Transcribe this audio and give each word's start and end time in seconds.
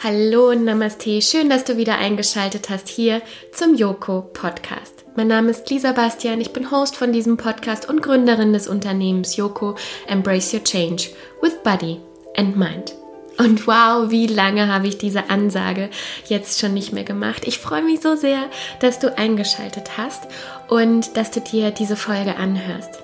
Hallo 0.00 0.50
und 0.50 0.64
Namaste, 0.64 1.20
schön, 1.20 1.50
dass 1.50 1.64
du 1.64 1.76
wieder 1.76 1.98
eingeschaltet 1.98 2.70
hast 2.70 2.88
hier 2.88 3.20
zum 3.52 3.74
Yoko 3.74 4.22
Podcast. 4.32 5.04
Mein 5.16 5.26
Name 5.26 5.50
ist 5.50 5.68
Lisa 5.70 5.90
Bastian, 5.90 6.40
ich 6.40 6.52
bin 6.52 6.70
Host 6.70 6.94
von 6.94 7.12
diesem 7.12 7.36
Podcast 7.36 7.88
und 7.88 8.00
Gründerin 8.00 8.52
des 8.52 8.68
Unternehmens 8.68 9.36
Yoko 9.36 9.74
Embrace 10.06 10.54
Your 10.54 10.62
Change 10.62 11.08
with 11.42 11.54
Body 11.64 11.98
and 12.36 12.56
Mind. 12.56 12.94
Und 13.38 13.66
wow, 13.66 14.08
wie 14.08 14.28
lange 14.28 14.72
habe 14.72 14.86
ich 14.86 14.98
diese 14.98 15.30
Ansage 15.30 15.90
jetzt 16.28 16.60
schon 16.60 16.74
nicht 16.74 16.92
mehr 16.92 17.02
gemacht. 17.02 17.42
Ich 17.44 17.58
freue 17.58 17.82
mich 17.82 18.00
so 18.00 18.14
sehr, 18.14 18.48
dass 18.78 19.00
du 19.00 19.18
eingeschaltet 19.18 19.98
hast 19.98 20.28
und 20.68 21.16
dass 21.16 21.32
du 21.32 21.40
dir 21.40 21.72
diese 21.72 21.96
Folge 21.96 22.36
anhörst. 22.36 23.02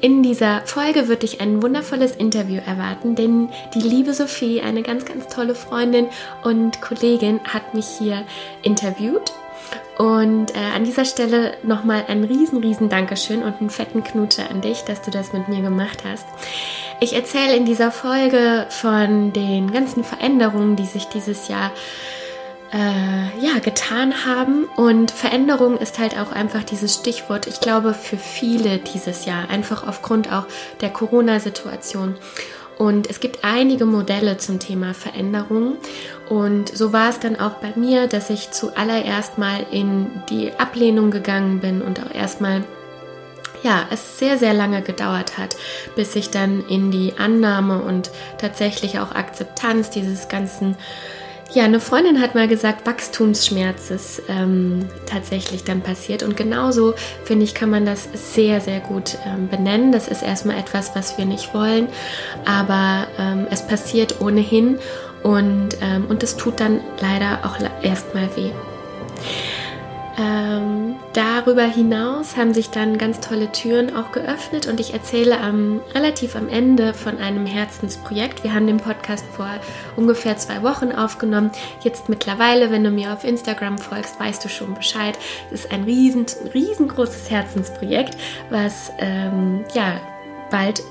In 0.00 0.22
dieser 0.22 0.62
Folge 0.66 1.08
wird 1.08 1.22
dich 1.22 1.40
ein 1.40 1.62
wundervolles 1.62 2.16
Interview 2.16 2.60
erwarten, 2.64 3.14
denn 3.14 3.50
die 3.74 3.80
liebe 3.80 4.14
Sophie, 4.14 4.60
eine 4.60 4.82
ganz, 4.82 5.04
ganz 5.04 5.28
tolle 5.28 5.54
Freundin 5.54 6.06
und 6.42 6.80
Kollegin, 6.80 7.40
hat 7.44 7.74
mich 7.74 7.86
hier 7.86 8.24
interviewt. 8.62 9.32
Und 9.98 10.54
äh, 10.54 10.58
an 10.74 10.84
dieser 10.84 11.04
Stelle 11.04 11.54
nochmal 11.62 12.04
ein 12.08 12.24
riesen, 12.24 12.58
riesen 12.58 12.88
Dankeschön 12.88 13.42
und 13.42 13.60
einen 13.60 13.70
fetten 13.70 14.02
Knutscher 14.02 14.50
an 14.50 14.62
dich, 14.62 14.82
dass 14.82 15.02
du 15.02 15.10
das 15.10 15.32
mit 15.34 15.48
mir 15.48 15.60
gemacht 15.60 16.04
hast. 16.10 16.26
Ich 17.00 17.14
erzähle 17.14 17.54
in 17.54 17.66
dieser 17.66 17.90
Folge 17.90 18.66
von 18.70 19.32
den 19.32 19.70
ganzen 19.72 20.02
Veränderungen, 20.02 20.76
die 20.76 20.86
sich 20.86 21.04
dieses 21.06 21.48
Jahr 21.48 21.70
äh, 21.70 22.19
ja, 22.72 23.58
getan 23.62 24.24
haben. 24.24 24.64
Und 24.76 25.10
Veränderung 25.10 25.78
ist 25.78 25.98
halt 25.98 26.18
auch 26.18 26.30
einfach 26.30 26.62
dieses 26.62 26.94
Stichwort, 26.94 27.46
ich 27.46 27.60
glaube, 27.60 27.94
für 27.94 28.16
viele 28.16 28.78
dieses 28.78 29.24
Jahr, 29.24 29.50
einfach 29.50 29.86
aufgrund 29.86 30.32
auch 30.32 30.46
der 30.80 30.90
Corona-Situation. 30.90 32.16
Und 32.78 33.10
es 33.10 33.20
gibt 33.20 33.40
einige 33.44 33.84
Modelle 33.84 34.38
zum 34.38 34.58
Thema 34.58 34.94
Veränderung. 34.94 35.76
Und 36.30 36.74
so 36.74 36.94
war 36.94 37.10
es 37.10 37.18
dann 37.18 37.38
auch 37.38 37.56
bei 37.56 37.72
mir, 37.76 38.06
dass 38.06 38.30
ich 38.30 38.52
zuallererst 38.52 39.36
mal 39.36 39.66
in 39.70 40.22
die 40.30 40.52
Ablehnung 40.58 41.10
gegangen 41.10 41.60
bin 41.60 41.82
und 41.82 42.00
auch 42.00 42.14
erstmal 42.14 42.64
ja, 43.62 43.84
es 43.90 44.18
sehr, 44.18 44.38
sehr 44.38 44.54
lange 44.54 44.80
gedauert 44.80 45.36
hat, 45.36 45.56
bis 45.94 46.16
ich 46.16 46.30
dann 46.30 46.64
in 46.68 46.90
die 46.90 47.14
Annahme 47.18 47.82
und 47.82 48.10
tatsächlich 48.38 48.98
auch 48.98 49.12
Akzeptanz 49.12 49.90
dieses 49.90 50.28
ganzen 50.28 50.76
ja, 51.52 51.64
eine 51.64 51.80
Freundin 51.80 52.20
hat 52.20 52.34
mal 52.34 52.46
gesagt, 52.46 52.86
Wachstumsschmerz 52.86 53.90
ist 53.90 54.22
ähm, 54.28 54.88
tatsächlich 55.06 55.64
dann 55.64 55.80
passiert. 55.80 56.22
Und 56.22 56.36
genauso, 56.36 56.94
finde 57.24 57.44
ich, 57.44 57.54
kann 57.54 57.70
man 57.70 57.84
das 57.84 58.08
sehr, 58.14 58.60
sehr 58.60 58.80
gut 58.80 59.18
ähm, 59.26 59.48
benennen. 59.48 59.90
Das 59.90 60.06
ist 60.06 60.22
erstmal 60.22 60.58
etwas, 60.58 60.94
was 60.94 61.18
wir 61.18 61.24
nicht 61.24 61.52
wollen, 61.52 61.88
aber 62.44 63.08
ähm, 63.18 63.46
es 63.50 63.66
passiert 63.66 64.20
ohnehin 64.20 64.78
und, 65.22 65.70
ähm, 65.82 66.06
und 66.08 66.22
es 66.22 66.36
tut 66.36 66.60
dann 66.60 66.80
leider 67.00 67.40
auch 67.44 67.56
erstmal 67.82 68.28
weh. 68.36 68.50
Ähm, 70.18 70.79
darüber 71.12 71.64
hinaus 71.64 72.36
haben 72.36 72.54
sich 72.54 72.70
dann 72.70 72.98
ganz 72.98 73.20
tolle 73.20 73.50
Türen 73.52 73.94
auch 73.96 74.12
geöffnet 74.12 74.66
und 74.66 74.80
ich 74.80 74.92
erzähle 74.92 75.40
am, 75.40 75.80
relativ 75.94 76.36
am 76.36 76.48
Ende 76.48 76.94
von 76.94 77.18
einem 77.18 77.46
Herzensprojekt. 77.46 78.44
Wir 78.44 78.54
haben 78.54 78.66
den 78.66 78.78
Podcast 78.78 79.24
vor 79.34 79.50
ungefähr 79.96 80.36
zwei 80.36 80.62
Wochen 80.62 80.92
aufgenommen. 80.92 81.50
Jetzt 81.82 82.08
mittlerweile, 82.08 82.70
wenn 82.70 82.84
du 82.84 82.90
mir 82.90 83.12
auf 83.12 83.24
Instagram 83.24 83.78
folgst, 83.78 84.20
weißt 84.20 84.44
du 84.44 84.48
schon 84.48 84.74
Bescheid. 84.74 85.18
Es 85.50 85.64
ist 85.64 85.72
ein 85.72 85.84
riesen, 85.84 86.26
riesengroßes 86.54 87.30
Herzensprojekt, 87.30 88.16
was 88.50 88.92
ähm, 88.98 89.64
ja 89.74 90.00
bald 90.50 90.82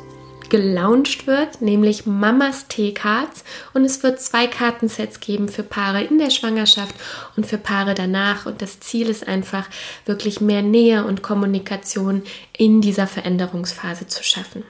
gelauncht 0.49 1.27
wird, 1.27 1.61
nämlich 1.61 2.05
Mamas 2.05 2.67
T-Cards. 2.67 3.43
Und 3.73 3.85
es 3.85 4.03
wird 4.03 4.21
zwei 4.21 4.47
Kartensets 4.47 5.19
geben 5.19 5.49
für 5.49 5.63
Paare 5.63 6.03
in 6.03 6.17
der 6.17 6.29
Schwangerschaft 6.29 6.95
und 7.35 7.45
für 7.45 7.57
Paare 7.57 7.93
danach. 7.93 8.45
Und 8.45 8.61
das 8.61 8.79
Ziel 8.79 9.09
ist 9.09 9.27
einfach, 9.27 9.67
wirklich 10.05 10.41
mehr 10.41 10.61
Nähe 10.61 11.05
und 11.05 11.21
Kommunikation 11.21 12.23
in 12.57 12.81
dieser 12.81 13.07
Veränderungsphase 13.07 14.07
zu 14.07 14.23
schaffen. 14.23 14.63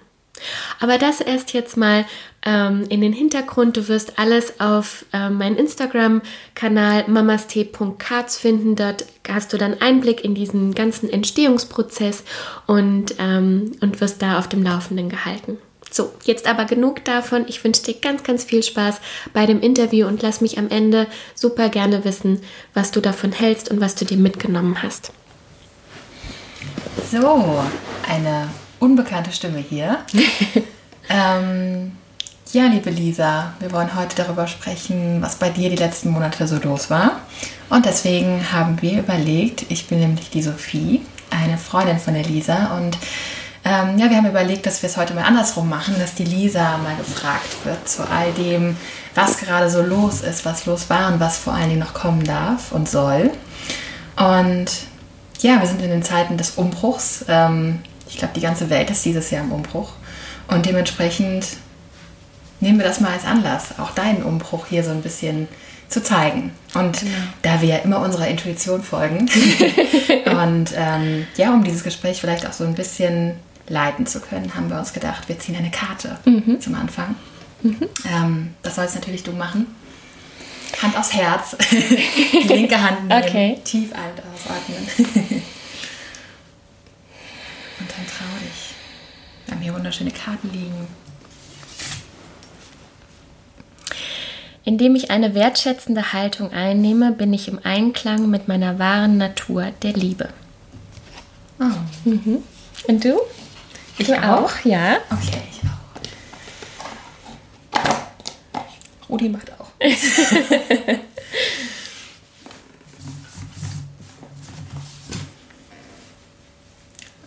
Aber 0.80 0.98
das 0.98 1.22
erst 1.22 1.54
jetzt 1.54 1.78
mal 1.78 2.06
ähm, 2.44 2.86
in 2.90 3.02
den 3.02 3.14
Hintergrund. 3.14 3.78
Du 3.78 3.88
wirst 3.88 4.18
alles 4.20 4.60
auf 4.60 5.06
ähm, 5.14 5.38
meinem 5.38 5.58
Instagram-Kanal 5.58 7.06
mamast.cards 7.08 8.38
finden. 8.38 8.76
Dort 8.76 9.06
hast 9.28 9.54
du 9.54 9.58
dann 9.58 9.82
Einblick 9.82 10.24
in 10.24 10.36
diesen 10.36 10.74
ganzen 10.74 11.10
Entstehungsprozess 11.10 12.24
und, 12.68 13.16
ähm, 13.20 13.74
und 13.82 14.02
wirst 14.02 14.22
da 14.22 14.40
auf 14.40 14.48
dem 14.48 14.64
Laufenden 14.64 15.10
gehalten. 15.10 15.58
So, 15.92 16.14
jetzt 16.24 16.48
aber 16.48 16.66
genug 16.66 17.04
davon. 17.06 17.46
Ich 17.48 17.64
wünsche 17.64 17.84
dir 17.84 17.96
ganz, 17.96 18.24
ganz 18.24 18.44
viel 18.44 18.64
Spaß 18.64 19.00
bei 19.34 19.46
dem 19.46 19.60
Interview 19.62 20.08
und 20.08 20.22
lass 20.22 20.42
mich 20.42 20.58
am 20.58 20.70
Ende 20.70 21.08
super 21.36 21.70
gerne 21.70 22.06
wissen, 22.06 22.42
was 22.74 22.92
du 22.92 23.02
davon 23.02 23.32
hältst 23.32 23.72
und 23.72 23.82
was 23.82 23.96
du 23.96 24.06
dir 24.06 24.18
mitgenommen 24.18 24.82
hast. 24.84 25.12
So, 27.12 27.64
eine 28.08 28.50
unbekannte 28.80 29.32
Stimme 29.32 29.60
hier. 29.60 30.00
ähm, 31.10 31.94
ja, 32.52 32.66
liebe 32.66 32.90
Lisa, 32.90 33.54
wir 33.60 33.72
wollen 33.72 33.96
heute 33.96 34.16
darüber 34.16 34.48
sprechen, 34.48 35.22
was 35.22 35.36
bei 35.36 35.50
dir 35.50 35.70
die 35.70 35.76
letzten 35.76 36.10
Monate 36.10 36.48
so 36.48 36.58
los 36.58 36.90
war. 36.90 37.22
Und 37.70 37.86
deswegen 37.86 38.52
haben 38.52 38.82
wir 38.82 39.00
überlegt, 39.00 39.66
ich 39.70 39.88
bin 39.88 40.00
nämlich 40.00 40.30
die 40.30 40.42
Sophie, 40.42 41.02
eine 41.30 41.58
Freundin 41.58 42.00
von 42.00 42.16
der 42.16 42.24
Lisa 42.24 42.78
und 42.78 42.98
ähm, 43.70 44.00
ja, 44.00 44.10
wir 44.10 44.18
haben 44.18 44.26
überlegt, 44.26 44.66
dass 44.66 44.82
wir 44.82 44.90
es 44.90 44.98
heute 44.98 45.14
mal 45.14 45.26
andersrum 45.26 45.70
machen, 45.70 45.94
dass 46.00 46.16
die 46.16 46.24
Lisa 46.24 46.80
mal 46.80 46.96
gefragt 46.96 47.66
wird 47.66 47.88
zu 47.88 48.02
all 48.10 48.32
dem, 48.32 48.76
was 49.14 49.38
gerade 49.38 49.70
so 49.70 49.84
los 49.84 50.22
ist, 50.22 50.44
was 50.44 50.66
los 50.66 50.90
war 50.90 51.14
und 51.14 51.20
was 51.20 51.38
vor 51.38 51.54
allen 51.54 51.70
Dingen 51.70 51.82
noch 51.82 51.94
kommen 51.94 52.24
darf 52.24 52.72
und 52.72 52.90
soll. 52.90 53.30
Und 54.16 54.72
ja, 55.42 55.60
wir 55.60 55.68
sind 55.68 55.84
in 55.84 55.92
den 55.92 56.02
Zeiten 56.02 56.36
des 56.36 56.52
Umbruchs. 56.52 57.26
Ähm, 57.28 57.80
ich 58.10 58.18
glaube, 58.18 58.34
die 58.36 58.42
ganze 58.42 58.72
Welt 58.72 58.90
ist 58.90 59.06
dieses 59.06 59.30
Jahr 59.30 59.44
im 59.44 59.52
Umbruch. 59.52 59.92
Und 60.48 60.66
dementsprechend 60.66 61.46
nehmen 62.62 62.80
wir 62.80 62.88
das 62.88 63.00
mal 63.00 63.14
als 63.14 63.26
Anlass, 63.26 63.78
auch 63.78 63.92
deinen 63.92 64.24
Umbruch 64.24 64.66
hier 64.68 64.84
so 64.84 64.90
ein 64.90 65.04
bisschen 65.04 65.48
zu 65.90 66.02
zeigen. 66.02 66.54
Und 66.74 67.02
genau. 67.02 67.18
da 67.44 67.62
wir 67.62 67.70
ja 67.70 67.78
immer 67.78 68.00
unserer 68.00 68.28
Intuition 68.28 68.82
folgen 68.82 69.30
und 70.26 70.72
ähm, 70.76 71.28
ja, 71.38 71.54
um 71.54 71.64
dieses 71.64 71.84
Gespräch 71.84 72.20
vielleicht 72.20 72.48
auch 72.48 72.54
so 72.54 72.64
ein 72.64 72.74
bisschen 72.74 73.36
leiten 73.70 74.06
zu 74.06 74.20
können, 74.20 74.54
haben 74.56 74.70
wir 74.70 74.78
uns 74.80 74.94
gedacht, 74.94 75.30
wir 75.30 75.40
ziehen 75.40 75.56
eine 75.56 75.72
Karte 75.72 76.18
mhm. 76.26 76.60
zum 76.60 76.76
Anfang. 76.76 77.16
Mhm. 77.62 77.90
Ähm, 78.06 78.54
das 78.62 78.76
sollst 78.76 78.96
natürlich 78.96 79.24
du 79.24 79.32
machen. 79.32 79.68
Hand 80.82 80.98
aufs 80.98 81.14
Herz, 81.14 81.56
die 81.72 82.48
linke 82.48 82.82
Hand 82.82 83.08
nehmen, 83.08 83.24
okay. 83.24 83.60
tief 83.64 83.92
ein- 83.94 84.12
und 84.12 84.24
ausatmen. 84.34 84.88
und 87.80 87.90
dann 87.90 88.08
trau 88.08 88.26
dich. 88.42 88.76
Wir 89.46 89.56
haben 89.56 89.62
hier 89.62 89.74
wunderschöne 89.74 90.12
Karten 90.12 90.52
liegen. 90.54 90.88
Indem 94.64 94.96
ich 94.96 95.10
eine 95.10 95.34
wertschätzende 95.34 96.14
Haltung 96.14 96.52
einnehme, 96.54 97.12
bin 97.12 97.34
ich 97.34 97.48
im 97.48 97.60
Einklang 97.64 98.30
mit 98.30 98.48
meiner 98.48 98.78
wahren 98.78 99.18
Natur 99.18 99.72
der 99.82 99.94
Liebe. 99.94 100.30
Oh. 101.60 101.66
Mhm. 102.06 102.44
Und 102.88 103.04
du? 103.04 103.20
Ich 104.00 104.08
du 104.08 104.18
auch? 104.18 104.46
auch? 104.46 104.56
Ja. 104.64 104.98
Okay, 105.12 105.42
ich 105.52 105.60
auch. 105.66 105.70
Rudi 109.10 109.30
macht 109.30 109.52
auch. 109.60 109.68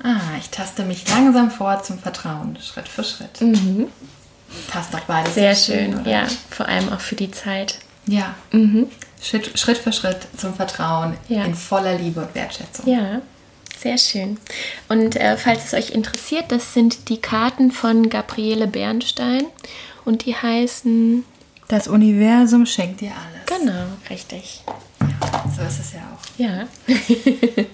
ah, 0.02 0.20
ich 0.38 0.48
taste 0.48 0.84
mich 0.84 1.06
langsam 1.08 1.50
vor 1.50 1.82
zum 1.82 1.98
Vertrauen, 1.98 2.56
Schritt 2.60 2.88
für 2.88 3.04
Schritt. 3.04 3.42
Mhm. 3.42 3.88
Passt 4.68 4.94
doch 4.94 5.00
beides. 5.00 5.34
Sehr 5.34 5.54
schön, 5.54 5.92
schön 5.92 6.06
ja. 6.06 6.26
Vor 6.50 6.66
allem 6.66 6.90
auch 6.90 7.00
für 7.00 7.16
die 7.16 7.30
Zeit. 7.30 7.78
Ja. 8.06 8.34
Mhm. 8.50 8.86
Schritt, 9.20 9.58
Schritt 9.58 9.76
für 9.78 9.92
Schritt 9.92 10.26
zum 10.36 10.54
Vertrauen 10.54 11.18
ja. 11.28 11.44
in 11.44 11.54
voller 11.54 11.98
Liebe 11.98 12.20
und 12.20 12.34
Wertschätzung. 12.34 12.88
Ja. 12.88 13.20
Sehr 13.82 13.98
schön. 13.98 14.38
Und 14.88 15.16
äh, 15.16 15.36
falls 15.36 15.64
es 15.64 15.74
euch 15.74 15.90
interessiert, 15.90 16.44
das 16.52 16.72
sind 16.72 17.08
die 17.08 17.20
Karten 17.20 17.72
von 17.72 18.08
Gabriele 18.08 18.68
Bernstein 18.68 19.44
und 20.04 20.24
die 20.24 20.36
heißen 20.36 21.24
Das 21.66 21.88
Universum 21.88 22.64
schenkt 22.64 23.00
dir 23.00 23.10
alles. 23.10 23.60
Genau, 23.60 23.84
richtig. 24.08 24.62
Ja, 25.00 25.44
so 25.56 25.62
ist 25.62 25.80
es 25.80 25.92
ja 25.94 26.00
auch. 26.12 26.38
Ja. 26.38 26.68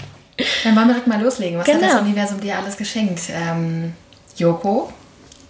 Dann 0.64 0.76
wollen 0.76 0.86
wir 0.86 0.94
direkt 0.94 1.08
mal 1.08 1.20
loslegen. 1.20 1.58
Was 1.58 1.66
genau. 1.66 1.78
hat 1.78 1.84
das 1.84 1.92
genau. 1.92 2.04
Universum 2.04 2.40
dir 2.40 2.56
alles 2.56 2.76
geschenkt? 2.76 3.20
Ähm, 3.30 3.92
Joko, 4.34 4.90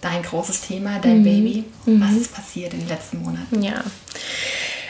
dein 0.01 0.23
großes 0.23 0.61
Thema, 0.61 0.99
dein 0.99 1.19
mhm. 1.19 1.23
Baby. 1.23 1.65
Was 1.85 2.11
mhm. 2.11 2.17
ist 2.21 2.33
passiert 2.33 2.73
in 2.73 2.79
den 2.79 2.89
letzten 2.89 3.21
Monaten? 3.21 3.61
Ja. 3.61 3.81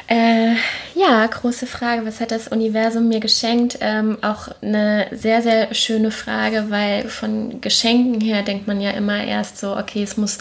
Äh, 0.09 0.55
Ja, 0.95 1.25
große 1.27 1.65
Frage. 1.67 2.05
Was 2.05 2.19
hat 2.19 2.31
das 2.31 2.47
Universum 2.49 3.07
mir 3.07 3.19
geschenkt? 3.19 3.77
Ähm, 3.79 4.17
auch 4.21 4.49
eine 4.61 5.07
sehr, 5.11 5.41
sehr 5.41 5.73
schöne 5.73 6.11
Frage, 6.11 6.65
weil 6.69 7.07
von 7.07 7.61
Geschenken 7.61 8.19
her 8.19 8.41
denkt 8.41 8.67
man 8.67 8.81
ja 8.81 8.91
immer 8.91 9.23
erst 9.23 9.59
so, 9.59 9.77
okay, 9.77 10.03
es 10.03 10.17
muss 10.17 10.39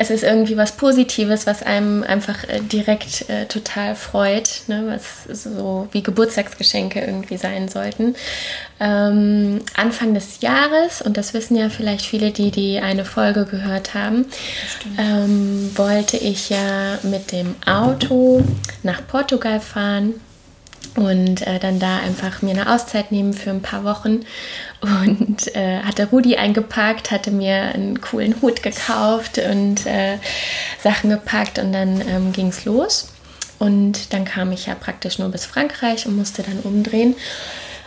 es 0.00 0.08
ist 0.08 0.24
irgendwie 0.24 0.56
was 0.56 0.72
Positives, 0.72 1.46
was 1.46 1.62
einem 1.62 2.02
einfach 2.02 2.44
äh, 2.44 2.60
direkt 2.60 3.28
äh, 3.28 3.44
total 3.44 3.94
freut, 3.94 4.62
ne? 4.66 4.84
was 4.86 5.42
so 5.42 5.88
wie 5.92 6.02
Geburtstagsgeschenke 6.02 7.00
irgendwie 7.00 7.36
sein 7.36 7.68
sollten. 7.68 8.16
Ähm, 8.80 9.60
Anfang 9.76 10.14
des 10.14 10.40
Jahres, 10.40 11.02
und 11.02 11.18
das 11.18 11.34
wissen 11.34 11.54
ja 11.54 11.68
vielleicht 11.68 12.06
viele, 12.06 12.30
die 12.30 12.50
die 12.50 12.78
eine 12.78 13.04
Folge 13.04 13.44
gehört 13.44 13.92
haben, 13.92 14.24
ähm, 14.96 15.70
wollte 15.74 16.16
ich 16.16 16.48
ja 16.48 16.98
mit 17.02 17.30
dem 17.30 17.54
Auto 17.66 18.42
nach 18.82 19.06
Portugal 19.06 19.60
fahren 19.60 20.14
und 20.96 21.46
äh, 21.46 21.58
dann 21.58 21.78
da 21.78 21.98
einfach 21.98 22.42
mir 22.42 22.50
eine 22.50 22.72
Auszeit 22.72 23.12
nehmen 23.12 23.32
für 23.32 23.50
ein 23.50 23.62
paar 23.62 23.84
Wochen 23.84 24.20
und 24.80 25.54
äh, 25.54 25.80
hatte 25.80 26.08
Rudi 26.10 26.36
eingepackt, 26.36 27.10
hatte 27.10 27.30
mir 27.30 27.74
einen 27.74 28.00
coolen 28.00 28.40
Hut 28.42 28.62
gekauft 28.62 29.38
und 29.38 29.86
äh, 29.86 30.18
Sachen 30.82 31.10
gepackt 31.10 31.58
und 31.58 31.72
dann 31.72 32.00
ähm, 32.08 32.32
ging 32.32 32.48
es 32.48 32.64
los. 32.64 33.08
Und 33.58 34.14
dann 34.14 34.24
kam 34.24 34.52
ich 34.52 34.66
ja 34.66 34.74
praktisch 34.74 35.18
nur 35.18 35.28
bis 35.28 35.44
Frankreich 35.44 36.06
und 36.06 36.16
musste 36.16 36.42
dann 36.42 36.60
umdrehen. 36.60 37.14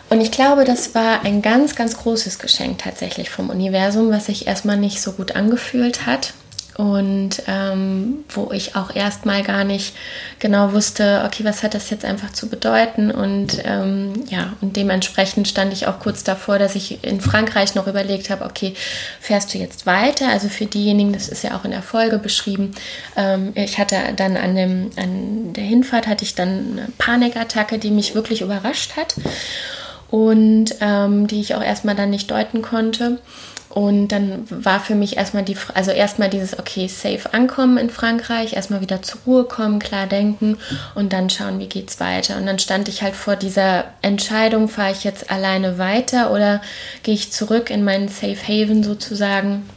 Und 0.09 0.21
ich 0.21 0.31
glaube, 0.31 0.65
das 0.65 0.93
war 0.93 1.25
ein 1.25 1.41
ganz, 1.41 1.75
ganz 1.75 1.97
großes 1.97 2.37
Geschenk 2.37 2.77
tatsächlich 2.77 3.31
vom 3.31 3.49
Universum, 3.49 4.11
was 4.11 4.27
sich 4.27 4.45
erstmal 4.45 4.77
nicht 4.77 5.01
so 5.01 5.13
gut 5.13 5.35
angefühlt 5.35 6.05
hat 6.05 6.33
und 6.77 7.43
ähm, 7.47 8.25
wo 8.29 8.51
ich 8.51 8.75
auch 8.75 8.95
erstmal 8.95 9.43
gar 9.43 9.63
nicht 9.63 9.95
genau 10.39 10.73
wusste, 10.73 11.23
okay, 11.25 11.43
was 11.43 11.61
hat 11.61 11.73
das 11.73 11.89
jetzt 11.89 12.05
einfach 12.05 12.31
zu 12.33 12.49
bedeuten 12.49 13.11
und 13.11 13.61
ähm, 13.63 14.25
ja, 14.29 14.53
und 14.61 14.75
dementsprechend 14.75 15.47
stand 15.47 15.71
ich 15.73 15.87
auch 15.87 15.99
kurz 15.99 16.23
davor, 16.23 16.57
dass 16.57 16.75
ich 16.75 17.03
in 17.03 17.21
Frankreich 17.21 17.75
noch 17.75 17.87
überlegt 17.87 18.29
habe, 18.29 18.45
okay, 18.45 18.73
fährst 19.19 19.53
du 19.53 19.57
jetzt 19.57 19.85
weiter? 19.85 20.29
Also 20.29 20.49
für 20.49 20.65
diejenigen, 20.65 21.13
das 21.13 21.29
ist 21.29 21.43
ja 21.43 21.55
auch 21.55 21.65
in 21.65 21.71
der 21.71 21.83
Folge 21.83 22.17
beschrieben, 22.17 22.73
ähm, 23.15 23.51
ich 23.55 23.77
hatte 23.77 23.97
dann 24.15 24.35
an, 24.37 24.55
dem, 24.55 24.89
an 24.95 25.53
der 25.53 25.63
Hinfahrt 25.63 26.07
hatte 26.07 26.23
ich 26.23 26.33
dann 26.33 26.71
eine 26.71 26.87
Panikattacke, 26.97 27.77
die 27.77 27.91
mich 27.91 28.15
wirklich 28.15 28.41
überrascht 28.41 28.97
hat 28.97 29.15
und 30.13 30.75
ähm, 30.79 31.25
die 31.25 31.41
ich 31.41 31.55
auch 31.55 31.63
erstmal 31.63 31.95
dann 31.95 32.11
nicht 32.11 32.29
deuten 32.29 32.61
konnte. 32.61 33.17
Und 33.69 34.09
dann 34.09 34.45
war 34.47 34.79
für 34.79 34.93
mich 34.93 35.17
erstmal 35.17 35.41
die, 35.41 35.57
also 35.73 35.89
erstmal 35.89 36.29
dieses, 36.29 36.59
okay, 36.59 36.87
safe 36.87 37.33
ankommen 37.33 37.79
in 37.79 37.89
Frankreich, 37.89 38.53
erstmal 38.53 38.81
wieder 38.81 39.01
zur 39.01 39.21
Ruhe 39.25 39.43
kommen, 39.45 39.79
klar 39.79 40.05
denken 40.05 40.59
und 40.93 41.13
dann 41.13 41.31
schauen, 41.31 41.57
wie 41.57 41.65
geht's 41.65 41.99
weiter. 41.99 42.37
Und 42.37 42.45
dann 42.45 42.59
stand 42.59 42.87
ich 42.89 43.01
halt 43.01 43.15
vor 43.15 43.35
dieser 43.35 43.85
Entscheidung, 44.03 44.69
fahre 44.69 44.91
ich 44.91 45.03
jetzt 45.03 45.31
alleine 45.31 45.79
weiter 45.79 46.31
oder 46.31 46.61
gehe 47.01 47.15
ich 47.15 47.31
zurück 47.31 47.71
in 47.71 47.83
meinen 47.83 48.07
Safe 48.07 48.37
Haven 48.47 48.83
sozusagen. 48.83 49.67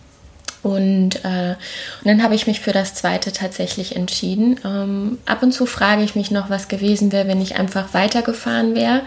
Und, 0.62 1.24
äh, 1.24 1.54
und 2.02 2.04
dann 2.04 2.22
habe 2.22 2.34
ich 2.34 2.46
mich 2.46 2.60
für 2.60 2.72
das 2.72 2.92
zweite 2.92 3.32
tatsächlich 3.32 3.96
entschieden. 3.96 4.60
Ähm, 4.66 5.16
ab 5.24 5.42
und 5.42 5.52
zu 5.52 5.64
frage 5.64 6.02
ich 6.02 6.14
mich 6.14 6.30
noch, 6.30 6.50
was 6.50 6.68
gewesen 6.68 7.10
wäre, 7.10 7.26
wenn 7.26 7.40
ich 7.40 7.56
einfach 7.56 7.94
weitergefahren 7.94 8.74
wäre. 8.74 9.00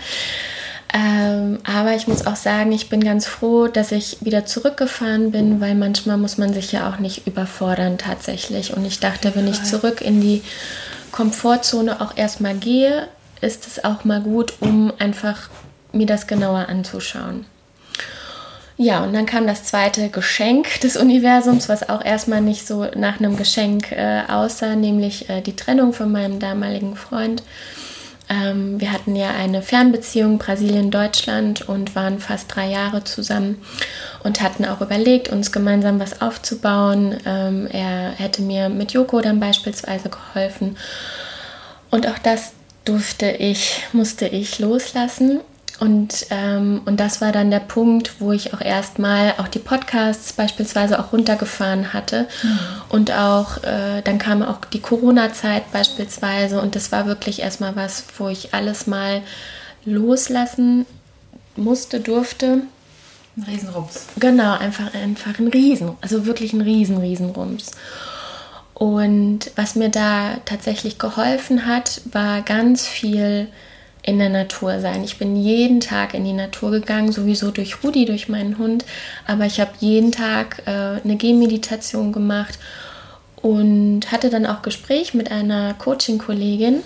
Ähm, 0.92 1.60
aber 1.64 1.94
ich 1.94 2.08
muss 2.08 2.26
auch 2.26 2.36
sagen, 2.36 2.72
ich 2.72 2.90
bin 2.90 3.04
ganz 3.04 3.28
froh, 3.28 3.68
dass 3.68 3.92
ich 3.92 4.18
wieder 4.22 4.46
zurückgefahren 4.46 5.32
bin, 5.32 5.62
weil 5.62 5.76
manchmal 5.76 6.18
muss 6.18 6.38
man 6.38 6.54
sich 6.54 6.72
ja 6.72 6.90
auch 6.90 6.98
nicht 7.00 7.28
überfordern 7.28 7.98
tatsächlich. 7.98 8.76
Und 8.76 8.86
ich 8.86 9.00
dachte, 9.00 9.36
wenn 9.36 9.48
ich 9.48 9.64
zurück 9.64 10.02
in 10.02 10.20
die 10.20 10.42
Komfortzone 11.12 12.02
auch 12.02 12.18
erstmal 12.18 12.56
gehe, 12.56 13.08
ist 13.42 13.68
es 13.68 13.84
auch 13.84 14.04
mal 14.04 14.22
gut, 14.22 14.54
um 14.62 14.92
einfach 14.98 15.50
mir 15.92 16.06
das 16.06 16.28
genauer 16.28 16.70
anzuschauen. 16.70 17.46
Ja, 18.82 19.04
und 19.04 19.14
dann 19.14 19.26
kam 19.26 19.46
das 19.46 19.66
zweite 19.66 20.10
Geschenk 20.10 20.80
des 20.82 20.96
Universums, 20.96 21.68
was 21.68 21.90
auch 21.90 22.04
erstmal 22.04 22.42
nicht 22.42 22.66
so 22.66 22.86
nach 22.96 23.20
einem 23.20 23.36
Geschenk 23.36 23.92
äh, 23.92 24.22
aussah, 24.28 24.76
nämlich 24.76 25.30
äh, 25.30 25.42
die 25.42 25.56
Trennung 25.56 25.92
von 25.92 26.12
meinem 26.12 26.40
damaligen 26.40 26.96
Freund. 26.96 27.44
Ähm, 28.30 28.80
wir 28.80 28.92
hatten 28.92 29.16
ja 29.16 29.32
eine 29.32 29.62
Fernbeziehung 29.62 30.38
Brasilien-Deutschland 30.38 31.68
und 31.68 31.96
waren 31.96 32.20
fast 32.20 32.54
drei 32.56 32.70
Jahre 32.70 33.04
zusammen 33.04 33.62
und 34.24 34.42
hatten 34.42 34.66
auch 34.66 34.82
überlegt, 34.82 35.30
uns 35.30 35.52
gemeinsam 35.52 36.00
was 36.00 36.22
aufzubauen. 36.22 37.18
Ähm, 37.26 37.68
er 37.72 38.12
hätte 38.12 38.44
mir 38.44 38.70
mit 38.70 38.92
Joko 38.92 39.22
dann 39.22 39.40
beispielsweise 39.40 40.10
geholfen. 40.10 40.78
Und 41.90 42.08
auch 42.08 42.20
das 42.20 42.52
durfte 42.86 43.32
ich, 43.32 43.84
musste 43.94 44.28
ich 44.28 44.60
loslassen. 44.60 45.42
Und, 45.80 46.26
ähm, 46.30 46.82
und 46.86 47.00
das 47.00 47.22
war 47.22 47.32
dann 47.32 47.52
der 47.52 47.62
Punkt, 47.62 48.20
wo 48.20 48.34
ich 48.34 48.54
auch 48.54 48.60
erstmal 48.60 49.34
auch 49.38 49.48
die 49.48 49.60
Podcasts 49.60 50.34
beispielsweise 50.34 51.00
auch 51.00 51.14
runtergefahren 51.14 51.94
hatte. 51.94 52.28
Mhm. 52.44 52.60
Und 52.90 53.12
auch, 53.14 53.64
äh, 53.64 54.02
dann 54.04 54.18
kam 54.18 54.44
auch 54.44 54.66
die 54.66 54.82
Corona-Zeit 54.82 55.72
beispielsweise. 55.72 56.62
Und 56.62 56.76
das 56.76 56.92
war 56.92 57.06
wirklich 57.06 57.42
erstmal 57.42 57.76
was, 57.76 58.04
wo 58.18 58.28
ich 58.28 58.54
alles 58.54 58.88
mal 58.88 59.22
loslassen 59.86 60.86
musste, 61.56 62.02
durfte. 62.02 62.64
Ein 63.38 63.44
Riesenrums. 63.44 64.08
Genau, 64.20 64.58
einfach, 64.58 64.94
einfach 64.94 65.40
ein 65.40 65.48
Riesen, 65.48 65.92
also 66.02 66.26
wirklich 66.26 66.52
ein 66.52 66.62
Riesen, 66.62 66.98
Riesenrums. 66.98 67.72
Und 68.74 69.52
was 69.56 69.76
mir 69.76 69.90
da 69.90 70.38
tatsächlich 70.46 71.00
geholfen 71.00 71.66
hat, 71.66 72.02
war 72.12 72.42
ganz 72.42 72.86
viel 72.88 73.48
in 74.10 74.18
der 74.18 74.30
Natur 74.30 74.80
sein. 74.80 75.04
Ich 75.04 75.20
bin 75.20 75.36
jeden 75.36 75.82
Tag 75.82 76.16
in 76.16 76.26
die 76.26 76.34
Natur 76.34 76.72
gegangen, 76.72 77.12
sowieso 77.12 77.52
durch 77.52 77.84
Rudi, 77.84 78.06
durch 78.06 78.28
meinen 78.28 78.58
Hund, 78.58 78.84
aber 79.28 79.46
ich 79.46 79.60
habe 79.62 79.70
jeden 79.80 80.12
Tag 80.12 80.64
äh, 80.66 81.00
eine 81.04 81.16
Gehmeditation 81.16 82.12
gemacht 82.12 82.58
und 83.36 84.12
hatte 84.12 84.32
dann 84.32 84.48
auch 84.48 84.64
Gespräch 84.64 85.14
mit 85.14 85.32
einer 85.32 85.76
Coaching-Kollegin. 85.76 86.82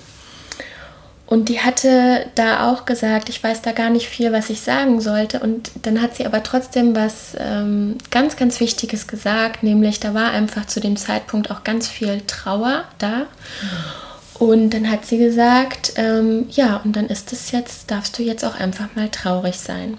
Und 1.26 1.48
die 1.48 1.62
hatte 1.62 2.26
da 2.36 2.70
auch 2.70 2.84
gesagt, 2.86 3.30
ich 3.30 3.42
weiß 3.42 3.62
da 3.62 3.72
gar 3.72 3.90
nicht 3.90 4.08
viel, 4.08 4.34
was 4.34 4.50
ich 4.50 4.60
sagen 4.60 5.00
sollte. 5.00 5.40
Und 5.40 5.72
dann 5.82 6.02
hat 6.02 6.16
sie 6.16 6.26
aber 6.26 6.44
trotzdem 6.44 6.94
was 6.94 7.38
ähm, 7.40 7.98
ganz, 8.12 8.36
ganz 8.36 8.60
Wichtiges 8.60 9.08
gesagt, 9.08 9.64
nämlich 9.64 10.02
da 10.02 10.14
war 10.14 10.32
einfach 10.32 10.66
zu 10.66 10.82
dem 10.82 10.98
Zeitpunkt 10.98 11.50
auch 11.50 11.64
ganz 11.64 11.88
viel 11.88 12.22
Trauer 12.28 12.84
da. 13.00 13.20
Mhm. 13.20 14.04
Und 14.44 14.72
dann 14.72 14.90
hat 14.90 15.06
sie 15.06 15.18
gesagt, 15.18 15.94
ähm, 15.96 16.48
ja, 16.52 16.78
und 16.84 16.96
dann 16.96 17.08
ist 17.08 17.32
es 17.34 17.52
jetzt, 17.52 17.92
darfst 17.92 18.18
du 18.18 18.24
jetzt 18.24 18.44
auch 18.44 18.60
einfach 18.60 18.96
mal 18.96 19.10
traurig 19.10 19.58
sein. 19.58 19.98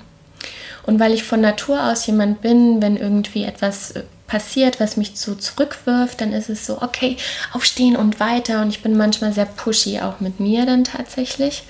Und 0.87 1.01
weil 1.01 1.13
ich 1.13 1.25
von 1.25 1.41
Natur 1.41 1.91
aus 1.91 2.07
jemand 2.07 2.43
bin, 2.43 2.83
wenn 2.83 2.97
irgendwie 2.97 3.45
etwas 3.45 3.93
äh, 3.93 4.03
passiert, 4.27 4.81
was 4.81 4.97
mich 4.97 5.13
so 5.15 5.35
zurückwirft, 5.35 6.21
dann 6.21 6.33
ist 6.33 6.49
es 6.49 6.67
so, 6.67 6.83
okay, 6.83 7.17
aufstehen 7.53 7.97
und 7.97 8.21
weiter. 8.21 8.63
Und 8.63 8.69
ich 8.69 8.83
bin 8.83 8.97
manchmal 8.97 9.33
sehr 9.33 9.47
pushy, 9.47 10.01
auch 10.01 10.21
mit 10.21 10.41
mir 10.41 10.67
dann 10.67 10.85
tatsächlich. 10.85 11.63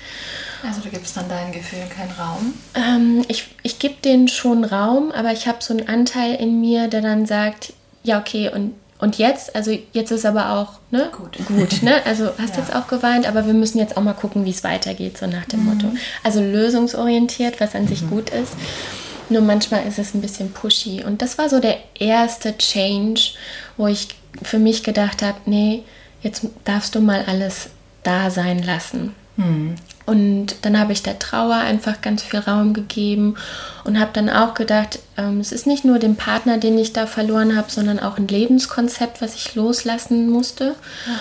Also 0.67 0.81
du 0.81 0.89
gibst 0.89 1.17
dann 1.17 1.29
deinen 1.29 1.53
Gefühlen 1.53 1.89
keinen 1.91 2.13
Raum? 2.13 2.55
Ähm, 2.75 3.25
ich 3.29 3.49
ich 3.63 3.79
gebe 3.79 3.97
denen 4.03 4.29
schon 4.29 4.65
Raum, 4.65 5.13
aber 5.13 5.33
ich 5.33 5.47
habe 5.47 5.59
so 5.61 5.77
einen 5.77 5.89
Anteil 5.89 6.35
in 6.37 6.61
mir, 6.61 6.89
der 6.89 7.03
dann 7.03 7.27
sagt, 7.27 7.75
ja, 8.03 8.19
okay, 8.19 8.49
und 8.49 8.75
und 9.05 9.19
jetzt, 9.19 9.55
also 9.55 9.71
jetzt 9.93 10.11
ist 10.13 10.25
aber 10.25 10.53
auch 10.53 10.79
ne, 10.91 11.11
gut. 11.15 11.37
gut 11.47 11.83
ne? 11.83 12.01
Also 12.07 12.31
hast 12.39 12.55
ja. 12.57 12.63
jetzt 12.63 12.75
auch 12.75 12.87
geweint, 12.87 13.29
aber 13.29 13.45
wir 13.45 13.53
müssen 13.53 13.77
jetzt 13.77 13.99
auch 13.99 14.03
mal 14.03 14.15
gucken, 14.15 14.47
wie 14.47 14.51
es 14.51 14.65
weitergeht, 14.65 15.19
so 15.19 15.27
nach 15.27 15.45
dem 15.45 15.61
mhm. 15.61 15.67
Motto. 15.67 15.93
Also 16.23 16.41
lösungsorientiert, 16.41 17.61
was 17.61 17.75
an 17.75 17.87
sich 17.87 18.01
mhm. 18.01 18.09
gut 18.09 18.31
ist. 18.31 18.55
Nur 19.29 19.43
manchmal 19.43 19.87
ist 19.87 19.99
es 19.99 20.15
ein 20.15 20.23
bisschen 20.23 20.53
pushy. 20.53 21.05
Und 21.05 21.21
das 21.21 21.37
war 21.37 21.51
so 21.51 21.61
der 21.61 21.77
erste 21.99 22.57
Change, 22.57 23.33
wo 23.77 23.89
ich 23.89 24.09
für 24.43 24.59
mich 24.59 24.83
gedacht 24.83 25.21
habe, 25.21 25.37
nee, 25.45 25.83
jetzt 26.23 26.47
darfst 26.65 26.95
du 26.95 27.01
mal 27.01 27.27
alles 27.27 27.69
da 28.05 28.31
sein 28.31 28.63
lassen. 28.63 29.15
Mhm. 29.37 29.75
Und 30.07 30.57
dann 30.63 30.79
habe 30.79 30.93
ich 30.93 31.03
der 31.03 31.19
Trauer 31.19 31.55
einfach 31.55 32.03
ganz 32.03 32.23
viel 32.23 32.41
Raum 32.41 32.75
gegeben 32.75 33.37
und 33.85 33.99
habe 33.99 34.11
dann 34.13 34.29
auch 34.29 34.53
gedacht, 34.53 34.99
ähm, 35.17 35.41
es 35.41 35.51
ist 35.51 35.67
nicht 35.67 35.85
nur 35.85 35.99
den 35.99 36.17
Partner, 36.17 36.59
den 36.59 36.79
ich 36.79 36.93
da 36.93 37.07
verloren 37.07 37.57
habe, 37.57 37.71
sondern 37.71 37.99
auch 37.99 38.19
ein 38.19 38.29
Lebenskonzept, 38.29 39.23
was 39.23 39.35
ich 39.35 39.55
loslassen 39.55 40.29
musste. 40.29 40.75
Ja. 41.07 41.13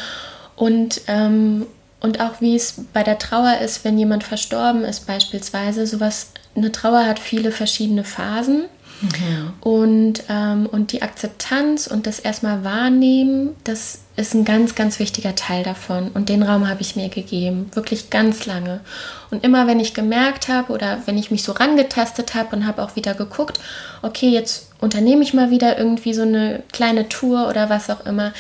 Und, 0.56 1.02
ähm, 1.08 1.66
und 2.02 2.20
auch 2.20 2.42
wie 2.42 2.56
es 2.56 2.76
bei 2.92 3.04
der 3.04 3.20
Trauer 3.20 3.60
ist, 3.64 3.86
wenn 3.86 3.98
jemand 3.98 4.26
verstorben 4.26 4.84
ist 4.84 5.08
beispielsweise, 5.08 5.88
sowas, 5.88 6.28
eine 6.56 6.72
Trauer 6.72 7.06
hat 7.06 7.20
viele 7.20 7.52
verschiedene 7.52 8.04
Phasen. 8.04 8.66
Mhm. 9.02 9.54
Und, 9.60 10.24
ähm, 10.30 10.66
und 10.66 10.92
die 10.92 11.02
Akzeptanz 11.02 11.88
und 11.88 12.08
das 12.08 12.20
erstmal 12.20 12.64
wahrnehmen, 12.64 13.56
das 13.64 14.00
ist 14.16 14.34
ein 14.34 14.46
ganz, 14.46 14.76
ganz 14.76 15.00
wichtiger 15.00 15.36
Teil 15.36 15.64
davon. 15.64 16.10
Und 16.14 16.30
den 16.30 16.44
Raum 16.44 16.70
habe 16.70 16.82
ich 16.82 16.96
mir 16.96 17.10
gegeben, 17.10 17.70
wirklich 17.74 18.10
ganz 18.10 18.46
lange. 18.46 18.82
Und 19.32 19.44
immer 19.44 19.68
wenn 19.68 19.80
ich 19.80 19.94
gemerkt 19.94 20.48
habe 20.48 20.72
oder 20.72 21.00
wenn 21.06 21.18
ich 21.18 21.32
mich 21.32 21.44
so 21.44 21.52
rangetastet 21.52 22.36
habe 22.36 22.56
und 22.56 22.68
habe 22.68 22.84
auch 22.84 22.96
wieder 22.96 23.14
geguckt, 23.16 23.60
okay, 24.02 24.30
jetzt 24.30 24.70
unternehme 24.80 25.24
ich 25.24 25.34
mal 25.34 25.50
wieder 25.50 25.78
irgendwie 25.78 26.14
so 26.14 26.22
eine 26.22 26.64
kleine 26.72 27.10
Tour 27.10 27.50
oder 27.50 27.70
was 27.70 27.90
auch 27.90 28.06
immer, 28.06 28.34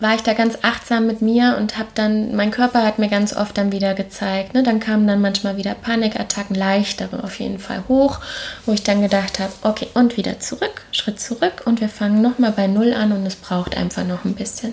war 0.00 0.14
ich 0.14 0.22
da 0.22 0.32
ganz 0.32 0.58
achtsam 0.62 1.06
mit 1.06 1.20
mir 1.20 1.56
und 1.58 1.78
habe 1.78 1.90
dann, 1.94 2.34
mein 2.34 2.50
Körper 2.50 2.84
hat 2.84 2.98
mir 2.98 3.08
ganz 3.08 3.36
oft 3.36 3.56
dann 3.56 3.70
wieder 3.70 3.94
gezeigt, 3.94 4.54
ne? 4.54 4.62
dann 4.62 4.80
kamen 4.80 5.06
dann 5.06 5.20
manchmal 5.20 5.56
wieder 5.58 5.74
Panikattacken, 5.74 6.56
leichtere 6.56 7.22
auf 7.22 7.38
jeden 7.38 7.58
Fall 7.58 7.84
hoch, 7.86 8.18
wo 8.64 8.72
ich 8.72 8.82
dann 8.82 9.02
gedacht 9.02 9.38
habe, 9.38 9.52
okay, 9.62 9.88
und 9.94 10.16
wieder 10.16 10.40
zurück, 10.40 10.82
Schritt 10.90 11.20
zurück 11.20 11.62
und 11.66 11.80
wir 11.80 11.90
fangen 11.90 12.22
nochmal 12.22 12.52
bei 12.52 12.66
Null 12.66 12.94
an 12.94 13.12
und 13.12 13.26
es 13.26 13.36
braucht 13.36 13.76
einfach 13.76 14.04
noch 14.04 14.24
ein 14.24 14.34
bisschen. 14.34 14.72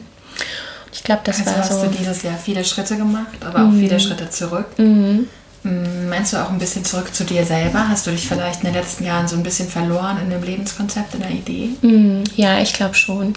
Ich 0.94 1.04
glaube, 1.04 1.22
das 1.26 1.40
also 1.40 1.52
war 1.52 1.58
hast 1.60 1.82
so. 1.82 1.86
du 1.86 1.90
dieses 1.90 2.24
Jahr 2.24 2.38
viele 2.38 2.64
Schritte 2.64 2.96
gemacht, 2.96 3.38
aber 3.46 3.66
auch 3.66 3.72
viele 3.72 4.00
Schritte 4.00 4.30
zurück. 4.30 4.66
Mhm. 4.78 5.28
Mm, 5.68 6.10
Meinst 6.10 6.34
du 6.34 6.38
auch 6.38 6.50
ein 6.50 6.58
bisschen 6.58 6.86
zurück 6.86 7.14
zu 7.14 7.24
dir 7.26 7.46
selber? 7.46 7.90
Hast 7.90 8.08
du 8.08 8.12
dich 8.12 8.28
vielleicht 8.28 8.64
in 8.64 8.68
den 8.72 8.74
letzten 8.74 9.04
Jahren 9.04 9.28
so 9.28 9.36
ein 9.36 9.44
bisschen 9.44 9.68
verloren 9.68 10.18
in 10.24 10.30
dem 10.30 10.42
Lebenskonzept, 10.44 11.14
in 11.16 11.22
der 11.22 11.32
Idee? 11.32 11.70
Mm, 11.82 12.24
Ja, 12.36 12.60
ich 12.60 12.74
glaube 12.74 12.96
schon. 12.96 13.34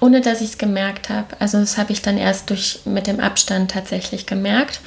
Ohne 0.00 0.20
dass 0.20 0.40
ich 0.40 0.50
es 0.50 0.58
gemerkt 0.58 1.08
habe. 1.08 1.28
Also 1.38 1.58
das 1.60 1.78
habe 1.78 1.92
ich 1.92 2.02
dann 2.02 2.18
erst 2.18 2.50
durch 2.50 2.80
mit 2.84 3.06
dem 3.06 3.20
Abstand 3.20 3.70
tatsächlich 3.70 4.26
gemerkt. 4.26 4.80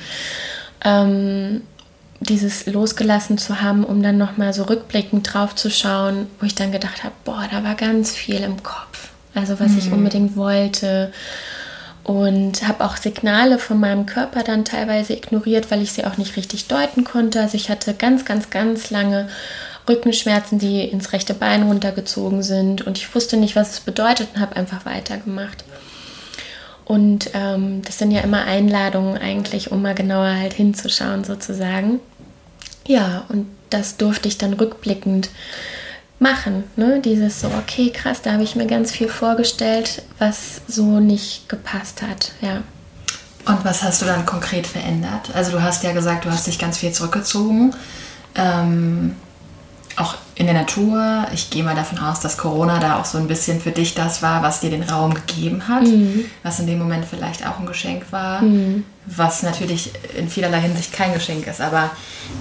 Ähm, 0.83 1.61
dieses 2.19 2.67
losgelassen 2.67 3.37
zu 3.39 3.61
haben, 3.61 3.83
um 3.83 4.03
dann 4.03 4.17
nochmal 4.17 4.53
so 4.53 4.63
rückblickend 4.63 5.33
drauf 5.33 5.55
zu 5.55 5.71
schauen, 5.71 6.27
wo 6.39 6.45
ich 6.45 6.53
dann 6.53 6.71
gedacht 6.71 7.03
habe, 7.03 7.15
boah, 7.25 7.45
da 7.49 7.63
war 7.63 7.73
ganz 7.75 8.11
viel 8.11 8.35
im 8.41 8.61
Kopf. 8.61 9.09
Also 9.33 9.59
was 9.59 9.71
ich 9.77 9.91
unbedingt 9.91 10.35
wollte. 10.35 11.11
Und 12.03 12.67
habe 12.67 12.83
auch 12.83 12.97
Signale 12.97 13.59
von 13.59 13.79
meinem 13.79 14.07
Körper 14.07 14.43
dann 14.43 14.65
teilweise 14.65 15.13
ignoriert, 15.13 15.69
weil 15.69 15.81
ich 15.81 15.91
sie 15.91 16.05
auch 16.05 16.17
nicht 16.17 16.35
richtig 16.35 16.67
deuten 16.67 17.03
konnte. 17.03 17.39
Also 17.39 17.55
ich 17.55 17.69
hatte 17.69 17.93
ganz, 17.93 18.25
ganz, 18.25 18.49
ganz 18.49 18.89
lange 18.89 19.29
Rückenschmerzen, 19.87 20.57
die 20.57 20.83
ins 20.83 21.13
rechte 21.13 21.33
Bein 21.33 21.63
runtergezogen 21.63 22.41
sind. 22.41 22.81
Und 22.81 22.97
ich 22.97 23.13
wusste 23.13 23.37
nicht, 23.37 23.55
was 23.55 23.71
es 23.71 23.79
bedeutet 23.81 24.29
und 24.33 24.41
habe 24.41 24.55
einfach 24.55 24.85
weitergemacht. 24.85 25.63
Und 26.85 27.29
ähm, 27.33 27.83
das 27.83 27.99
sind 27.99 28.11
ja 28.11 28.21
immer 28.21 28.45
Einladungen 28.45 29.17
eigentlich, 29.17 29.71
um 29.71 29.81
mal 29.81 29.95
genauer 29.95 30.35
halt 30.35 30.53
hinzuschauen 30.53 31.23
sozusagen. 31.23 31.99
Ja, 32.87 33.25
und 33.29 33.47
das 33.69 33.97
durfte 33.97 34.27
ich 34.27 34.37
dann 34.37 34.53
rückblickend 34.53 35.29
machen. 36.21 36.63
Ne? 36.75 37.01
Dieses 37.03 37.41
so, 37.41 37.47
okay, 37.47 37.89
krass, 37.89 38.21
da 38.21 38.33
habe 38.33 38.43
ich 38.43 38.55
mir 38.55 38.67
ganz 38.67 38.91
viel 38.91 39.09
vorgestellt, 39.09 40.03
was 40.19 40.61
so 40.67 40.99
nicht 40.99 41.49
gepasst 41.49 42.01
hat. 42.01 42.31
Ja. 42.41 42.61
Und 43.45 43.65
was 43.65 43.81
hast 43.81 44.01
du 44.01 44.05
dann 44.05 44.25
konkret 44.25 44.67
verändert? 44.67 45.31
Also 45.33 45.51
du 45.51 45.63
hast 45.63 45.83
ja 45.83 45.93
gesagt, 45.93 46.25
du 46.25 46.31
hast 46.31 46.45
dich 46.45 46.59
ganz 46.59 46.77
viel 46.77 46.91
zurückgezogen. 46.91 47.73
Ähm, 48.35 49.15
auch 49.97 50.15
in 50.41 50.47
der 50.47 50.55
Natur. 50.55 51.27
Ich 51.35 51.51
gehe 51.51 51.63
mal 51.63 51.75
davon 51.75 51.99
aus, 51.99 52.19
dass 52.19 52.35
Corona 52.35 52.79
da 52.79 52.99
auch 52.99 53.05
so 53.05 53.19
ein 53.19 53.27
bisschen 53.27 53.61
für 53.61 53.69
dich 53.69 53.93
das 53.93 54.23
war, 54.23 54.41
was 54.41 54.59
dir 54.59 54.71
den 54.71 54.81
Raum 54.81 55.13
gegeben 55.13 55.67
hat. 55.67 55.83
Was 56.41 56.59
in 56.59 56.65
dem 56.65 56.79
Moment 56.79 57.05
vielleicht 57.05 57.45
auch 57.47 57.59
ein 57.59 57.67
Geschenk 57.67 58.11
war. 58.11 58.41
Was 59.05 59.43
natürlich 59.43 59.91
in 60.17 60.27
vielerlei 60.29 60.61
Hinsicht 60.61 60.93
kein 60.93 61.13
Geschenk 61.13 61.45
ist. 61.45 61.61
Aber 61.61 61.91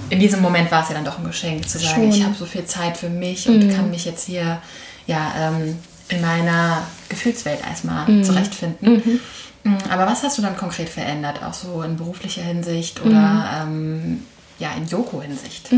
in 0.09 0.19
diesem 0.19 0.41
Moment 0.41 0.71
war 0.71 0.81
es 0.81 0.89
ja 0.89 0.95
dann 0.95 1.05
doch 1.05 1.19
ein 1.19 1.25
Geschenk, 1.25 1.69
zu 1.69 1.77
sagen, 1.77 1.93
Schon. 1.93 2.09
ich 2.09 2.23
habe 2.23 2.33
so 2.33 2.45
viel 2.45 2.65
Zeit 2.65 2.97
für 2.97 3.09
mich 3.09 3.47
und 3.47 3.71
kann 3.71 3.91
mich 3.91 4.05
jetzt 4.05 4.25
hier 4.25 4.59
ja, 5.05 5.31
ähm, 5.37 5.77
in 6.09 6.21
meiner 6.21 6.81
Gefühlswelt 7.07 7.59
erstmal 7.61 8.23
zurechtfinden. 8.23 9.19
Mm, 9.63 9.75
Aber 9.91 10.07
was 10.07 10.23
hast 10.23 10.39
du 10.39 10.41
dann 10.41 10.57
konkret 10.57 10.89
verändert, 10.89 11.43
auch 11.43 11.53
so 11.53 11.83
in 11.83 11.97
beruflicher 11.97 12.41
Hinsicht 12.41 13.05
oder 13.05 13.61
ähm, 13.61 14.23
ja 14.57 14.69
in 14.75 14.87
Joko-Hinsicht? 14.87 15.69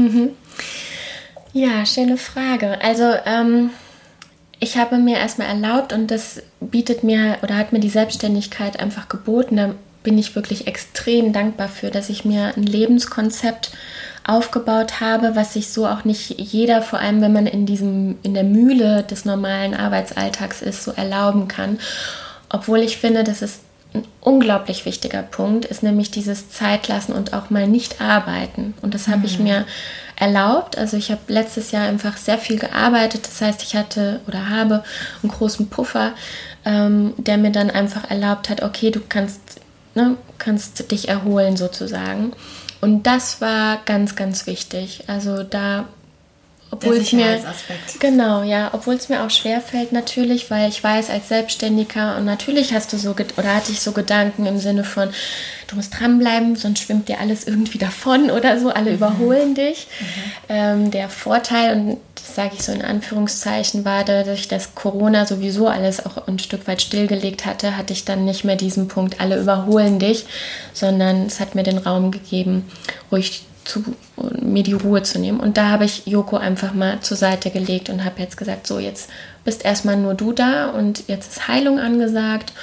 Ja, 1.54 1.86
schöne 1.86 2.18
Frage. 2.18 2.82
Also 2.82 3.14
ähm, 3.26 3.70
ich 4.60 4.78
habe 4.78 4.98
mir 4.98 5.18
erstmal 5.18 5.48
erlaubt 5.48 5.94
und 5.94 6.10
das 6.10 6.42
bietet 6.60 7.04
mir 7.04 7.38
oder 7.44 7.56
hat 7.56 7.74
mir 7.74 7.80
die 7.80 7.90
Selbstständigkeit 7.90 8.80
einfach 8.80 9.08
geboten. 9.08 9.58
Da 9.58 9.76
bin 10.02 10.18
ich 10.18 10.36
wirklich 10.36 10.66
extrem 10.66 11.32
dankbar 11.32 11.70
für, 11.70 11.92
dass 11.92 12.10
ich 12.10 12.26
mir 12.26 12.54
ein 12.58 12.64
Lebenskonzept 12.64 13.72
aufgebaut 14.26 15.00
habe, 15.00 15.36
was 15.36 15.54
sich 15.54 15.70
so 15.70 15.86
auch 15.86 16.06
nicht 16.06 16.40
jeder, 16.40 16.82
vor 16.82 17.00
allem 17.00 17.22
wenn 17.22 17.34
man 17.34 17.46
in 17.46 17.68
diesem 17.68 18.18
in 18.24 18.34
der 18.34 18.46
Mühle 18.46 19.04
des 19.04 19.24
normalen 19.24 19.76
Arbeitsalltags 19.76 20.64
ist, 20.64 20.84
so 20.84 20.92
erlauben 20.92 21.48
kann. 21.48 21.78
Obwohl 22.50 22.80
ich 22.80 22.98
finde, 22.98 23.24
das 23.24 23.44
ist 23.44 23.62
ein 23.94 24.06
unglaublich 24.22 24.86
wichtiger 24.86 25.22
Punkt, 25.22 25.66
ist 25.66 25.84
nämlich 25.84 26.10
dieses 26.10 26.50
Zeitlassen 26.50 27.14
und 27.14 27.34
auch 27.34 27.52
mal 27.52 27.68
nicht 27.68 28.02
arbeiten. 28.02 28.74
Und 28.82 28.96
das 28.96 29.08
habe 29.08 29.28
ich 29.28 29.38
mir 29.38 29.66
erlaubt. 30.16 30.78
Also 30.78 30.98
ich 30.98 31.12
habe 31.12 31.22
letztes 31.28 31.72
Jahr 31.72 31.88
einfach 31.88 32.18
sehr 32.18 32.38
viel 32.38 32.60
gearbeitet. 32.60 33.28
Das 33.28 33.42
heißt, 33.42 33.64
ich 33.64 33.76
hatte 33.76 34.20
oder 34.28 34.50
habe 34.50 34.84
einen 35.22 35.32
großen 35.32 35.70
Puffer, 35.70 36.14
ähm, 36.66 37.14
der 37.18 37.38
mir 37.38 37.52
dann 37.52 37.70
einfach 37.70 38.10
erlaubt 38.10 38.50
hat, 38.50 38.62
okay, 38.64 38.92
du 38.92 39.00
kannst, 39.08 39.42
ne, 39.96 40.18
kannst 40.38 40.92
dich 40.92 41.10
erholen 41.10 41.58
sozusagen. 41.58 42.34
Und 42.82 43.04
das 43.04 43.42
war 43.42 43.80
ganz, 43.86 44.16
ganz 44.16 44.46
wichtig. 44.46 45.06
Also 45.08 45.44
da 45.44 45.86
obwohl 46.74 46.98
es 46.98 47.12
mir 47.12 47.40
genau 48.00 48.44
ja, 48.44 48.70
obwohl 48.74 48.96
es 48.96 49.10
mir 49.10 49.24
auch 49.24 49.30
schwer 49.30 49.62
fällt 49.62 49.92
natürlich, 49.92 50.50
weil 50.50 50.70
ich 50.70 50.84
weiß 50.84 51.10
als 51.10 51.30
Selbstständiger 51.30 52.18
und 52.18 52.26
natürlich 52.26 52.74
hast 52.74 52.92
du 52.94 52.98
so 52.98 53.12
oder 53.12 53.56
hatte 53.56 53.72
ich 53.72 53.82
so 53.82 53.92
Gedanken 53.92 54.46
im 54.46 54.58
Sinne 54.58 54.84
von 54.84 55.10
du 55.68 55.76
musst 55.78 56.00
dranbleiben, 56.00 56.56
sonst 56.56 56.80
schwimmt 56.80 57.10
dir 57.10 57.20
alles 57.20 57.46
irgendwie 57.46 57.78
davon 57.78 58.32
oder 58.38 58.60
so, 58.60 58.70
alle 58.70 58.94
überholen 58.94 59.56
dich. 59.56 59.88
Ähm, 60.50 60.92
der 60.92 61.10
Vorteil 61.10 61.76
und 61.76 61.98
das 62.16 62.36
sage 62.36 62.52
ich 62.58 62.64
so 62.64 62.72
in 62.72 62.82
Anführungszeichen 62.82 63.84
war 63.86 64.04
dadurch, 64.04 64.48
dass 64.48 64.76
Corona 64.76 65.26
sowieso 65.26 65.68
alles 65.68 66.06
auch 66.06 66.28
ein 66.28 66.40
Stück 66.40 66.68
weit 66.68 66.82
stillgelegt 66.82 67.46
hatte, 67.46 67.76
hatte 67.76 67.94
ich 67.94 68.06
dann 68.06 68.26
nicht 68.26 68.44
mehr 68.44 68.56
diesen 68.56 68.88
Punkt 68.88 69.20
alle 69.20 69.40
überholen 69.40 70.00
dich, 70.00 70.26
sondern 70.74 71.26
es 71.26 71.40
hat 71.40 71.56
mir 71.56 71.64
den 71.64 71.78
Raum 71.78 72.12
gegeben, 72.12 72.70
ruhig 73.12 73.44
zu, 73.66 73.84
mir 74.42 74.64
die 74.64 74.74
Ruhe 74.74 75.04
zu 75.04 75.20
nehmen. 75.20 75.40
Und 75.40 75.58
da 75.58 75.70
habe 75.70 75.86
ich 75.86 76.06
Joko 76.06 76.38
einfach 76.38 76.74
mal 76.74 77.00
zur 77.02 77.18
Seite 77.18 77.50
gelegt 77.52 77.90
und 77.90 78.04
habe 78.06 78.22
jetzt 78.22 78.38
gesagt, 78.38 78.68
so 78.68 78.80
jetzt 78.80 79.10
bist 79.44 79.66
erstmal 79.66 79.98
nur 79.98 80.14
du 80.14 80.32
da 80.34 80.70
und 80.70 81.08
jetzt 81.08 81.32
ist 81.34 81.48
Heilung 81.48 81.80
angesagt. 81.80 82.54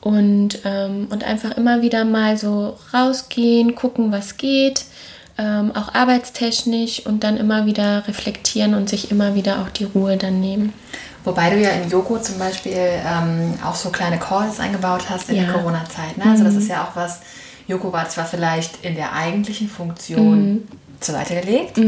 Und, 0.00 0.58
ähm, 0.66 1.06
und 1.10 1.24
einfach 1.24 1.56
immer 1.56 1.80
wieder 1.80 2.04
mal 2.04 2.36
so 2.36 2.76
rausgehen, 2.92 3.74
gucken, 3.74 4.12
was 4.12 4.36
geht, 4.36 4.84
ähm, 5.38 5.72
auch 5.74 5.94
arbeitstechnisch 5.94 7.06
und 7.06 7.24
dann 7.24 7.38
immer 7.38 7.64
wieder 7.64 8.06
reflektieren 8.06 8.74
und 8.74 8.90
sich 8.90 9.10
immer 9.10 9.34
wieder 9.34 9.60
auch 9.62 9.70
die 9.70 9.84
Ruhe 9.84 10.18
dann 10.18 10.40
nehmen. 10.40 10.74
Wobei 11.24 11.48
du 11.48 11.58
ja 11.58 11.70
in 11.70 11.88
Joko 11.88 12.18
zum 12.18 12.38
Beispiel 12.38 12.76
ähm, 12.76 13.54
auch 13.64 13.74
so 13.74 13.88
kleine 13.88 14.18
Calls 14.18 14.60
eingebaut 14.60 15.04
hast 15.08 15.30
in 15.30 15.36
Ja. 15.36 15.44
der 15.44 15.54
Corona-Zeit. 15.54 16.18
Ne? 16.18 16.24
Also 16.30 16.44
das 16.44 16.54
ist 16.54 16.68
ja 16.68 16.84
auch 16.84 16.94
was, 16.94 17.20
Joko 17.66 17.92
war 17.92 18.08
zwar 18.08 18.24
vielleicht 18.26 18.84
in 18.84 18.94
der 18.94 19.12
eigentlichen 19.14 19.68
Funktion 19.68 20.62
zur 21.00 21.14
Seite 21.14 21.34
gelegt, 21.40 21.78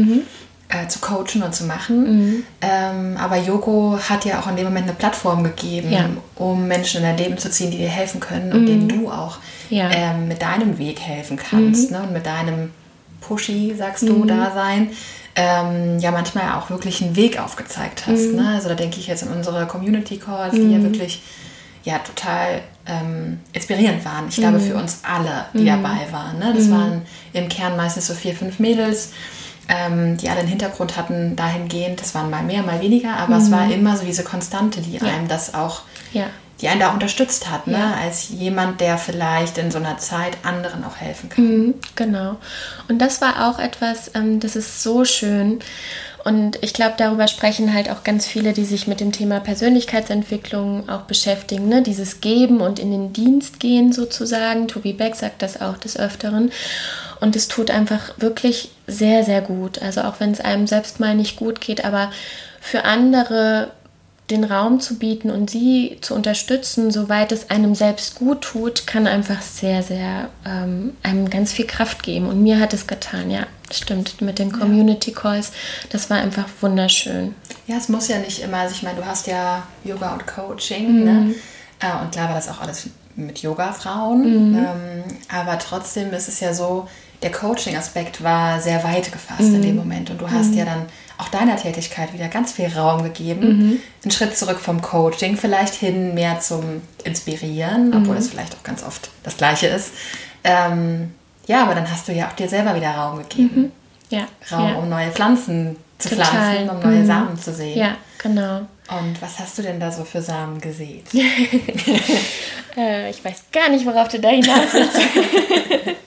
äh, 0.69 0.87
zu 0.89 0.99
coachen 0.99 1.43
und 1.43 1.55
zu 1.55 1.63
machen, 1.65 2.43
ähm, 2.61 3.15
aber 3.17 3.37
Joko 3.37 3.97
hat 4.09 4.25
ja 4.25 4.39
auch 4.39 4.47
in 4.47 4.55
dem 4.57 4.65
Moment 4.65 4.87
eine 4.87 4.93
Plattform 4.95 5.43
gegeben, 5.43 5.91
Ja. 5.91 6.09
um 6.35 6.67
Menschen 6.67 6.97
in 6.97 7.03
dein 7.03 7.17
Leben 7.17 7.37
zu 7.37 7.49
ziehen, 7.49 7.71
die 7.71 7.77
dir 7.77 7.87
helfen 7.89 8.19
können 8.19 8.51
und 8.51 8.65
denen 8.65 8.87
du 8.89 9.09
auch 9.09 9.37
Ja. 9.69 9.89
ähm, 9.91 10.27
mit 10.27 10.41
deinem 10.41 10.77
Weg 10.77 10.99
helfen 10.99 11.37
kannst 11.37 11.91
ne? 11.91 12.01
und 12.03 12.11
mit 12.13 12.25
deinem 12.25 12.71
Pushy, 13.21 13.73
sagst 13.77 14.03
du, 14.07 14.25
Dasein. 14.25 14.89
Ähm, 15.39 15.99
ja, 15.99 16.09
manchmal 16.09 16.57
auch 16.57 16.71
wirklich 16.71 17.03
einen 17.03 17.15
Weg 17.15 17.39
aufgezeigt 17.39 18.07
hast. 18.07 18.33
Ne? 18.33 18.53
Also 18.55 18.69
da 18.69 18.75
denke 18.75 18.99
ich 18.99 19.05
jetzt 19.05 19.21
an 19.23 19.29
unsere 19.29 19.67
Community 19.67 20.17
Calls, 20.17 20.55
die 20.55 20.71
ja 20.71 20.81
wirklich 20.81 21.21
ja, 21.83 21.99
total 21.99 22.61
ähm, 22.85 23.39
inspirierend 23.53 24.03
waren. 24.05 24.27
Ich 24.29 24.35
glaube, 24.35 24.59
für 24.59 24.75
uns 24.75 25.01
alle, 25.03 25.45
die 25.53 25.65
dabei 25.65 26.07
waren. 26.11 26.39
Ne? 26.39 26.53
Das 26.55 26.69
waren 26.71 27.01
im 27.33 27.49
Kern 27.49 27.75
meistens 27.77 28.07
so 28.07 28.13
vier, 28.13 28.33
fünf 28.35 28.59
Mädels, 28.59 29.11
ähm, 29.69 30.17
die 30.17 30.29
alle 30.29 30.39
einen 30.39 30.47
Hintergrund 30.49 30.95
hatten 30.97 31.35
dahingehend. 31.35 31.99
Das 32.01 32.15
waren 32.15 32.29
mal 32.29 32.43
mehr, 32.43 32.63
mal 32.63 32.81
weniger, 32.81 33.15
aber 33.17 33.37
es 33.37 33.51
war 33.51 33.69
immer 33.71 33.97
so 33.97 34.05
diese 34.05 34.23
Konstante, 34.23 34.81
die 34.81 34.99
einem 35.01 35.27
das 35.27 35.53
auch, 35.53 35.81
Ja. 36.13 36.27
die 36.61 36.69
einen 36.69 36.79
da 36.79 36.91
unterstützt 36.91 37.51
hat, 37.51 37.67
ne? 37.67 37.77
Ja. 37.77 37.93
als 38.01 38.29
jemand, 38.29 38.79
der 38.81 38.97
vielleicht 38.97 39.57
in 39.57 39.69
so 39.69 39.77
einer 39.77 39.97
Zeit 39.97 40.37
anderen 40.43 40.83
auch 40.85 40.95
helfen 40.97 41.29
kann. 41.29 41.43
Mhm, 41.45 41.73
genau. 41.95 42.37
Und 42.87 42.99
das 42.99 43.21
war 43.21 43.49
auch 43.49 43.59
etwas, 43.59 44.11
ähm, 44.15 44.39
das 44.39 44.55
ist 44.55 44.81
so 44.81 45.03
schön. 45.05 45.59
Und 46.27 46.59
ich 46.61 46.73
glaube, 46.73 46.95
darüber 46.97 47.29
sprechen 47.29 47.73
halt 47.73 47.89
auch 47.89 48.03
ganz 48.03 48.27
viele, 48.27 48.51
die 48.51 48.65
sich 48.65 48.85
mit 48.85 48.99
dem 48.99 49.13
Thema 49.13 49.39
Persönlichkeitsentwicklung 49.39 50.89
auch 50.89 51.03
beschäftigen. 51.03 51.69
Ne? 51.69 51.83
Dieses 51.83 52.19
Geben 52.19 52.59
und 52.59 52.79
in 52.79 52.91
den 52.91 53.13
Dienst 53.13 53.61
gehen 53.61 53.93
sozusagen. 53.93 54.67
Tobi 54.67 54.91
Beck 54.91 55.15
sagt 55.15 55.41
das 55.41 55.61
auch 55.61 55.77
des 55.77 55.97
Öfteren. 55.97 56.51
Und 57.21 57.37
es 57.37 57.47
tut 57.47 57.71
einfach 57.71 58.13
wirklich 58.17 58.71
sehr, 58.87 59.23
sehr 59.23 59.39
gut. 59.39 59.81
Also 59.81 60.01
auch 60.01 60.19
wenn 60.19 60.31
es 60.31 60.41
einem 60.41 60.67
selbst 60.67 60.99
mal 60.99 61.15
nicht 61.15 61.37
gut 61.37 61.61
geht, 61.61 61.85
aber 61.85 62.11
für 62.59 62.83
andere 62.83 63.71
den 64.29 64.43
Raum 64.43 64.81
zu 64.81 64.99
bieten 64.99 65.31
und 65.31 65.49
sie 65.49 65.97
zu 66.01 66.13
unterstützen, 66.13 66.91
soweit 66.91 67.31
es 67.31 67.49
einem 67.49 67.73
selbst 67.73 68.15
gut 68.15 68.41
tut, 68.41 68.85
kann 68.85 69.07
einfach 69.07 69.41
sehr, 69.41 69.81
sehr 69.81 70.27
ähm, 70.45 70.97
einem 71.03 71.29
ganz 71.29 71.53
viel 71.53 71.67
Kraft 71.67 72.03
geben. 72.03 72.27
Und 72.27 72.43
mir 72.43 72.59
hat 72.59 72.73
es 72.73 72.85
getan, 72.85 73.31
ja, 73.31 73.47
stimmt. 73.71 74.21
Mit 74.21 74.39
den 74.39 74.51
Community 74.51 75.11
Calls, 75.11 75.51
das 75.89 76.09
war 76.09 76.17
einfach 76.17 76.45
wunderschön. 76.61 77.35
Ja, 77.67 77.77
es 77.77 77.89
muss 77.89 78.07
ja 78.07 78.19
nicht 78.19 78.41
immer, 78.41 78.57
also 78.57 78.75
ich 78.75 78.83
meine, 78.83 78.97
du 78.97 79.05
hast 79.05 79.27
ja 79.27 79.63
Yoga 79.83 80.13
und 80.13 80.25
Coaching, 80.25 81.03
ne? 81.03 81.35
Äh, 81.79 82.01
und 82.01 82.11
klar 82.11 82.29
war 82.29 82.35
das 82.35 82.49
auch 82.49 82.61
alles 82.61 82.89
mit 83.15 83.39
Yoga-Frauen. 83.39 84.51
Mhm. 84.51 84.57
Ähm, 84.57 85.03
aber 85.33 85.59
trotzdem 85.59 86.13
ist 86.13 86.27
es 86.27 86.39
ja 86.39 86.53
so, 86.53 86.87
der 87.21 87.31
Coaching-Aspekt 87.31 88.23
war 88.23 88.61
sehr 88.61 88.83
weit 88.83 89.11
gefasst 89.11 89.41
mhm. 89.41 89.55
in 89.55 89.61
dem 89.63 89.75
Moment. 89.75 90.09
Und 90.09 90.21
du 90.21 90.29
hast 90.29 90.51
mhm. 90.51 90.57
ja 90.57 90.65
dann 90.65 90.85
auch 91.17 91.29
deiner 91.29 91.57
Tätigkeit 91.57 92.13
wieder 92.13 92.27
ganz 92.27 92.51
viel 92.51 92.67
Raum 92.67 93.03
gegeben. 93.03 93.47
Mhm. 93.47 93.79
Einen 94.03 94.11
Schritt 94.11 94.37
zurück 94.37 94.59
vom 94.59 94.81
Coaching, 94.81 95.35
vielleicht 95.35 95.73
hin 95.73 96.13
mehr 96.13 96.39
zum 96.39 96.81
Inspirieren, 97.03 97.93
obwohl 97.95 98.15
mhm. 98.15 98.21
es 98.21 98.29
vielleicht 98.29 98.55
auch 98.55 98.63
ganz 98.63 98.83
oft 98.83 99.09
das 99.23 99.37
Gleiche 99.37 99.67
ist. 99.67 99.91
Ähm, 100.43 101.13
ja, 101.47 101.63
aber 101.63 101.75
dann 101.75 101.89
hast 101.89 102.07
du 102.07 102.11
ja 102.11 102.27
auch 102.27 102.33
dir 102.33 102.47
selber 102.47 102.75
wieder 102.75 102.91
Raum 102.91 103.17
gegeben. 103.19 103.61
Mhm. 103.61 103.71
Ja. 104.09 104.27
Raum, 104.51 104.69
ja. 104.69 104.75
um 104.75 104.89
neue 104.89 105.11
Pflanzen 105.11 105.77
zu 105.97 106.09
Total. 106.09 106.25
pflanzen, 106.25 106.69
um 106.69 106.79
neue 106.79 106.99
mhm. 106.99 107.07
Samen 107.07 107.39
zu 107.39 107.53
sehen. 107.53 107.77
Ja, 107.77 107.97
genau. 108.21 108.61
Und 108.89 109.21
was 109.21 109.39
hast 109.39 109.57
du 109.57 109.63
denn 109.63 109.79
da 109.79 109.91
so 109.91 110.03
für 110.03 110.21
Samen 110.21 110.61
gesät? 110.61 111.05
äh, 112.77 113.09
ich 113.09 113.23
weiß 113.23 113.45
gar 113.51 113.69
nicht, 113.69 113.85
worauf 113.85 114.07
du 114.07 114.19
da 114.19 114.29
hinaus 114.29 114.73
willst. 114.73 115.01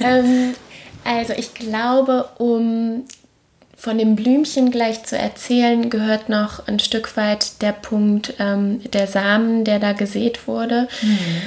ähm, 0.00 0.54
also 1.04 1.32
ich 1.34 1.54
glaube, 1.54 2.28
um 2.38 3.04
von 3.76 3.98
dem 3.98 4.16
Blümchen 4.16 4.70
gleich 4.70 5.04
zu 5.04 5.16
erzählen, 5.16 5.90
gehört 5.90 6.28
noch 6.28 6.66
ein 6.66 6.78
Stück 6.78 7.16
weit 7.16 7.62
der 7.62 7.72
Punkt 7.72 8.34
ähm, 8.38 8.80
der 8.92 9.06
Samen, 9.06 9.64
der 9.64 9.78
da 9.78 9.92
gesät 9.92 10.46
wurde. 10.48 10.88
Mhm 11.02 11.42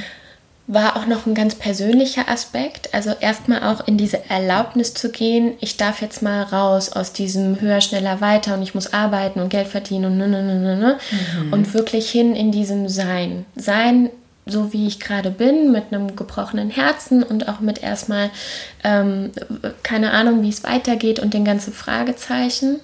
war 0.67 0.98
auch 0.98 1.05
noch 1.05 1.27
ein 1.27 1.36
ganz 1.36 1.53
persönlicher 1.55 2.27
Aspekt. 2.27 2.93
Also 2.93 3.12
erstmal 3.19 3.63
auch 3.63 3.88
in 3.88 3.98
diese 3.98 4.29
Erlaubnis 4.29 4.93
zu 4.93 5.12
gehen, 5.12 5.53
ich 5.60 5.77
darf 5.77 6.01
jetzt 6.01 6.24
mal 6.24 6.41
raus 6.41 6.91
aus 6.91 7.13
diesem 7.13 7.62
höher, 7.62 7.81
schneller, 7.81 8.19
weiter 8.19 8.55
und 8.55 8.63
ich 8.63 8.74
muss 8.74 8.91
arbeiten 8.91 9.39
und 9.39 9.50
Geld 9.50 9.67
verdienen 9.67 10.05
und 10.05 10.17
ne, 10.17 10.27
ne, 10.27 10.43
ne, 10.43 10.60
ne, 10.60 10.75
ne. 10.75 10.98
Mhm. 11.12 11.53
und 11.53 11.74
wirklich 11.74 12.10
hin 12.10 12.36
in 12.36 12.51
diesem 12.51 12.89
Sein. 12.89 13.45
Sein, 13.55 14.10
so 14.48 14.74
wie 14.74 14.88
ich 14.88 15.00
gerade 15.00 15.29
bin, 15.29 15.72
mit 15.72 15.86
einem 15.91 16.15
gebrochenen 16.15 16.69
Herzen 16.69 17.24
und 17.24 17.48
auch 17.48 17.60
mit 17.60 17.84
erstmal 17.84 18.31
ähm, 18.84 19.31
keine 19.84 20.12
Ahnung, 20.12 20.41
wie 20.41 20.50
es 20.50 20.63
weitergeht 20.63 21.19
und 21.19 21.34
den 21.34 21.45
ganzen 21.45 21.74
Fragezeichen. 21.74 22.79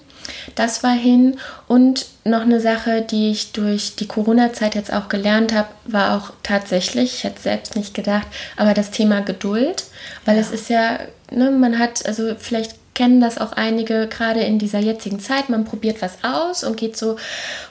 Das 0.54 0.82
war 0.82 0.92
hin. 0.92 1.38
Und 1.66 2.06
noch 2.24 2.42
eine 2.42 2.60
Sache, 2.60 3.02
die 3.02 3.30
ich 3.30 3.52
durch 3.52 3.96
die 3.96 4.06
Corona-Zeit 4.06 4.74
jetzt 4.74 4.92
auch 4.92 5.08
gelernt 5.08 5.52
habe, 5.52 5.68
war 5.84 6.16
auch 6.16 6.32
tatsächlich, 6.42 7.14
ich 7.14 7.24
hätte 7.24 7.36
es 7.36 7.42
selbst 7.42 7.76
nicht 7.76 7.94
gedacht, 7.94 8.26
aber 8.56 8.74
das 8.74 8.90
Thema 8.90 9.20
Geduld. 9.20 9.84
Weil 10.24 10.36
ja. 10.36 10.40
es 10.40 10.50
ist 10.50 10.68
ja, 10.68 10.98
ne, 11.30 11.50
man 11.50 11.78
hat, 11.78 12.06
also 12.06 12.34
vielleicht 12.38 12.74
kennen 12.94 13.20
das 13.20 13.38
auch 13.38 13.52
einige 13.52 14.06
gerade 14.06 14.40
in 14.40 14.58
dieser 14.58 14.78
jetzigen 14.78 15.18
Zeit. 15.18 15.48
Man 15.48 15.64
probiert 15.64 16.02
was 16.02 16.18
aus 16.22 16.62
und 16.62 16.76
geht 16.76 16.96
so 16.96 17.16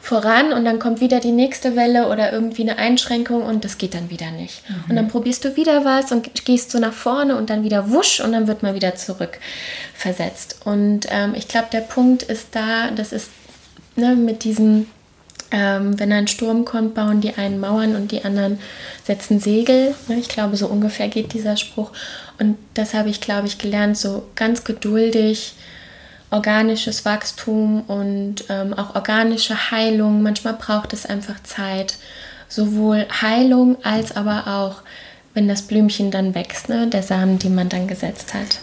voran 0.02 0.52
und 0.52 0.66
dann 0.66 0.80
kommt 0.80 1.00
wieder 1.00 1.20
die 1.20 1.32
nächste 1.32 1.76
Welle 1.76 2.10
oder 2.10 2.34
irgendwie 2.34 2.64
eine 2.64 2.78
Einschränkung 2.78 3.44
und 3.44 3.64
das 3.64 3.78
geht 3.78 3.94
dann 3.94 4.10
wieder 4.10 4.32
nicht. 4.32 4.68
Mhm. 4.68 4.84
Und 4.90 4.96
dann 4.96 5.08
probierst 5.10 5.46
du 5.46 5.56
wieder 5.56 5.86
was 5.86 6.12
und 6.12 6.46
gehst 6.46 6.72
so 6.72 6.80
nach 6.80 6.94
vorne 6.94 7.36
und 7.38 7.50
dann 7.50 7.64
wieder 7.64 7.92
wusch 7.92 8.20
und 8.20 8.32
dann 8.32 8.48
wird 8.48 8.64
man 8.64 8.74
wieder 8.74 8.96
zurück 8.96 9.40
versetzt. 9.94 10.62
Und 10.66 11.08
ähm, 11.10 11.34
ich 11.36 11.48
glaube, 11.48 11.68
der 11.72 11.82
Punkt 11.82 12.24
ist 12.24 12.48
da, 12.54 12.90
das 12.92 13.14
ist 13.14 13.30
ne, 13.96 14.16
mit 14.16 14.44
diesem 14.44 14.88
ähm, 15.52 16.00
wenn 16.00 16.12
ein 16.14 16.28
Sturm 16.28 16.64
kommt, 16.64 16.96
bauen 16.96 17.20
die 17.20 17.36
einen 17.36 17.60
Mauern 17.60 17.96
und 17.96 18.12
die 18.12 18.24
anderen 18.24 18.60
setzen 19.04 19.40
Segel. 19.40 19.94
Ne, 20.08 20.16
ich 20.16 20.30
glaube, 20.30 20.56
so 20.56 20.68
ungefähr 20.68 21.10
geht 21.10 21.34
dieser 21.34 21.58
Spruch. 21.58 21.92
Und 22.40 22.58
das 22.74 22.94
habe 22.94 23.10
ich, 23.10 23.20
glaube 23.20 23.48
ich, 23.48 23.58
gelernt, 23.58 23.98
so 23.98 24.28
ganz 24.36 24.64
geduldig, 24.64 25.54
organisches 26.32 27.04
Wachstum 27.04 27.82
und 27.82 28.46
ähm, 28.50 28.74
auch 28.74 28.96
organische 28.96 29.72
Heilung. 29.72 30.24
Manchmal 30.24 30.54
braucht 30.54 30.94
es 30.94 31.06
einfach 31.06 31.44
Zeit. 31.44 31.98
Sowohl 32.48 33.06
Heilung 33.22 33.78
als 33.84 34.16
aber 34.16 34.48
auch, 34.48 34.82
wenn 35.34 35.48
das 35.48 35.64
Blümchen 35.64 36.12
dann 36.12 36.34
wächst, 36.34 36.70
ne? 36.70 36.88
der 36.88 37.04
Samen, 37.04 37.40
die 37.40 37.50
man 37.50 37.70
dann 37.70 37.88
gesetzt 37.88 38.34
hat. 38.34 38.60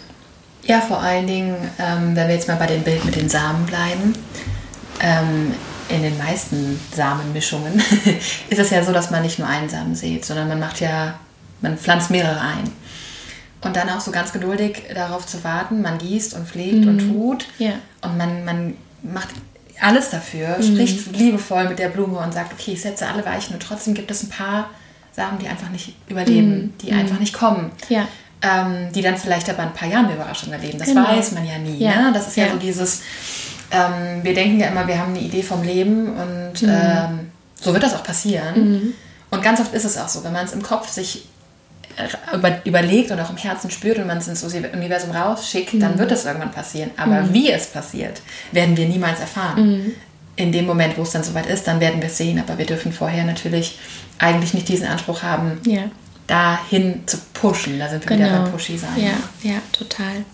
Ja, 0.65 0.81
vor 0.81 1.01
allen 1.01 1.27
Dingen, 1.27 1.57
ähm, 1.79 2.15
wenn 2.17 2.29
wir 2.29 2.35
jetzt 2.35 2.49
mal 2.49 2.57
bei 2.57 2.67
dem 2.67 2.83
Bild 2.83 3.05
mit 3.05 3.17
den 3.17 3.29
Samen 3.29 3.65
bleiben, 3.65 4.15
ähm, 5.01 5.55
in 5.89 6.03
den 6.03 6.19
meisten 6.19 6.79
Samenmischungen 6.95 7.83
ist 8.51 8.59
es 8.59 8.71
ja 8.71 8.85
so, 8.85 8.93
dass 8.93 9.11
man 9.11 9.23
nicht 9.23 9.39
nur 9.39 9.49
einen 9.49 9.69
Samen 9.69 9.95
sieht, 9.95 10.25
sondern 10.25 10.49
man 10.49 10.61
macht 10.61 10.81
ja, 10.81 11.19
man 11.61 11.79
pflanzt 11.79 12.11
mehrere 12.11 12.41
ein. 12.41 12.71
Und 13.61 13.75
dann 13.75 13.91
auch 13.91 14.01
so 14.01 14.11
ganz 14.11 14.33
geduldig 14.33 14.85
darauf 14.95 15.27
zu 15.27 15.43
warten, 15.43 15.83
man 15.83 15.99
gießt 15.99 16.35
und 16.35 16.47
pflegt 16.47 16.85
mhm. 16.85 16.89
und 16.89 16.99
tut. 16.99 17.47
Ja. 17.59 17.73
Und 18.03 18.17
man, 18.17 18.45
man 18.45 18.77
macht 19.03 19.31
alles 19.81 20.11
dafür, 20.11 20.59
mhm. 20.59 20.63
spricht 20.63 21.17
liebevoll 21.17 21.69
mit 21.69 21.79
der 21.79 21.89
Blume 21.89 22.19
und 22.19 22.33
sagt, 22.33 22.53
okay, 22.53 22.73
ich 22.73 22.83
setze 22.83 23.07
alle 23.07 23.25
Weichen 23.25 23.55
und 23.55 23.63
trotzdem 23.63 23.95
gibt 23.95 24.11
es 24.11 24.23
ein 24.23 24.29
paar 24.29 24.71
Samen, 25.13 25.39
die 25.39 25.49
einfach 25.49 25.71
nicht 25.71 25.95
überleben, 26.09 26.51
mhm. 26.51 26.79
die 26.81 26.93
einfach 26.93 27.15
mhm. 27.15 27.21
nicht 27.21 27.35
kommen. 27.35 27.71
Ja. 27.89 28.07
Ähm, 28.41 28.93
die 28.95 29.03
dann 29.03 29.17
vielleicht 29.17 29.51
aber 29.51 29.65
ein 29.65 29.73
paar 29.73 29.89
Jahre 29.89 30.05
eine 30.05 30.15
Überraschung 30.15 30.53
erleben. 30.53 30.79
Das 30.79 30.87
genau. 30.87 31.09
weiß 31.09 31.33
man 31.33 31.45
ja 31.45 31.59
nie. 31.59 31.79
Ja. 31.79 32.03
Ne? 32.03 32.13
Das 32.13 32.29
ist 32.29 32.37
ja, 32.37 32.47
ja 32.47 32.53
so 32.53 32.59
dieses, 32.59 33.03
ähm, 33.71 34.23
wir 34.23 34.35
denken 34.35 34.61
ja 34.61 34.69
immer, 34.69 34.87
wir 34.87 34.99
haben 34.99 35.15
eine 35.15 35.21
Idee 35.21 35.43
vom 35.43 35.63
Leben 35.63 36.09
und 36.09 36.63
mhm. 36.63 36.69
ähm, 36.69 37.31
so 37.61 37.73
wird 37.73 37.83
das 37.83 37.95
auch 37.95 38.03
passieren. 38.03 38.55
Mhm. 38.55 38.95
Und 39.31 39.43
ganz 39.43 39.61
oft 39.61 39.75
ist 39.75 39.85
es 39.85 39.99
auch 39.99 40.09
so, 40.09 40.25
wenn 40.25 40.33
man 40.33 40.47
es 40.47 40.53
im 40.53 40.63
Kopf 40.63 40.89
sich 40.89 41.27
über, 42.33 42.65
überlegt 42.65 43.11
und 43.11 43.21
auch 43.21 43.31
im 43.31 43.37
Herzen 43.37 43.71
spürt 43.71 43.99
und 43.99 44.07
man 44.07 44.19
es 44.19 44.29
ins 44.29 44.43
Universum 44.45 45.11
rausschickt, 45.11 45.75
mhm. 45.75 45.81
dann 45.81 45.99
wird 45.99 46.13
es 46.13 46.25
irgendwann 46.25 46.53
passieren. 46.53 46.91
Aber 46.97 47.23
mhm. 47.23 47.35
wie 47.35 47.51
es 47.51 47.67
passiert, 47.67 48.23
werden 48.53 48.77
wir 48.77 48.89
niemals 48.89 49.21
erfahren. 49.21 49.67
Mhm. 49.67 49.93
In 50.37 50.53
dem 50.53 50.67
Moment, 50.67 50.97
wo 50.97 51.03
es 51.03 51.11
dann 51.11 51.25
soweit 51.25 51.47
ist, 51.47 51.67
dann 51.67 51.81
werden 51.81 52.01
wir 52.01 52.07
es 52.07 52.17
sehen. 52.17 52.39
Aber 52.39 52.59
wir 52.59 52.67
dürfen 52.67 52.93
vorher 52.93 53.25
natürlich 53.25 53.79
eigentlich 54.19 54.55
nicht 54.55 54.69
diesen 54.69 54.87
Anspruch 54.87 55.23
haben, 55.23 55.61
ja. 55.67 55.91
dahin 56.29 57.03
zu 57.07 57.19
pushen. 57.35 57.79
Da 57.79 57.89
sind 57.89 58.09
wir 58.09 58.17
genau. 58.17 58.29
wieder 58.29 58.43
beim 58.43 58.53
Pushy 58.53 58.79
sein. 58.79 58.91
Ja, 58.97 59.51
ja, 59.51 59.57
total. 59.73 60.25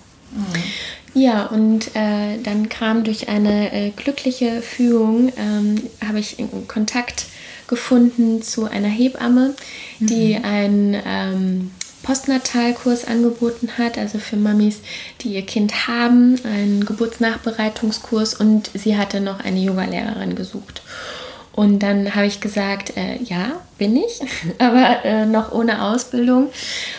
Ja, 1.14 1.46
und 1.46 1.94
äh, 1.94 2.38
dann 2.42 2.68
kam 2.68 3.04
durch 3.04 3.28
eine 3.28 3.72
äh, 3.72 3.90
glückliche 3.90 4.60
Fügung, 4.62 5.32
ähm, 5.36 5.76
habe 6.06 6.18
ich 6.18 6.36
Kontakt 6.66 7.26
gefunden 7.68 8.42
zu 8.42 8.64
einer 8.64 8.88
Hebamme, 8.88 9.54
die 10.00 10.36
mhm. 10.36 10.44
einen 10.44 11.02
ähm, 11.06 11.70
Postnatalkurs 12.02 13.06
angeboten 13.06 13.70
hat, 13.78 13.96
also 13.96 14.18
für 14.18 14.36
Mamis, 14.36 14.80
die 15.22 15.34
ihr 15.34 15.42
Kind 15.42 15.88
haben, 15.88 16.38
einen 16.44 16.84
Geburtsnachbereitungskurs 16.84 18.34
und 18.34 18.70
sie 18.74 18.96
hatte 18.96 19.20
noch 19.20 19.40
eine 19.40 19.60
Yogalehrerin 19.60 20.34
gesucht. 20.34 20.82
Und 21.54 21.84
dann 21.84 22.16
habe 22.16 22.26
ich 22.26 22.40
gesagt, 22.40 22.96
äh, 22.96 23.22
ja, 23.22 23.60
bin 23.78 23.96
ich, 23.96 24.20
aber 24.58 25.04
äh, 25.04 25.24
noch 25.24 25.52
ohne 25.52 25.84
Ausbildung. 25.84 26.48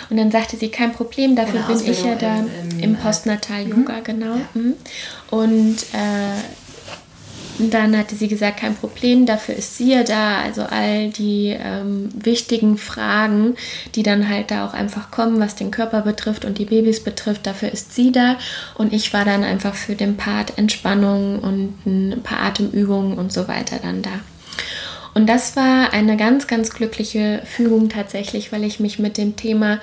Und 0.09 0.17
dann 0.17 0.31
sagte 0.31 0.55
sie, 0.55 0.69
kein 0.69 0.93
Problem, 0.93 1.35
dafür 1.35 1.59
ohne 1.59 1.67
bin 1.67 1.75
Ausbildung 1.75 2.03
ich 2.03 2.09
ja 2.09 2.15
da 2.15 2.39
im, 2.39 2.49
im, 2.71 2.79
im 2.79 2.95
Postnatal-Yoga, 2.95 3.93
mhm. 3.93 4.03
genau. 4.03 4.35
Ja. 4.35 4.47
Mhm. 4.53 4.73
Und 5.29 5.77
äh, 5.93 6.39
und 7.57 7.73
dann 7.73 7.97
hatte 7.97 8.15
sie 8.15 8.27
gesagt, 8.27 8.59
kein 8.59 8.75
Problem, 8.75 9.25
dafür 9.25 9.55
ist 9.55 9.77
sie 9.77 9.93
ja 9.93 10.03
da. 10.03 10.41
Also 10.41 10.63
all 10.63 11.09
die 11.09 11.55
ähm, 11.57 12.09
wichtigen 12.13 12.77
Fragen, 12.77 13.55
die 13.95 14.03
dann 14.03 14.27
halt 14.29 14.51
da 14.51 14.67
auch 14.67 14.73
einfach 14.73 15.09
kommen, 15.09 15.39
was 15.39 15.55
den 15.55 15.71
Körper 15.71 16.01
betrifft 16.01 16.43
und 16.43 16.57
die 16.57 16.65
Babys 16.65 17.03
betrifft, 17.03 17.47
dafür 17.47 17.71
ist 17.71 17.95
sie 17.95 18.11
da. 18.11 18.37
Und 18.75 18.91
ich 18.91 19.13
war 19.13 19.23
dann 19.23 19.43
einfach 19.43 19.75
für 19.75 19.95
den 19.95 20.17
Part 20.17 20.57
Entspannung 20.57 21.39
und 21.39 21.85
ein 21.85 22.21
paar 22.23 22.41
Atemübungen 22.41 23.17
und 23.17 23.31
so 23.31 23.47
weiter 23.47 23.77
dann 23.81 24.01
da. 24.01 24.11
Und 25.15 25.28
das 25.28 25.56
war 25.56 25.93
eine 25.93 26.17
ganz, 26.17 26.45
ganz 26.45 26.71
glückliche 26.71 27.41
Fügung 27.45 27.88
tatsächlich, 27.88 28.51
weil 28.51 28.65
ich 28.65 28.82
mich 28.82 28.99
mit 28.99 29.17
dem 29.17 29.38
Thema, 29.38 29.80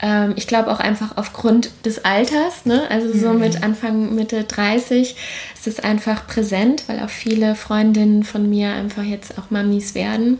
ähm, 0.00 0.34
ich 0.36 0.46
glaube 0.46 0.70
auch 0.70 0.78
einfach 0.78 1.16
aufgrund 1.16 1.70
des 1.84 2.04
Alters, 2.04 2.64
ne? 2.66 2.88
also 2.88 3.12
so 3.12 3.30
mhm. 3.30 3.40
mit 3.40 3.64
Anfang, 3.64 4.14
Mitte 4.14 4.44
30, 4.44 5.16
ist 5.54 5.66
es 5.66 5.80
einfach 5.80 6.28
präsent, 6.28 6.84
weil 6.86 7.00
auch 7.00 7.10
viele 7.10 7.56
Freundinnen 7.56 8.22
von 8.22 8.48
mir 8.48 8.74
einfach 8.74 9.02
jetzt 9.02 9.36
auch 9.38 9.50
Mamis 9.50 9.96
werden. 9.96 10.38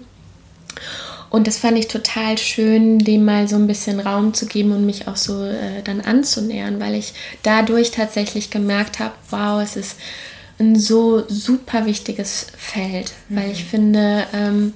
Und 1.28 1.48
das 1.48 1.58
fand 1.58 1.76
ich 1.76 1.88
total 1.88 2.38
schön, 2.38 3.00
dem 3.00 3.24
mal 3.24 3.48
so 3.48 3.56
ein 3.56 3.66
bisschen 3.66 3.98
Raum 3.98 4.32
zu 4.32 4.46
geben 4.46 4.70
und 4.70 4.86
mich 4.86 5.08
auch 5.08 5.16
so 5.16 5.44
äh, 5.44 5.82
dann 5.82 6.00
anzunähern, 6.00 6.78
weil 6.78 6.94
ich 6.94 7.14
dadurch 7.42 7.90
tatsächlich 7.90 8.50
gemerkt 8.50 9.00
habe, 9.00 9.14
wow, 9.30 9.60
es 9.60 9.74
ist 9.74 9.96
ein 10.58 10.76
so 10.76 11.24
super 11.28 11.86
wichtiges 11.86 12.46
Feld, 12.56 13.12
weil 13.28 13.50
ich 13.50 13.64
mhm. 13.64 13.68
finde, 13.68 14.26
ähm, 14.32 14.72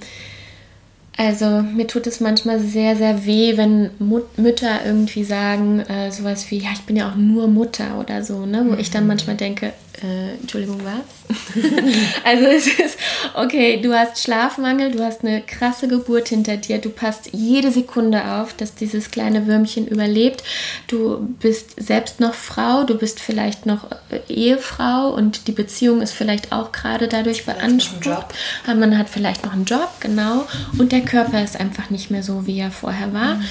also 1.17 1.61
mir 1.61 1.87
tut 1.87 2.07
es 2.07 2.19
manchmal 2.19 2.59
sehr, 2.59 2.95
sehr 2.95 3.25
weh, 3.25 3.57
wenn 3.57 3.91
Mut 3.99 4.37
Mütter 4.37 4.85
irgendwie 4.85 5.23
sagen, 5.23 5.79
äh, 5.81 6.11
sowas 6.11 6.49
wie, 6.49 6.59
ja, 6.59 6.69
ich 6.73 6.81
bin 6.81 6.95
ja 6.95 7.11
auch 7.11 7.15
nur 7.15 7.47
Mutter 7.47 7.99
oder 7.99 8.23
so, 8.23 8.45
ne? 8.45 8.65
Wo 8.65 8.73
mhm. 8.73 8.79
ich 8.79 8.91
dann 8.91 9.03
mhm. 9.03 9.09
manchmal 9.09 9.35
denke, 9.35 9.73
äh, 10.03 10.33
Entschuldigung, 10.39 10.81
was? 10.83 11.35
also 12.23 12.45
es 12.45 12.67
ist, 12.67 12.97
okay, 13.35 13.79
du 13.81 13.93
hast 13.93 14.21
Schlafmangel, 14.21 14.91
du 14.91 15.03
hast 15.03 15.23
eine 15.23 15.41
krasse 15.41 15.87
Geburt 15.87 16.29
hinter 16.29 16.57
dir, 16.57 16.79
du 16.79 16.89
passt 16.89 17.29
jede 17.33 17.71
Sekunde 17.71 18.23
auf, 18.33 18.53
dass 18.53 18.73
dieses 18.73 19.11
kleine 19.11 19.45
Würmchen 19.45 19.87
überlebt. 19.87 20.43
Du 20.87 21.19
bist 21.39 21.75
selbst 21.77 22.19
noch 22.19 22.33
Frau, 22.33 22.83
du 22.83 22.97
bist 22.97 23.19
vielleicht 23.19 23.65
noch 23.65 23.91
äh, 24.09 24.19
Ehefrau 24.27 25.09
und 25.13 25.47
die 25.47 25.51
Beziehung 25.51 26.01
ist 26.01 26.13
vielleicht 26.13 26.51
auch 26.51 26.71
gerade 26.71 27.07
dadurch 27.07 27.45
beansprucht. 27.45 28.27
Aber 28.65 28.75
man 28.75 28.97
hat 28.97 29.09
vielleicht 29.09 29.45
noch 29.45 29.53
einen 29.53 29.65
Job, 29.65 29.89
genau. 29.99 30.47
Und 30.77 30.91
der 30.91 31.01
Körper 31.01 31.43
ist 31.43 31.59
einfach 31.59 31.89
nicht 31.89 32.09
mehr 32.09 32.23
so, 32.23 32.47
wie 32.47 32.59
er 32.59 32.71
vorher 32.71 33.13
war. 33.13 33.35
Mhm. 33.35 33.45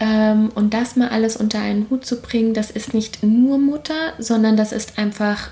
Ähm, 0.00 0.48
und 0.54 0.72
das 0.72 0.96
mal 0.96 1.08
alles 1.08 1.36
unter 1.36 1.60
einen 1.60 1.88
Hut 1.90 2.06
zu 2.06 2.20
bringen, 2.20 2.54
das 2.54 2.70
ist 2.70 2.94
nicht 2.94 3.22
nur 3.22 3.58
Mutter, 3.58 4.14
sondern 4.18 4.56
das 4.56 4.72
ist 4.72 4.98
einfach 4.98 5.50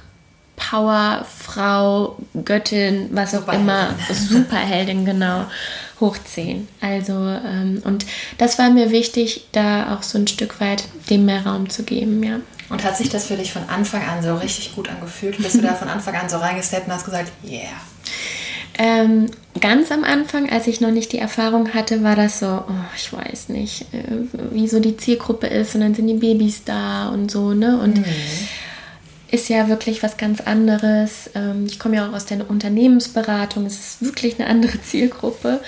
Power, 0.59 1.25
Frau, 1.25 2.17
Göttin, 2.45 3.09
was 3.13 3.35
auch 3.35 3.49
immer, 3.49 3.95
Superheldin, 4.13 5.05
genau, 5.05 5.47
hochziehen. 6.01 6.69
Also, 6.81 7.13
ähm, 7.13 7.83
und 7.85 8.05
das 8.37 8.59
war 8.59 8.71
mir 8.71 8.91
wichtig, 8.91 9.47
da 9.53 9.95
auch 9.95 10.03
so 10.03 10.19
ein 10.19 10.27
Stück 10.27 10.61
weit 10.61 10.85
dem 11.09 11.25
mehr 11.25 11.47
Raum 11.47 11.71
zu 11.71 11.83
geben, 11.85 12.23
ja. 12.23 12.41
Und 12.69 12.85
hat 12.85 12.99
sich 12.99 13.09
das 13.09 13.27
für 13.27 13.37
dich 13.37 13.53
von 13.53 13.67
Anfang 13.69 14.07
an 14.07 14.23
so 14.23 14.37
richtig 14.37 14.75
gut 14.75 14.91
angefühlt? 14.91 15.39
Bist 15.39 15.55
du 15.55 15.63
da 15.63 15.75
von 15.75 15.89
Anfang 15.89 16.15
an 16.15 16.29
so 16.29 16.37
reingesteppt 16.37 16.87
und 16.87 16.93
hast 16.93 17.07
gesagt, 17.07 17.33
yeah, 17.43 17.71
ähm, 18.81 19.27
ganz 19.61 19.91
am 19.91 20.05
Anfang, 20.05 20.49
als 20.49 20.69
ich 20.69 20.81
noch 20.81 20.93
nicht 20.93 21.13
die 21.13 21.19
Erfahrung 21.19 21.75
hatte, 21.75 22.05
war 22.05 22.15
das 22.15 22.39
so, 22.39 22.47
oh, 22.47 22.85
ich 22.97 23.13
weiß 23.13 23.49
nicht, 23.49 23.83
äh, 23.93 24.53
wie 24.53 24.69
so 24.69 24.79
die 24.79 24.97
Zielgruppe 24.97 25.49
ist 25.49 25.75
und 25.75 25.81
dann 25.81 25.95
sind 25.95 26.07
die 26.07 26.15
Babys 26.15 26.63
da 26.65 27.09
und 27.09 27.29
so, 27.29 27.55
ne? 27.55 27.81
Und 27.81 27.99
mhm. 27.99 28.05
Ist 29.31 29.49
ja 29.49 29.69
wirklich 29.69 30.03
was 30.03 30.17
ganz 30.17 30.41
anderes. 30.41 31.31
Ähm, 31.35 31.67
ich 31.67 31.79
komme 31.79 31.97
ja 31.97 32.09
auch 32.09 32.15
aus 32.15 32.27
der 32.27 32.49
Unternehmensberatung, 32.49 33.67
es 33.67 33.79
ist 33.79 34.05
wirklich 34.05 34.39
eine 34.39 34.49
andere 34.49 34.81
Zielgruppe. 34.83 35.61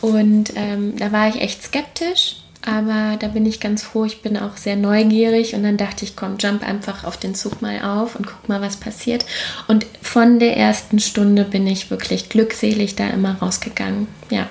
Und 0.00 0.52
ähm, 0.56 0.96
da 0.96 1.12
war 1.12 1.28
ich 1.28 1.40
echt 1.40 1.62
skeptisch 1.62 2.36
aber 2.66 3.16
da 3.18 3.28
bin 3.28 3.44
ich 3.44 3.60
ganz 3.60 3.82
froh. 3.82 4.06
Ich 4.06 4.22
bin 4.22 4.38
auch 4.38 4.56
sehr 4.56 4.76
neugierig 4.76 5.54
und 5.54 5.64
dann 5.64 5.76
dachte 5.76 6.04
ich, 6.04 6.16
komm, 6.16 6.38
jump 6.38 6.66
einfach 6.66 7.04
auf 7.04 7.18
den 7.18 7.34
Zug 7.34 7.60
mal 7.60 7.82
auf 7.82 8.16
und 8.16 8.26
guck 8.26 8.48
mal, 8.48 8.62
was 8.62 8.76
passiert. 8.76 9.26
Und 9.68 9.86
von 10.00 10.38
der 10.38 10.56
ersten 10.56 10.98
Stunde 10.98 11.44
bin 11.44 11.66
ich 11.66 11.90
wirklich 11.90 12.30
glückselig 12.30 12.96
da 12.96 13.08
immer 13.08 13.36
rausgegangen. 13.38 14.08
Ja. 14.30 14.48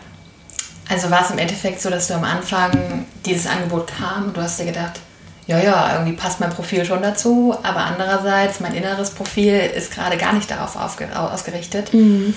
Also 0.89 1.09
war 1.09 1.23
es 1.23 1.31
im 1.31 1.39
Endeffekt 1.39 1.81
so, 1.81 1.89
dass 1.89 2.07
du 2.07 2.13
am 2.13 2.23
Anfang 2.23 3.05
dieses 3.25 3.47
Angebot 3.47 3.87
kam 3.87 4.25
und 4.25 4.37
du 4.37 4.41
hast 4.41 4.59
dir 4.59 4.65
gedacht, 4.65 4.99
ja, 5.47 5.59
ja, 5.59 5.93
irgendwie 5.93 6.13
passt 6.13 6.39
mein 6.39 6.51
Profil 6.51 6.85
schon 6.85 7.01
dazu, 7.01 7.55
aber 7.63 7.79
andererseits, 7.79 8.59
mein 8.59 8.73
inneres 8.73 9.11
Profil 9.11 9.59
ist 9.59 9.91
gerade 9.91 10.17
gar 10.17 10.33
nicht 10.33 10.49
darauf 10.49 10.77
ausgerichtet. 10.77 11.93
Mhm. 11.93 12.33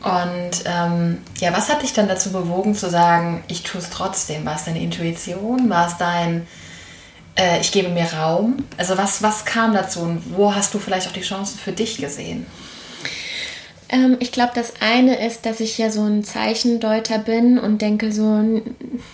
Und 0.00 0.64
ähm, 0.64 1.18
ja, 1.40 1.52
was 1.56 1.68
hat 1.68 1.82
dich 1.82 1.92
dann 1.92 2.08
dazu 2.08 2.30
bewogen 2.30 2.74
zu 2.74 2.88
sagen, 2.88 3.42
ich 3.48 3.62
tue 3.62 3.80
es 3.80 3.90
trotzdem? 3.90 4.44
War 4.44 4.56
es 4.56 4.64
deine 4.64 4.80
Intuition? 4.80 5.68
War 5.70 5.88
es 5.88 5.96
dein, 5.98 6.46
äh, 7.36 7.60
ich 7.60 7.72
gebe 7.72 7.88
mir 7.88 8.12
Raum? 8.12 8.64
Also 8.76 8.96
was, 8.96 9.22
was 9.22 9.44
kam 9.44 9.72
dazu 9.72 10.00
und 10.00 10.36
wo 10.36 10.54
hast 10.54 10.72
du 10.74 10.78
vielleicht 10.78 11.08
auch 11.08 11.12
die 11.12 11.22
Chancen 11.22 11.58
für 11.58 11.72
dich 11.72 11.98
gesehen? 11.98 12.46
Ähm, 13.90 14.16
ich 14.20 14.32
glaube, 14.32 14.52
das 14.54 14.74
eine 14.80 15.24
ist, 15.26 15.46
dass 15.46 15.60
ich 15.60 15.78
ja 15.78 15.90
so 15.90 16.02
ein 16.02 16.22
Zeichendeuter 16.24 17.18
bin 17.18 17.58
und 17.58 17.80
denke 17.80 18.12
so, 18.12 18.62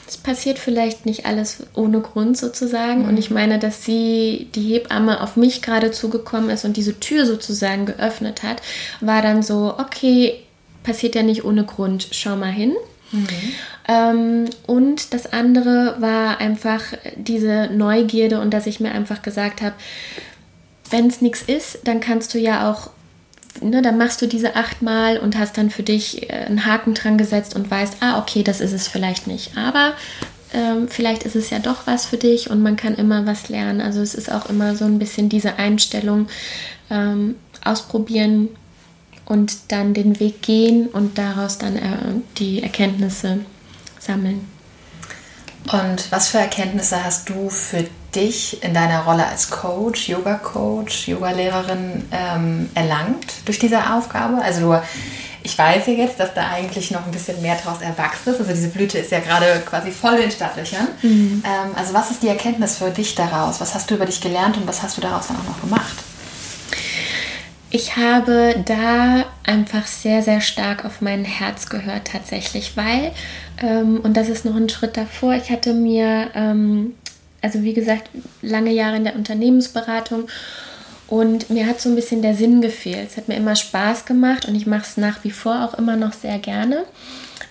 es 0.07 0.17
passiert 0.17 0.59
vielleicht 0.59 1.07
nicht 1.07 1.27
alles 1.27 1.65
ohne 1.75 2.01
Grund 2.01 2.37
sozusagen. 2.37 3.03
Mhm. 3.03 3.09
Und 3.09 3.19
ich 3.19 3.31
meine, 3.31 3.59
dass 3.59 3.85
sie, 3.85 4.49
die 4.55 4.75
Hebamme, 4.75 5.21
auf 5.23 5.37
mich 5.37 5.63
gerade 5.63 5.91
zugekommen 5.91 6.51
ist 6.51 6.65
und 6.65 6.77
diese 6.77 6.99
Tür 6.99 7.27
sozusagen 7.27 7.87
geöffnet 7.87 8.43
hat, 8.43 8.63
war 9.01 9.23
dann 9.23 9.43
so, 9.43 9.75
okay, 9.79 10.35
passiert 10.83 11.15
ja 11.15 11.23
nicht 11.23 11.45
ohne 11.45 11.65
Grund. 11.65 12.09
Schau 12.11 12.37
mal 12.37 12.53
hin. 12.53 12.75
Mhm. 13.13 13.29
Ähm, 13.87 14.45
und 14.67 15.13
das 15.13 15.33
andere 15.33 15.97
war 15.99 16.39
einfach 16.41 16.81
diese 17.17 17.69
Neugierde 17.73 18.41
und 18.41 18.51
dass 18.53 18.67
ich 18.67 18.81
mir 18.81 18.93
einfach 18.93 19.23
gesagt 19.23 19.63
habe, 19.63 19.75
wenn 20.91 21.07
es 21.07 21.21
nichts 21.21 21.43
ist, 21.43 21.81
dann 21.85 22.01
kannst 22.01 22.35
du 22.35 22.39
ja 22.39 22.71
auch, 22.71 22.91
ne, 23.61 23.83
dann 23.83 23.99
machst 23.99 24.21
du 24.23 24.27
diese 24.27 24.57
achtmal 24.57 25.19
und 25.19 25.39
hast 25.39 25.59
dann 25.59 25.71
für 25.71 25.83
dich 25.83 26.31
äh, 26.31 26.33
einen 26.33 26.67
Haken 26.67 26.95
dran 26.95 27.19
gesetzt 27.19 27.55
und 27.55 27.71
weißt, 27.71 27.97
ah, 28.01 28.19
okay, 28.19 28.43
das 28.43 28.61
ist 28.61 28.73
es 28.73 28.89
vielleicht 28.89 29.27
nicht. 29.27 29.57
Aber 29.57 29.95
ähm, 30.53 30.89
vielleicht 30.89 31.25
ist 31.25 31.37
es 31.37 31.51
ja 31.51 31.59
doch 31.59 31.87
was 31.87 32.07
für 32.07 32.17
dich 32.17 32.51
und 32.51 32.63
man 32.63 32.77
kann 32.77 32.95
immer 32.95 33.27
was 33.27 33.49
lernen. 33.49 33.81
Also 33.81 34.01
es 34.01 34.15
ist 34.15 34.31
auch 34.31 34.49
immer 34.49 34.77
so 34.77 34.85
ein 34.85 34.99
bisschen 34.99 35.29
diese 35.29 35.57
Einstellung, 35.57 36.29
ähm, 36.91 37.37
ausprobieren, 37.65 38.51
und 39.27 39.73
dann 39.73 39.95
den 39.95 40.21
Weg 40.21 40.43
gehen 40.43 40.89
und 40.89 41.19
daraus 41.19 41.59
dann 41.59 41.77
äh, 41.77 41.81
die 42.39 42.63
Erkenntnisse 42.63 43.41
sammeln. 43.99 44.47
Und 45.73 46.11
was 46.11 46.29
für 46.29 46.39
Erkenntnisse 46.39 47.03
hast 47.03 47.29
du 47.31 47.49
für 47.49 47.87
dich 48.15 48.63
in 48.63 48.75
deiner 48.75 49.05
Rolle 49.05 49.27
als 49.27 49.51
Coach, 49.51 50.09
Yoga-Coach, 50.09 51.09
Yoga-Lehrerin 51.09 52.05
ähm, 52.13 52.71
erlangt 52.75 53.27
durch 53.45 53.59
diese 53.59 53.93
Aufgabe? 53.93 54.43
Also 54.43 54.61
du, 54.61 54.83
ich 55.43 55.57
weiß 55.57 55.87
ja 55.89 55.93
jetzt, 55.93 56.19
dass 56.19 56.33
da 56.35 56.49
eigentlich 56.49 56.91
noch 56.91 57.05
ein 57.05 57.11
bisschen 57.11 57.41
mehr 57.43 57.57
daraus 57.63 57.83
erwachsen 57.83 58.33
ist. 58.33 58.41
Also 58.41 58.53
diese 58.53 58.69
Blüte 58.69 58.99
ist 58.99 59.11
ja 59.11 59.21
gerade 59.21 59.63
quasi 59.67 59.91
voll 59.91 60.15
in 60.15 60.31
Stadtlöchern. 60.31 60.89
Mhm. 61.03 61.43
Ähm, 61.45 61.71
also 61.77 61.93
was 61.93 62.11
ist 62.11 62.23
die 62.23 62.29
Erkenntnis 62.29 62.79
für 62.79 62.91
dich 62.91 63.15
daraus? 63.15 63.61
Was 63.61 63.75
hast 63.75 63.91
du 63.91 63.95
über 63.95 64.07
dich 64.07 64.21
gelernt 64.21 64.57
und 64.57 64.67
was 64.67 64.83
hast 64.83 64.97
du 64.97 65.01
daraus 65.01 65.29
dann 65.29 65.37
auch 65.37 65.45
noch 65.45 65.61
gemacht? 65.61 65.97
Ich 67.77 67.97
habe 67.97 68.55
da 68.65 69.25
einfach 69.43 69.89
sehr, 69.89 70.23
sehr 70.23 70.41
stark 70.41 70.85
auf 70.85 71.01
mein 71.01 71.25
Herz 71.25 71.69
gehört 71.69 72.07
tatsächlich, 72.07 72.77
weil, 72.77 73.11
ähm, 73.61 73.99
und 74.01 74.17
das 74.17 74.29
ist 74.29 74.45
noch 74.45 74.55
ein 74.55 74.69
Schritt 74.69 74.97
davor, 74.97 75.35
ich 75.35 75.51
hatte 75.51 75.75
mir, 75.75 76.31
ähm, 76.37 76.95
also 77.45 77.63
wie 77.63 77.75
gesagt, 77.75 78.11
lange 78.43 78.73
Jahre 78.73 78.97
in 78.97 79.05
der 79.05 79.15
Unternehmensberatung 79.15 80.29
und 81.07 81.51
mir 81.51 81.67
hat 81.67 81.81
so 81.81 81.91
ein 81.91 81.95
bisschen 81.95 82.23
der 82.23 82.35
Sinn 82.35 82.61
gefehlt. 82.61 83.11
Es 83.11 83.17
hat 83.17 83.29
mir 83.29 83.37
immer 83.37 83.55
Spaß 83.55 84.07
gemacht 84.07 84.47
und 84.47 84.55
ich 84.55 84.67
mache 84.67 84.83
es 84.83 84.97
nach 84.97 85.23
wie 85.23 85.31
vor 85.31 85.65
auch 85.65 85.75
immer 85.75 85.97
noch 85.97 86.13
sehr 86.13 86.39
gerne. 86.39 86.85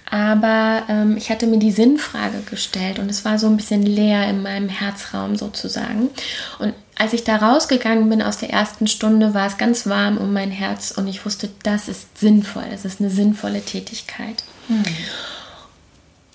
Aber 0.09 0.83
ähm, 0.89 1.17
ich 1.17 1.29
hatte 1.29 1.47
mir 1.47 1.59
die 1.59 1.71
Sinnfrage 1.71 2.41
gestellt 2.49 2.99
und 2.99 3.09
es 3.09 3.25
war 3.25 3.39
so 3.39 3.47
ein 3.47 3.57
bisschen 3.57 3.83
leer 3.83 4.27
in 4.27 4.41
meinem 4.41 4.69
Herzraum 4.69 5.35
sozusagen. 5.35 6.09
Und 6.59 6.73
als 6.97 7.13
ich 7.13 7.23
da 7.23 7.37
rausgegangen 7.37 8.09
bin 8.09 8.21
aus 8.21 8.37
der 8.37 8.51
ersten 8.51 8.87
Stunde, 8.87 9.33
war 9.33 9.47
es 9.47 9.57
ganz 9.57 9.87
warm 9.87 10.17
um 10.17 10.33
mein 10.33 10.51
Herz 10.51 10.91
und 10.91 11.07
ich 11.07 11.25
wusste, 11.25 11.49
das 11.63 11.87
ist 11.87 12.17
sinnvoll, 12.19 12.65
es 12.71 12.85
ist 12.85 12.99
eine 12.99 13.09
sinnvolle 13.09 13.61
Tätigkeit. 13.61 14.43
Hm. 14.67 14.83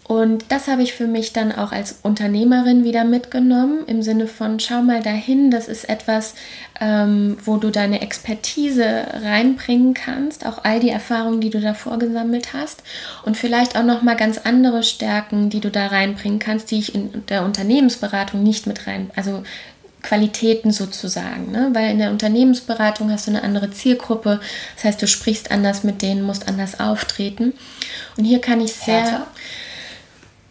Und 0.09 0.47
das 0.49 0.68
habe 0.68 0.83
ich 0.83 0.94
für 0.94 1.07
mich 1.07 1.35
dann 1.35 1.53
auch 1.53 1.71
als 1.71 1.99
Unternehmerin 2.03 2.83
wieder 2.83 3.05
mitgenommen, 3.05 3.85
im 3.87 4.03
Sinne 4.03 4.27
von, 4.27 4.59
schau 4.59 4.81
mal 4.81 5.03
dahin, 5.03 5.51
das 5.51 5.68
ist 5.68 5.87
etwas, 5.87 6.35
ähm, 6.81 7.37
wo 7.44 7.59
du 7.59 7.71
deine 7.71 8.01
Expertise 8.01 9.07
reinbringen 9.23 9.92
kannst, 9.92 10.47
auch 10.47 10.64
all 10.64 10.81
die 10.81 10.88
Erfahrungen, 10.88 11.42
die 11.42 11.51
du 11.51 11.61
davor 11.61 11.99
gesammelt 11.99 12.55
hast 12.55 12.83
und 13.27 13.37
vielleicht 13.37 13.77
auch 13.77 13.83
nochmal 13.83 14.16
ganz 14.16 14.38
andere 14.38 14.83
Stärken, 14.83 15.51
die 15.51 15.61
du 15.61 15.71
da 15.71 15.88
reinbringen 15.88 16.38
kannst, 16.38 16.71
die 16.71 16.79
ich 16.79 16.94
in 16.94 17.27
der 17.27 17.44
Unternehmensberatung 17.44 18.42
nicht 18.42 18.66
mit 18.66 18.87
rein, 18.87 19.11
also 19.14 19.42
Qualitäten 20.03 20.71
sozusagen, 20.71 21.53
ne? 21.53 21.68
weil 21.75 21.90
in 21.90 21.99
der 21.99 22.12
Unternehmensberatung 22.12 23.12
hast 23.12 23.27
du 23.27 23.33
eine 23.33 23.42
andere 23.42 23.73
Zielgruppe, 23.73 24.40
das 24.77 24.85
heißt, 24.85 25.03
du 25.03 25.07
sprichst 25.07 25.51
anders 25.51 25.85
mit 25.85 26.01
denen, 26.01 26.23
musst 26.23 26.49
anders 26.49 26.81
auftreten. 26.81 27.53
Und 28.16 28.25
hier 28.25 28.40
kann 28.40 28.62
ich 28.62 28.73
sehr 28.73 29.27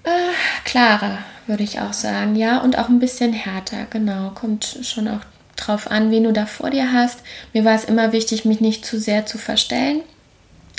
äh, 0.07 0.63
klarer, 0.63 1.19
würde 1.45 1.63
ich 1.63 1.79
auch 1.79 1.93
sagen, 1.93 2.35
ja, 2.35 2.59
und 2.59 2.77
auch 2.77 2.89
ein 2.89 2.99
bisschen 2.99 3.33
härter, 3.33 3.85
genau, 3.89 4.31
kommt 4.31 4.79
schon 4.81 5.07
auch 5.07 5.21
drauf 5.55 5.89
an, 5.89 6.11
wen 6.11 6.23
du 6.23 6.33
da 6.33 6.45
vor 6.45 6.69
dir 6.69 6.93
hast. 6.93 7.19
Mir 7.53 7.65
war 7.65 7.75
es 7.75 7.83
immer 7.83 8.11
wichtig, 8.11 8.45
mich 8.45 8.61
nicht 8.61 8.85
zu 8.85 8.99
sehr 8.99 9.25
zu 9.25 9.37
verstellen. 9.37 10.01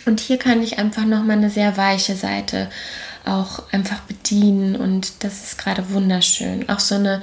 Und 0.07 0.21
hier 0.21 0.39
kann 0.39 0.63
ich 0.63 0.79
einfach 0.79 1.05
nochmal 1.05 1.37
eine 1.37 1.51
sehr 1.51 1.77
weiche 1.77 2.15
Seite 2.15 2.71
auch 3.29 3.63
einfach 3.73 4.01
bedienen 4.01 4.75
und 4.75 5.23
das 5.23 5.45
ist 5.45 5.59
gerade 5.59 5.91
wunderschön. 5.91 6.69
Auch 6.69 6.81
so 6.81 6.95
eine 6.95 7.21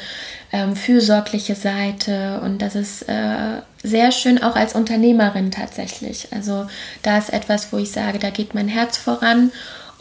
ähm, 0.52 0.76
fürsorgliche 0.76 1.56
Seite 1.56 2.42
und 2.42 2.62
das 2.62 2.76
ist 2.76 3.10
äh, 3.10 3.62
sehr 3.82 4.12
schön 4.12 4.44
auch 4.44 4.56
als 4.56 4.76
Unternehmerin 4.76 5.52
tatsächlich. 5.52 6.28
Also 6.32 6.68
da 7.02 7.18
ist 7.18 7.34
etwas, 7.34 7.74
wo 7.74 7.78
ich 7.78 7.92
sage, 7.92 8.20
da 8.20 8.30
geht 8.30 8.54
mein 8.54 8.68
Herz 8.68 8.98
voran 8.98 9.52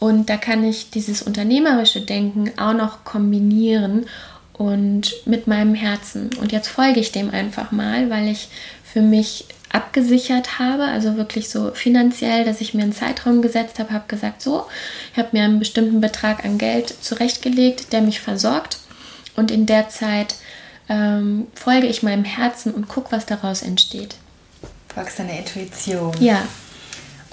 und 0.04 0.28
da 0.28 0.36
kann 0.36 0.62
ich 0.64 0.90
dieses 0.90 1.22
unternehmerische 1.22 2.02
Denken 2.02 2.52
auch 2.58 2.74
noch 2.74 3.04
kombinieren 3.04 4.04
und 4.52 5.14
mit 5.24 5.46
meinem 5.46 5.74
Herzen. 5.74 6.28
Und 6.38 6.52
jetzt 6.52 6.68
folge 6.68 7.00
ich 7.00 7.10
dem 7.10 7.30
einfach 7.30 7.72
mal, 7.72 8.10
weil 8.10 8.28
ich 8.28 8.48
für 8.84 9.00
mich 9.00 9.46
abgesichert 9.70 10.58
habe, 10.58 10.84
also 10.84 11.16
wirklich 11.16 11.48
so 11.48 11.70
finanziell, 11.72 12.44
dass 12.44 12.60
ich 12.60 12.74
mir 12.74 12.82
einen 12.82 12.92
Zeitraum 12.92 13.40
gesetzt 13.40 13.78
habe, 13.78 13.94
habe 13.94 14.04
gesagt, 14.06 14.42
so, 14.42 14.66
ich 15.14 15.18
habe 15.18 15.30
mir 15.32 15.42
einen 15.42 15.58
bestimmten 15.58 16.02
Betrag 16.02 16.44
an 16.44 16.58
Geld 16.58 16.94
zurechtgelegt, 17.02 17.94
der 17.94 18.02
mich 18.02 18.20
versorgt 18.20 18.80
und 19.36 19.50
in 19.50 19.64
der 19.64 19.88
Zeit 19.88 20.34
ähm, 20.90 21.46
folge 21.54 21.86
ich 21.86 22.02
meinem 22.02 22.24
Herzen 22.24 22.74
und 22.74 22.88
gucke, 22.88 23.10
was 23.10 23.24
daraus 23.24 23.62
entsteht. 23.62 24.16
folgst 24.94 25.18
deiner 25.18 25.38
Intuition. 25.38 26.12
Ja. 26.20 26.42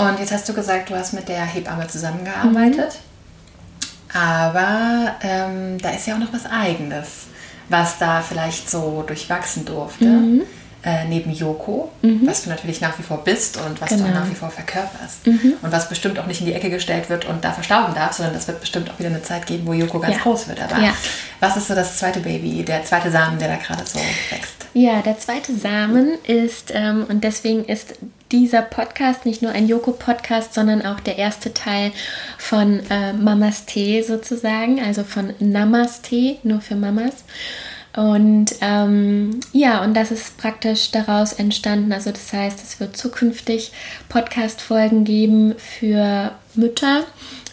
Und 0.09 0.19
jetzt 0.19 0.31
hast 0.31 0.47
du 0.47 0.53
gesagt, 0.53 0.89
du 0.89 0.95
hast 0.95 1.13
mit 1.13 1.27
der 1.29 1.45
Hebamme 1.45 1.87
zusammengearbeitet. 1.87 2.99
Mhm. 2.99 4.17
Aber 4.17 5.15
ähm, 5.21 5.77
da 5.81 5.89
ist 5.91 6.07
ja 6.07 6.15
auch 6.15 6.19
noch 6.19 6.33
was 6.33 6.45
Eigenes, 6.45 7.27
was 7.69 7.97
da 7.97 8.21
vielleicht 8.21 8.69
so 8.69 9.03
durchwachsen 9.07 9.65
durfte. 9.65 10.05
Mhm 10.05 10.41
äh, 10.83 11.05
neben 11.05 11.31
Yoko, 11.31 11.91
mhm. 12.01 12.21
was 12.25 12.43
du 12.43 12.49
natürlich 12.49 12.81
nach 12.81 12.97
wie 12.97 13.03
vor 13.03 13.23
bist 13.23 13.57
und 13.57 13.79
was 13.79 13.89
genau. 13.89 14.05
du 14.05 14.11
nach 14.11 14.29
wie 14.29 14.35
vor 14.35 14.49
verkörperst. 14.49 15.27
Mhm. 15.27 15.53
Und 15.61 15.71
was 15.71 15.87
bestimmt 15.89 16.17
auch 16.19 16.25
nicht 16.25 16.41
in 16.41 16.47
die 16.47 16.53
Ecke 16.53 16.69
gestellt 16.69 17.09
wird 17.09 17.25
und 17.25 17.43
da 17.43 17.51
verstauben 17.51 17.93
darf, 17.93 18.13
sondern 18.13 18.35
es 18.35 18.47
wird 18.47 18.61
bestimmt 18.61 18.89
auch 18.89 18.97
wieder 18.97 19.09
eine 19.09 19.21
Zeit 19.21 19.45
geben, 19.45 19.67
wo 19.67 19.73
Yoko 19.73 19.99
ganz 19.99 20.15
ja. 20.15 20.21
groß 20.23 20.47
wird. 20.47 20.61
Aber 20.61 20.81
ja. 20.81 20.93
was 21.39 21.57
ist 21.57 21.67
so 21.67 21.75
das 21.75 21.97
zweite 21.97 22.19
Baby, 22.21 22.63
der 22.63 22.83
zweite 22.83 23.11
Samen, 23.11 23.37
der 23.37 23.49
da 23.49 23.55
gerade 23.57 23.85
so 23.85 23.99
wächst? 23.99 24.55
Ja, 24.73 25.01
der 25.01 25.19
zweite 25.19 25.55
Samen 25.55 26.13
ist, 26.23 26.71
ähm, 26.73 27.05
und 27.07 27.23
deswegen 27.23 27.65
ist 27.65 27.95
dieser 28.31 28.61
Podcast 28.61 29.25
nicht 29.25 29.41
nur 29.41 29.51
ein 29.51 29.67
Yoko-Podcast, 29.67 30.53
sondern 30.53 30.85
auch 30.85 30.99
der 30.99 31.17
erste 31.17 31.53
Teil 31.53 31.91
von 32.37 32.81
äh, 32.89 33.13
Mamas 33.13 33.65
Tee 33.65 34.01
sozusagen, 34.01 34.81
also 34.81 35.03
von 35.03 35.33
Namaste, 35.39 36.37
nur 36.43 36.61
für 36.61 36.75
Mamas. 36.75 37.23
Und 37.95 38.55
ähm, 38.61 39.41
ja, 39.51 39.83
und 39.83 39.93
das 39.95 40.11
ist 40.11 40.37
praktisch 40.37 40.91
daraus 40.91 41.33
entstanden. 41.33 41.91
Also 41.91 42.11
das 42.11 42.31
heißt, 42.31 42.61
es 42.63 42.79
wird 42.79 42.95
zukünftig 42.95 43.71
Podcast-Folgen 44.07 45.03
geben 45.03 45.55
für 45.57 46.31
Mütter. 46.55 47.03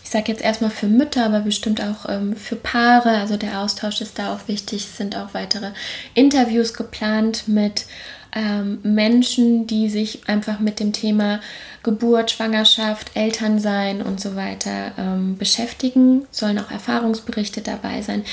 Ich 0.04 0.10
sage 0.10 0.32
jetzt 0.32 0.42
erstmal 0.42 0.70
für 0.70 0.86
Mütter, 0.86 1.26
aber 1.26 1.40
bestimmt 1.40 1.82
auch 1.82 2.08
ähm, 2.08 2.36
für 2.36 2.56
Paare. 2.56 3.10
Also 3.10 3.36
der 3.36 3.60
Austausch 3.60 4.00
ist 4.00 4.18
da 4.18 4.32
auch 4.32 4.46
wichtig. 4.46 4.84
Es 4.84 4.96
sind 4.96 5.16
auch 5.16 5.34
weitere 5.34 5.72
Interviews 6.14 6.72
geplant 6.72 7.48
mit 7.48 7.86
ähm, 8.34 8.78
Menschen, 8.82 9.66
die 9.66 9.88
sich 9.88 10.28
einfach 10.28 10.60
mit 10.60 10.80
dem 10.80 10.92
Thema 10.92 11.40
Geburt, 11.82 12.30
Schwangerschaft, 12.30 13.12
Elternsein 13.14 14.02
und 14.02 14.20
so 14.20 14.36
weiter 14.36 14.92
ähm, 14.98 15.36
beschäftigen. 15.38 16.26
Sollen 16.30 16.58
auch 16.58 16.70
Erfahrungsberichte 16.70 17.60
dabei 17.60 18.02
sein 18.02 18.24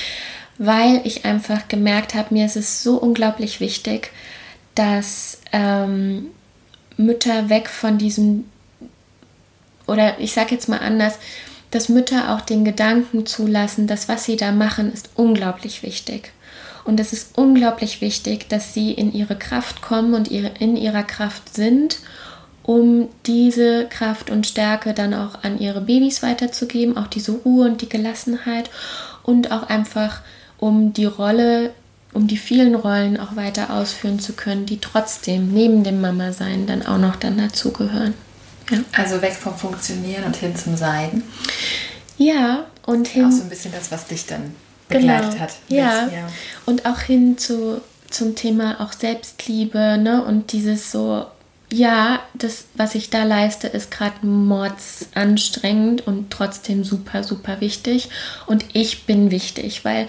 weil 0.58 1.02
ich 1.04 1.24
einfach 1.24 1.68
gemerkt 1.68 2.14
habe, 2.14 2.32
mir 2.32 2.46
ist 2.46 2.56
es 2.56 2.82
so 2.82 2.96
unglaublich 2.96 3.60
wichtig, 3.60 4.10
dass 4.74 5.40
ähm, 5.52 6.28
Mütter 6.96 7.48
weg 7.48 7.68
von 7.68 7.98
diesem, 7.98 8.44
oder 9.86 10.18
ich 10.18 10.32
sage 10.32 10.54
jetzt 10.54 10.68
mal 10.68 10.78
anders, 10.78 11.18
dass 11.76 11.90
Mütter 11.90 12.34
auch 12.34 12.40
den 12.40 12.64
Gedanken 12.64 13.26
zulassen, 13.26 13.86
dass 13.86 14.08
was 14.08 14.24
sie 14.24 14.36
da 14.36 14.50
machen, 14.50 14.90
ist 14.90 15.10
unglaublich 15.14 15.82
wichtig. 15.82 16.32
Und 16.86 16.98
es 16.98 17.12
ist 17.12 17.36
unglaublich 17.36 18.00
wichtig, 18.00 18.48
dass 18.48 18.72
sie 18.72 18.92
in 18.92 19.12
ihre 19.12 19.36
Kraft 19.36 19.82
kommen 19.82 20.14
und 20.14 20.28
in 20.28 20.76
ihrer 20.78 21.02
Kraft 21.02 21.54
sind, 21.54 21.98
um 22.62 23.10
diese 23.26 23.88
Kraft 23.90 24.30
und 24.30 24.46
Stärke 24.46 24.94
dann 24.94 25.12
auch 25.12 25.42
an 25.42 25.60
ihre 25.60 25.82
Babys 25.82 26.22
weiterzugeben, 26.22 26.96
auch 26.96 27.08
diese 27.08 27.32
Ruhe 27.32 27.66
und 27.66 27.82
die 27.82 27.90
Gelassenheit 27.90 28.70
und 29.22 29.52
auch 29.52 29.64
einfach 29.64 30.22
um 30.56 30.94
die 30.94 31.04
Rolle, 31.04 31.74
um 32.14 32.26
die 32.26 32.38
vielen 32.38 32.74
Rollen 32.74 33.20
auch 33.20 33.36
weiter 33.36 33.68
ausführen 33.68 34.18
zu 34.18 34.32
können, 34.32 34.64
die 34.64 34.80
trotzdem 34.80 35.52
neben 35.52 35.84
dem 35.84 36.00
Mama-Sein 36.00 36.66
dann 36.66 36.86
auch 36.86 36.98
noch 36.98 37.16
dann 37.16 37.36
dazugehören. 37.36 38.14
Ja. 38.70 38.78
Also 38.92 39.22
weg 39.22 39.34
vom 39.34 39.56
Funktionieren 39.56 40.24
und 40.24 40.36
hin 40.36 40.56
zum 40.56 40.76
Sein. 40.76 41.22
Ja, 42.18 42.66
und 42.84 43.08
hin. 43.08 43.26
Auch 43.26 43.30
so 43.30 43.42
ein 43.42 43.48
bisschen 43.48 43.72
das, 43.72 43.90
was 43.90 44.06
dich 44.06 44.26
dann 44.26 44.54
begleitet 44.88 45.32
genau, 45.32 45.42
hat. 45.42 45.54
Ja. 45.68 46.08
ja. 46.08 46.28
Und 46.64 46.86
auch 46.86 47.00
hin 47.00 47.38
zu, 47.38 47.80
zum 48.10 48.34
Thema 48.34 48.80
auch 48.80 48.92
Selbstliebe, 48.92 49.98
ne? 49.98 50.24
Und 50.24 50.52
dieses 50.52 50.90
so, 50.92 51.26
ja, 51.70 52.20
das, 52.34 52.64
was 52.74 52.94
ich 52.94 53.10
da 53.10 53.24
leiste, 53.24 53.66
ist 53.66 53.90
gerade 53.90 54.24
mordsanstrengend 54.24 56.06
und 56.06 56.30
trotzdem 56.30 56.84
super, 56.84 57.24
super 57.24 57.60
wichtig. 57.60 58.08
Und 58.46 58.64
ich 58.72 59.04
bin 59.04 59.30
wichtig, 59.30 59.84
weil 59.84 60.06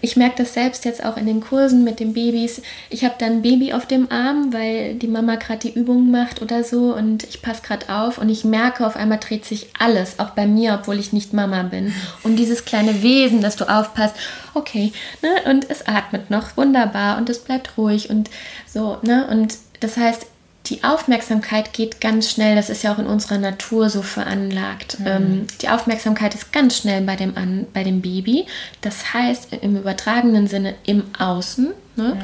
ich 0.00 0.16
merke 0.16 0.36
das 0.38 0.54
selbst 0.54 0.84
jetzt 0.84 1.04
auch 1.04 1.16
in 1.16 1.26
den 1.26 1.40
Kursen 1.40 1.84
mit 1.84 2.00
den 2.00 2.14
Babys. 2.14 2.62
Ich 2.88 3.04
habe 3.04 3.14
dann 3.18 3.32
ein 3.32 3.42
Baby 3.42 3.72
auf 3.72 3.86
dem 3.86 4.10
Arm, 4.10 4.52
weil 4.52 4.94
die 4.94 5.08
Mama 5.08 5.36
gerade 5.36 5.60
die 5.60 5.78
Übung 5.78 6.10
macht 6.10 6.42
oder 6.42 6.64
so 6.64 6.94
und 6.94 7.24
ich 7.24 7.42
passe 7.42 7.62
gerade 7.62 7.88
auf 7.88 8.18
und 8.18 8.28
ich 8.28 8.44
merke, 8.44 8.86
auf 8.86 8.96
einmal 8.96 9.18
dreht 9.18 9.44
sich 9.44 9.68
alles, 9.78 10.18
auch 10.18 10.30
bei 10.30 10.46
mir, 10.46 10.78
obwohl 10.80 10.98
ich 10.98 11.12
nicht 11.12 11.32
Mama 11.32 11.62
bin. 11.64 11.92
Und 12.22 12.36
dieses 12.36 12.64
kleine 12.64 13.02
Wesen, 13.02 13.40
dass 13.40 13.56
du 13.56 13.64
aufpasst, 13.64 14.16
okay, 14.54 14.92
ne? 15.22 15.50
Und 15.50 15.68
es 15.68 15.86
atmet 15.86 16.30
noch 16.30 16.56
wunderbar 16.56 17.18
und 17.18 17.28
es 17.28 17.40
bleibt 17.40 17.76
ruhig 17.76 18.10
und 18.10 18.30
so, 18.66 18.98
ne? 19.02 19.26
Und 19.30 19.56
das 19.80 19.96
heißt, 19.96 20.26
die 20.70 20.84
Aufmerksamkeit 20.84 21.72
geht 21.72 22.00
ganz 22.00 22.30
schnell, 22.30 22.54
das 22.54 22.70
ist 22.70 22.82
ja 22.82 22.94
auch 22.94 22.98
in 22.98 23.06
unserer 23.06 23.38
Natur 23.38 23.90
so 23.90 24.02
veranlagt. 24.02 25.00
Mhm. 25.00 25.06
Ähm, 25.06 25.46
die 25.60 25.68
Aufmerksamkeit 25.68 26.34
ist 26.34 26.52
ganz 26.52 26.78
schnell 26.78 27.02
bei 27.02 27.16
dem, 27.16 27.36
An 27.36 27.66
bei 27.74 27.82
dem 27.82 28.00
Baby. 28.00 28.46
Das 28.80 29.12
heißt 29.12 29.52
im 29.60 29.76
übertragenen 29.76 30.46
Sinne 30.46 30.74
im 30.84 31.02
Außen. 31.18 31.72
Ne? 31.96 32.14
Mhm. 32.14 32.20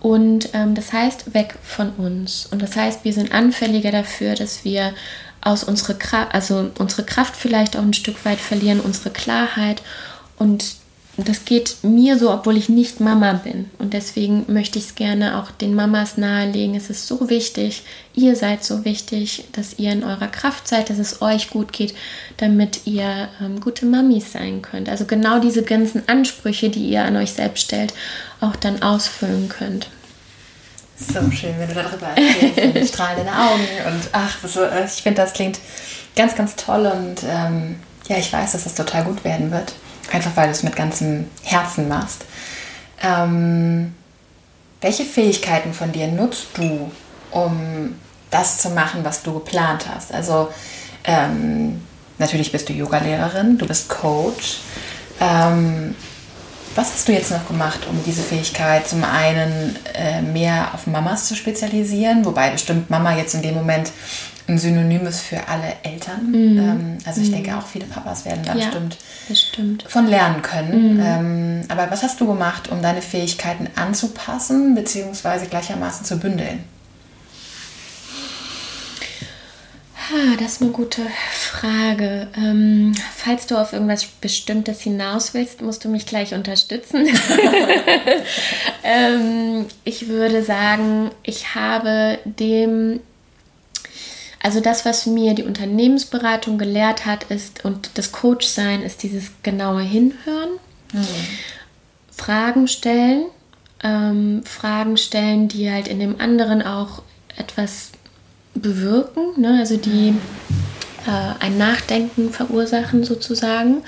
Und 0.00 0.48
ähm, 0.54 0.74
das 0.74 0.92
heißt 0.92 1.34
weg 1.34 1.54
von 1.62 1.90
uns. 1.90 2.46
Und 2.46 2.62
das 2.62 2.76
heißt, 2.76 3.04
wir 3.04 3.12
sind 3.12 3.32
anfälliger 3.32 3.92
dafür, 3.92 4.34
dass 4.34 4.64
wir 4.64 4.94
aus 5.42 5.62
unserer 5.62 5.94
Kraft, 5.94 6.34
also 6.34 6.70
unsere 6.78 7.04
Kraft 7.04 7.36
vielleicht 7.36 7.76
auch 7.76 7.82
ein 7.82 7.92
Stück 7.92 8.24
weit 8.24 8.40
verlieren, 8.40 8.80
unsere 8.80 9.10
Klarheit. 9.10 9.82
Und 10.38 10.76
das 11.16 11.46
geht 11.46 11.76
mir 11.82 12.18
so, 12.18 12.30
obwohl 12.30 12.58
ich 12.58 12.68
nicht 12.68 13.00
Mama 13.00 13.32
bin. 13.32 13.70
Und 13.78 13.94
deswegen 13.94 14.44
möchte 14.48 14.78
ich 14.78 14.88
es 14.88 14.94
gerne 14.96 15.38
auch 15.38 15.50
den 15.50 15.74
Mamas 15.74 16.18
nahelegen. 16.18 16.74
Es 16.74 16.90
ist 16.90 17.06
so 17.06 17.30
wichtig, 17.30 17.84
ihr 18.14 18.36
seid 18.36 18.62
so 18.62 18.84
wichtig, 18.84 19.44
dass 19.52 19.78
ihr 19.78 19.92
in 19.92 20.04
eurer 20.04 20.28
Kraft 20.28 20.68
seid, 20.68 20.90
dass 20.90 20.98
es 20.98 21.22
euch 21.22 21.48
gut 21.48 21.72
geht, 21.72 21.94
damit 22.36 22.86
ihr 22.86 23.28
ähm, 23.40 23.60
gute 23.60 23.86
Mamis 23.86 24.32
sein 24.32 24.60
könnt. 24.60 24.90
Also 24.90 25.06
genau 25.06 25.40
diese 25.40 25.62
ganzen 25.62 26.06
Ansprüche, 26.06 26.68
die 26.68 26.90
ihr 26.90 27.04
an 27.04 27.16
euch 27.16 27.32
selbst 27.32 27.64
stellt, 27.64 27.94
auch 28.42 28.56
dann 28.56 28.82
ausfüllen 28.82 29.48
könnt. 29.48 29.88
So 30.98 31.30
schön, 31.30 31.54
wenn 31.58 31.68
du 31.68 31.74
darüber 31.74 32.08
erzählst, 32.08 32.94
strahlende 32.94 33.32
Augen 33.32 33.66
und 33.86 34.08
ach, 34.12 34.36
das, 34.42 34.56
äh, 34.56 34.84
ich 34.84 35.02
finde, 35.02 35.22
das 35.22 35.32
klingt 35.32 35.58
ganz, 36.14 36.34
ganz 36.34 36.56
toll 36.56 36.86
und 36.86 37.22
ähm, 37.26 37.76
ja, 38.08 38.18
ich 38.18 38.32
weiß, 38.32 38.52
dass 38.52 38.64
das 38.64 38.74
total 38.74 39.04
gut 39.04 39.24
werden 39.24 39.50
wird. 39.50 39.72
Einfach 40.12 40.32
weil 40.36 40.46
du 40.46 40.52
es 40.52 40.62
mit 40.62 40.76
ganzem 40.76 41.28
Herzen 41.42 41.88
machst. 41.88 42.24
Ähm, 43.02 43.94
welche 44.80 45.04
Fähigkeiten 45.04 45.72
von 45.72 45.92
dir 45.92 46.06
nutzt 46.08 46.48
du, 46.54 46.90
um 47.30 47.94
das 48.30 48.58
zu 48.58 48.70
machen, 48.70 49.04
was 49.04 49.22
du 49.22 49.34
geplant 49.34 49.86
hast? 49.92 50.12
Also 50.12 50.48
ähm, 51.04 51.80
natürlich 52.18 52.52
bist 52.52 52.68
du 52.68 52.72
Yogalehrerin, 52.72 53.58
du 53.58 53.66
bist 53.66 53.88
Coach. 53.88 54.58
Ähm, 55.20 55.94
was 56.74 56.92
hast 56.92 57.08
du 57.08 57.12
jetzt 57.12 57.30
noch 57.30 57.48
gemacht, 57.48 57.80
um 57.88 58.02
diese 58.04 58.22
Fähigkeit 58.22 58.86
zum 58.86 59.02
einen 59.02 59.76
äh, 59.94 60.20
mehr 60.20 60.74
auf 60.74 60.86
Mamas 60.86 61.26
zu 61.26 61.34
spezialisieren, 61.34 62.24
wobei 62.24 62.50
bestimmt 62.50 62.90
Mama 62.90 63.16
jetzt 63.16 63.34
in 63.34 63.40
dem 63.40 63.54
Moment 63.54 63.90
ein 64.48 64.58
Synonym 64.58 65.06
ist 65.06 65.20
für 65.20 65.48
alle 65.48 65.74
Eltern. 65.82 66.30
Mhm. 66.30 66.58
Ähm, 66.58 66.98
also 67.04 67.20
ich 67.20 67.28
mhm. 67.28 67.34
denke 67.34 67.56
auch 67.56 67.66
viele 67.66 67.86
Papas 67.86 68.24
werden 68.24 68.44
da 68.44 68.54
ja, 68.54 68.66
bestimmt, 68.66 68.98
bestimmt, 69.28 69.84
von 69.88 70.06
lernen 70.06 70.42
können. 70.42 70.94
Mhm. 70.94 71.00
Ähm, 71.02 71.60
aber 71.68 71.90
was 71.90 72.02
hast 72.02 72.20
du 72.20 72.26
gemacht, 72.26 72.68
um 72.70 72.80
deine 72.80 73.02
Fähigkeiten 73.02 73.68
anzupassen 73.74 74.74
bzw. 74.74 75.46
gleichermaßen 75.46 76.04
zu 76.04 76.18
bündeln? 76.18 76.64
Ah, 80.08 80.36
das 80.38 80.52
ist 80.52 80.62
eine 80.62 80.70
gute 80.70 81.02
Frage. 81.32 82.28
Ähm, 82.36 82.94
falls 83.16 83.48
du 83.48 83.56
auf 83.56 83.72
irgendwas 83.72 84.04
Bestimmtes 84.06 84.80
hinaus 84.80 85.34
willst, 85.34 85.62
musst 85.62 85.84
du 85.84 85.88
mich 85.88 86.06
gleich 86.06 86.32
unterstützen. 86.32 87.08
ähm, 88.84 89.66
ich 89.82 90.06
würde 90.06 90.44
sagen, 90.44 91.10
ich 91.24 91.56
habe 91.56 92.20
dem 92.24 93.00
also 94.42 94.60
das, 94.60 94.84
was 94.84 95.06
mir 95.06 95.34
die 95.34 95.42
Unternehmensberatung 95.42 96.58
gelehrt 96.58 97.06
hat, 97.06 97.24
ist 97.24 97.64
und 97.64 97.90
das 97.94 98.12
Coachsein 98.12 98.82
ist 98.82 99.02
dieses 99.02 99.30
genaue 99.42 99.82
Hinhören, 99.82 100.50
mhm. 100.92 101.06
Fragen 102.10 102.68
stellen, 102.68 103.26
ähm, 103.82 104.42
Fragen 104.44 104.96
stellen, 104.96 105.48
die 105.48 105.70
halt 105.70 105.88
in 105.88 106.00
dem 106.00 106.20
anderen 106.20 106.62
auch 106.62 107.02
etwas 107.36 107.90
bewirken, 108.54 109.40
ne? 109.40 109.58
also 109.58 109.76
die 109.76 110.14
äh, 111.06 111.44
ein 111.44 111.58
Nachdenken 111.58 112.32
verursachen 112.32 113.04
sozusagen. 113.04 113.82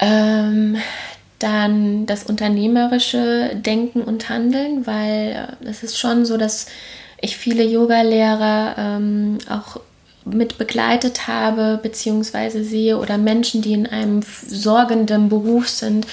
Ähm, 0.00 0.76
dann 1.38 2.06
das 2.06 2.24
unternehmerische 2.24 3.54
Denken 3.54 4.02
und 4.02 4.28
Handeln, 4.28 4.86
weil 4.86 5.56
äh, 5.62 5.68
es 5.68 5.82
ist 5.82 5.98
schon 5.98 6.24
so, 6.24 6.36
dass 6.36 6.66
ich 7.24 7.36
viele 7.36 7.64
Yoga-Lehrer 7.64 8.74
ähm, 8.78 9.38
auch 9.48 9.80
mit 10.24 10.56
begleitet 10.56 11.26
habe 11.26 11.78
beziehungsweise 11.82 12.64
sehe 12.64 12.98
oder 12.98 13.18
Menschen, 13.18 13.60
die 13.60 13.74
in 13.74 13.86
einem 13.86 14.22
sorgenden 14.46 15.28
Beruf 15.28 15.68
sind, 15.68 16.06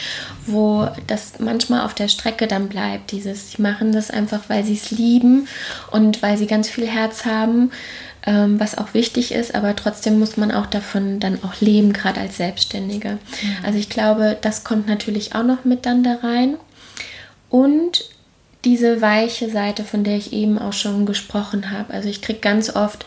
wo 0.46 0.88
das 1.08 1.40
manchmal 1.40 1.86
auf 1.86 1.94
der 1.94 2.10
Strecke 2.10 2.48
dann 2.48 2.68
bleibt. 2.68 3.12
Dieses, 3.12 3.52
sie 3.52 3.62
machen 3.62 3.94
das 3.94 4.12
einfach, 4.12 4.42
weil 4.50 4.64
sie 4.64 4.74
es 4.74 4.92
lieben 4.92 5.48
und 5.92 6.22
weil 6.22 6.38
sie 6.38 6.48
ganz 6.48 6.70
viel 6.70 6.88
Herz 6.88 7.26
haben, 7.26 7.72
ähm, 8.26 8.60
was 8.60 8.78
auch 8.78 8.94
wichtig 8.94 9.32
ist, 9.32 9.56
aber 9.56 9.76
trotzdem 9.76 10.20
muss 10.20 10.38
man 10.38 10.52
auch 10.52 10.68
davon 10.68 11.20
dann 11.20 11.40
auch 11.44 11.62
leben, 11.62 11.94
gerade 11.94 12.20
als 12.20 12.38
Selbstständige. 12.38 13.12
Mhm. 13.12 13.56
Also 13.64 13.80
ich 13.80 13.90
glaube, 13.90 14.38
das 14.42 14.64
kommt 14.64 14.88
natürlich 14.88 15.34
auch 15.34 15.44
noch 15.44 15.64
mit 15.64 15.86
dann 15.86 16.04
da 16.04 16.18
rein. 16.22 16.58
Und 17.50 18.06
diese 18.66 19.02
weiche 19.02 19.50
Seite, 19.50 19.84
von 19.84 20.04
der 20.04 20.18
ich 20.18 20.34
eben 20.34 20.60
auch 20.60 20.74
schon 20.74 21.06
gesprochen 21.06 21.72
habe. 21.72 21.94
Also 21.94 22.10
ich 22.10 22.22
kriege 22.22 22.40
ganz 22.40 22.76
oft 22.76 23.06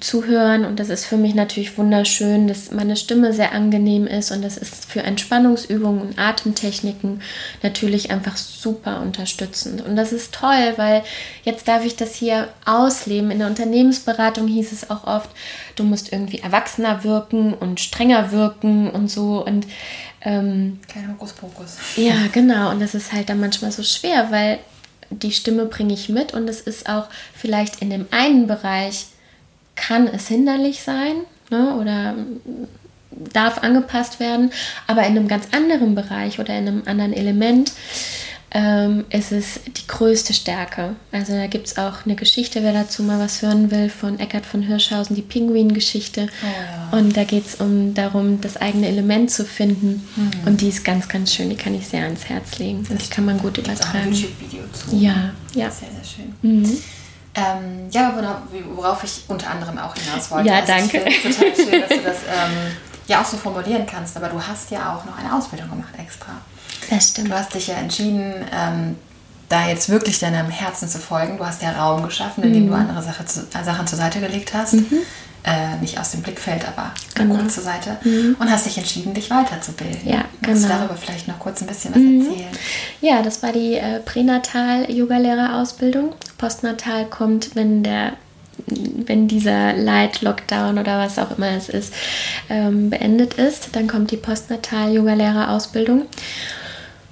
zuhören. 0.00 0.64
Und 0.64 0.78
das 0.78 0.90
ist 0.90 1.06
für 1.06 1.16
mich 1.16 1.34
natürlich 1.34 1.76
wunderschön, 1.78 2.46
dass 2.46 2.70
meine 2.70 2.96
Stimme 2.96 3.32
sehr 3.32 3.52
angenehm 3.52 4.06
ist. 4.06 4.30
Und 4.30 4.42
das 4.42 4.56
ist 4.56 4.84
für 4.84 5.02
Entspannungsübungen 5.02 6.00
und 6.00 6.18
Atemtechniken 6.18 7.22
natürlich 7.62 8.10
einfach 8.10 8.36
super 8.36 9.00
unterstützend. 9.00 9.80
Und 9.84 9.96
das 9.96 10.12
ist 10.12 10.34
toll, 10.34 10.74
weil 10.76 11.02
jetzt 11.42 11.68
darf 11.68 11.84
ich 11.84 11.96
das 11.96 12.14
hier 12.14 12.48
ausleben. 12.64 13.30
In 13.30 13.38
der 13.38 13.48
Unternehmensberatung 13.48 14.46
hieß 14.46 14.72
es 14.72 14.90
auch 14.90 15.04
oft, 15.04 15.30
du 15.76 15.84
musst 15.84 16.12
irgendwie 16.12 16.40
erwachsener 16.40 17.02
wirken 17.02 17.54
und 17.54 17.80
strenger 17.80 18.30
wirken 18.30 18.90
und 18.90 19.10
so. 19.10 19.44
Und 19.44 19.66
ähm, 20.20 20.80
kein 20.92 21.10
Hokuspokus. 21.12 21.78
Ja, 21.96 22.14
genau. 22.32 22.70
Und 22.70 22.80
das 22.80 22.94
ist 22.94 23.12
halt 23.12 23.30
dann 23.30 23.40
manchmal 23.40 23.72
so 23.72 23.82
schwer, 23.82 24.30
weil 24.30 24.58
die 25.10 25.32
Stimme 25.32 25.64
bringe 25.64 25.94
ich 25.94 26.10
mit. 26.10 26.34
Und 26.34 26.46
es 26.48 26.60
ist 26.60 26.88
auch 26.88 27.08
vielleicht 27.34 27.80
in 27.80 27.88
dem 27.88 28.06
einen 28.10 28.46
Bereich 28.46 29.06
kann 29.78 30.06
es 30.06 30.28
hinderlich 30.28 30.82
sein 30.82 31.16
ne, 31.50 31.76
oder 31.76 32.14
darf 33.10 33.62
angepasst 33.62 34.20
werden, 34.20 34.50
aber 34.86 35.02
in 35.02 35.16
einem 35.16 35.28
ganz 35.28 35.48
anderen 35.52 35.94
Bereich 35.94 36.38
oder 36.38 36.56
in 36.56 36.68
einem 36.68 36.82
anderen 36.86 37.12
Element 37.12 37.72
ähm, 38.50 39.04
ist 39.10 39.30
es 39.30 39.60
die 39.66 39.86
größte 39.86 40.32
Stärke. 40.32 40.96
Also 41.12 41.34
da 41.34 41.46
gibt 41.48 41.66
es 41.66 41.76
auch 41.76 42.06
eine 42.06 42.14
Geschichte, 42.14 42.62
wer 42.62 42.72
dazu 42.72 43.02
mal 43.02 43.18
was 43.18 43.42
hören 43.42 43.70
will, 43.70 43.90
von 43.90 44.18
Eckhard 44.18 44.46
von 44.46 44.62
Hirschhausen, 44.62 45.14
die 45.14 45.22
Pinguin-Geschichte. 45.22 46.28
Oh, 46.42 46.46
ja. 46.92 46.98
Und 46.98 47.16
da 47.16 47.24
geht 47.24 47.46
es 47.46 47.56
um 47.56 47.92
darum, 47.92 48.40
das 48.40 48.56
eigene 48.56 48.88
Element 48.88 49.30
zu 49.30 49.44
finden. 49.44 50.06
Mhm. 50.16 50.30
Und 50.46 50.60
die 50.62 50.68
ist 50.68 50.82
ganz, 50.82 51.08
ganz 51.08 51.34
schön. 51.34 51.50
Die 51.50 51.56
kann 51.56 51.74
ich 51.74 51.88
sehr 51.88 52.04
ans 52.04 52.24
Herz 52.24 52.58
legen. 52.58 52.86
Das, 52.88 52.96
das 52.96 53.10
kann 53.10 53.26
man 53.26 53.38
gut 53.38 53.58
übertragen. 53.58 53.98
Auch 53.98 54.06
ein 54.06 54.12
YouTube-Video 54.12 54.62
zu. 54.72 54.96
Ja, 54.96 55.34
ja. 55.54 55.70
Sehr, 55.70 55.88
sehr 55.90 56.04
schön. 56.04 56.34
Mhm. 56.40 56.78
Ähm, 57.38 57.88
ja, 57.90 58.12
worauf 58.74 59.04
ich 59.04 59.24
unter 59.28 59.50
anderem 59.50 59.78
auch 59.78 59.94
hinaus 59.94 60.30
wollte. 60.30 60.48
Ja, 60.48 60.56
also 60.56 60.72
danke. 60.72 61.04
Ich 61.08 61.22
total 61.22 61.54
schön, 61.54 61.80
dass 61.80 61.88
du 61.88 62.02
das 62.02 62.16
ähm, 62.26 62.76
ja 63.06 63.20
auch 63.20 63.24
so 63.24 63.36
formulieren 63.36 63.86
kannst. 63.86 64.16
Aber 64.16 64.28
du 64.28 64.40
hast 64.40 64.70
ja 64.70 64.94
auch 64.94 65.04
noch 65.04 65.18
eine 65.18 65.34
Ausbildung 65.34 65.70
gemacht 65.70 65.94
extra. 65.98 66.32
Das 66.90 67.10
stimmt. 67.10 67.30
Du 67.30 67.34
hast 67.34 67.54
dich 67.54 67.68
ja 67.68 67.76
entschieden, 67.76 68.34
ähm, 68.52 68.96
da 69.48 69.66
jetzt 69.66 69.88
wirklich 69.88 70.18
deinem 70.18 70.50
Herzen 70.50 70.88
zu 70.88 70.98
folgen. 70.98 71.38
Du 71.38 71.46
hast 71.46 71.62
ja 71.62 71.72
Raum 71.72 72.02
geschaffen, 72.02 72.44
indem 72.44 72.64
mhm. 72.64 72.68
du 72.68 72.74
andere 72.74 73.02
Sache 73.02 73.24
zu, 73.24 73.46
Sachen 73.50 73.86
zur 73.86 73.98
Seite 73.98 74.20
gelegt 74.20 74.52
hast. 74.54 74.74
Mhm. 74.74 74.98
Äh, 75.44 75.76
nicht 75.80 75.98
aus 75.98 76.10
dem 76.10 76.22
Blickfeld, 76.22 76.66
aber 76.66 76.90
genau. 77.14 77.36
kurz 77.36 77.54
zur 77.54 77.62
Seite. 77.62 77.96
Mhm. 78.02 78.34
Und 78.38 78.50
hast 78.50 78.66
dich 78.66 78.76
entschieden, 78.76 79.14
dich 79.14 79.30
weiterzubilden. 79.30 80.06
Ja, 80.06 80.24
Kannst 80.42 80.64
genau. 80.64 80.74
du 80.74 80.80
darüber 80.80 80.96
vielleicht 80.96 81.28
noch 81.28 81.38
kurz 81.38 81.62
ein 81.62 81.68
bisschen 81.68 81.94
was 81.94 82.02
mhm. 82.02 82.26
erzählen? 82.26 82.50
Ja, 83.00 83.22
das 83.22 83.42
war 83.42 83.52
die 83.52 83.74
äh, 83.74 84.00
Pränatal-Yoga-Lehrerausbildung. 84.00 86.12
Postnatal 86.36 87.06
kommt, 87.06 87.54
wenn 87.54 87.82
der 87.82 88.12
wenn 88.66 89.28
dieser 89.28 89.74
Light-Lockdown 89.74 90.78
oder 90.78 90.98
was 90.98 91.18
auch 91.18 91.36
immer 91.36 91.50
es 91.52 91.68
ist, 91.68 91.92
ähm, 92.50 92.90
beendet 92.90 93.34
ist, 93.34 93.68
dann 93.72 93.86
kommt 93.86 94.10
die 94.10 94.16
Postnatal-Yoga-Lehrerausbildung. 94.16 96.06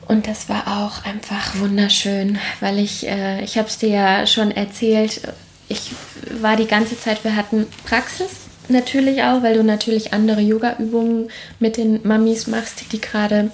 Und 0.09 0.27
das 0.27 0.49
war 0.49 0.67
auch 0.67 1.05
einfach 1.05 1.59
wunderschön, 1.59 2.39
weil 2.61 2.79
ich, 2.79 3.09
äh, 3.09 3.43
ich 3.43 3.59
habe 3.59 3.69
es 3.69 3.79
dir 3.79 3.89
ja 3.89 4.27
schon 4.27 4.51
erzählt, 4.51 5.21
ich 5.69 5.93
war 6.41 6.57
die 6.57 6.67
ganze 6.67 6.99
Zeit, 6.99 7.25
wir 7.25 7.37
hatten 7.37 7.67
Praxis 7.85 8.31
natürlich 8.69 9.23
auch, 9.23 9.43
weil 9.43 9.55
du 9.55 9.65
natürlich 9.65 10.13
andere 10.13 10.41
Yoga-Übungen 10.41 11.29
mit 11.59 11.77
den 11.77 12.07
Mamis 12.07 12.47
machst, 12.47 12.93
die 12.93 13.01
gerade 13.01 13.51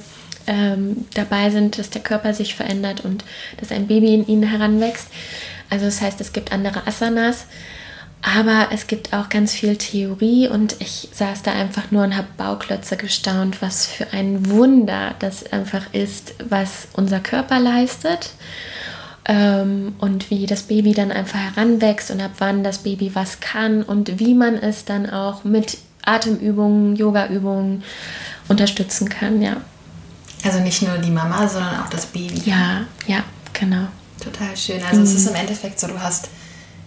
ähm, 0.46 1.06
dabei 1.14 1.50
sind, 1.50 1.78
dass 1.78 1.90
der 1.90 2.02
Körper 2.02 2.34
sich 2.34 2.54
verändert 2.54 3.04
und 3.04 3.24
dass 3.58 3.70
ein 3.70 3.86
Baby 3.86 4.14
in 4.14 4.26
ihnen 4.26 4.42
heranwächst. 4.42 5.08
Also 5.70 5.86
das 5.86 6.00
heißt, 6.00 6.20
es 6.20 6.32
gibt 6.32 6.52
andere 6.52 6.86
Asanas, 6.86 7.46
aber 8.20 8.68
es 8.72 8.86
gibt 8.86 9.12
auch 9.12 9.28
ganz 9.28 9.52
viel 9.52 9.76
Theorie 9.76 10.48
und 10.48 10.76
ich 10.80 11.08
saß 11.12 11.42
da 11.42 11.52
einfach 11.52 11.90
nur 11.90 12.04
und 12.04 12.16
habe 12.16 12.28
Bauklötze 12.36 12.96
gestaunt, 12.96 13.62
was 13.62 13.86
für 13.86 14.12
ein 14.12 14.50
Wunder 14.50 15.14
das 15.18 15.52
einfach 15.52 15.92
ist, 15.92 16.34
was 16.48 16.88
unser 16.92 17.20
Körper 17.20 17.58
leistet 17.58 18.30
ähm, 19.24 19.94
und 19.98 20.30
wie 20.30 20.46
das 20.46 20.62
Baby 20.62 20.94
dann 20.94 21.12
einfach 21.12 21.38
heranwächst 21.38 22.10
und 22.10 22.20
ab 22.20 22.32
wann 22.38 22.64
das 22.64 22.78
Baby 22.78 23.14
was 23.14 23.40
kann 23.40 23.82
und 23.82 24.18
wie 24.18 24.34
man 24.34 24.54
es 24.54 24.84
dann 24.84 25.08
auch 25.08 25.44
mit 25.44 25.78
Atemübungen, 26.04 26.96
Yogaübungen 26.96 27.84
unterstützen 28.48 29.08
kann, 29.08 29.40
ja. 29.40 29.56
Also 30.44 30.58
nicht 30.58 30.82
nur 30.82 30.98
die 30.98 31.10
Mama, 31.10 31.46
sondern 31.46 31.80
auch 31.80 31.88
das 31.88 32.06
Baby. 32.06 32.42
Ja, 32.44 32.84
ja, 33.06 33.22
genau. 33.52 33.86
Total 34.22 34.56
schön. 34.56 34.82
Also 34.82 34.96
mhm. 34.96 35.04
es 35.04 35.14
ist 35.14 35.28
im 35.28 35.36
Endeffekt 35.36 35.78
so, 35.78 35.86
du 35.86 36.00
hast 36.00 36.28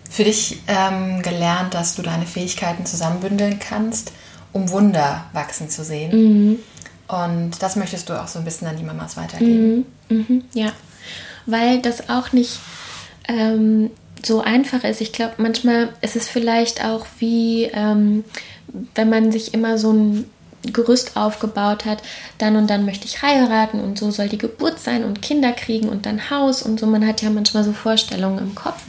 für 0.09 0.25
dich 0.25 0.61
ähm, 0.67 1.21
gelernt, 1.21 1.73
dass 1.73 1.95
du 1.95 2.01
deine 2.01 2.25
Fähigkeiten 2.25 2.85
zusammenbündeln 2.85 3.59
kannst, 3.59 4.11
um 4.51 4.69
Wunder 4.71 5.25
wachsen 5.31 5.69
zu 5.69 5.85
sehen. 5.85 6.11
Mhm. 6.11 6.59
Und 7.07 7.61
das 7.61 7.75
möchtest 7.75 8.09
du 8.09 8.21
auch 8.21 8.27
so 8.27 8.39
ein 8.39 8.45
bisschen 8.45 8.67
an 8.67 8.77
die 8.77 8.83
Mamas 8.83 9.15
weitergeben. 9.15 9.85
Mhm. 10.09 10.17
mhm. 10.17 10.43
Ja, 10.53 10.71
weil 11.45 11.81
das 11.81 12.09
auch 12.09 12.31
nicht 12.31 12.59
ähm, 13.27 13.91
so 14.23 14.41
einfach 14.41 14.83
ist. 14.83 15.01
Ich 15.01 15.11
glaube, 15.11 15.35
manchmal 15.37 15.89
ist 16.01 16.15
es 16.15 16.27
vielleicht 16.27 16.83
auch 16.83 17.05
wie, 17.19 17.65
ähm, 17.73 18.23
wenn 18.95 19.09
man 19.09 19.31
sich 19.31 19.53
immer 19.53 19.77
so 19.77 19.91
ein 19.91 20.29
Gerüst 20.73 21.15
aufgebaut 21.15 21.85
hat, 21.85 22.01
dann 22.37 22.55
und 22.55 22.69
dann 22.69 22.85
möchte 22.85 23.05
ich 23.05 23.21
heiraten 23.21 23.79
und 23.79 23.99
so 23.99 24.09
soll 24.11 24.29
die 24.29 24.37
Geburt 24.37 24.79
sein 24.79 25.03
und 25.03 25.21
Kinder 25.21 25.51
kriegen 25.51 25.89
und 25.89 26.05
dann 26.05 26.29
Haus 26.29 26.63
und 26.63 26.79
so. 26.79 26.87
Man 26.87 27.05
hat 27.05 27.21
ja 27.21 27.29
manchmal 27.29 27.63
so 27.63 27.71
Vorstellungen 27.71 28.39
im 28.39 28.55
Kopf. 28.55 28.81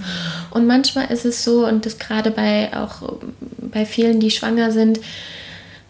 Und 0.51 0.67
manchmal 0.67 1.11
ist 1.11 1.25
es 1.25 1.45
so, 1.45 1.67
und 1.67 1.85
das 1.85 1.99
gerade 1.99 2.31
bei 2.31 2.75
auch 2.75 3.19
bei 3.59 3.85
vielen, 3.85 4.21
die 4.21 4.31
schwanger 4.31 4.73
sind, 4.73 5.01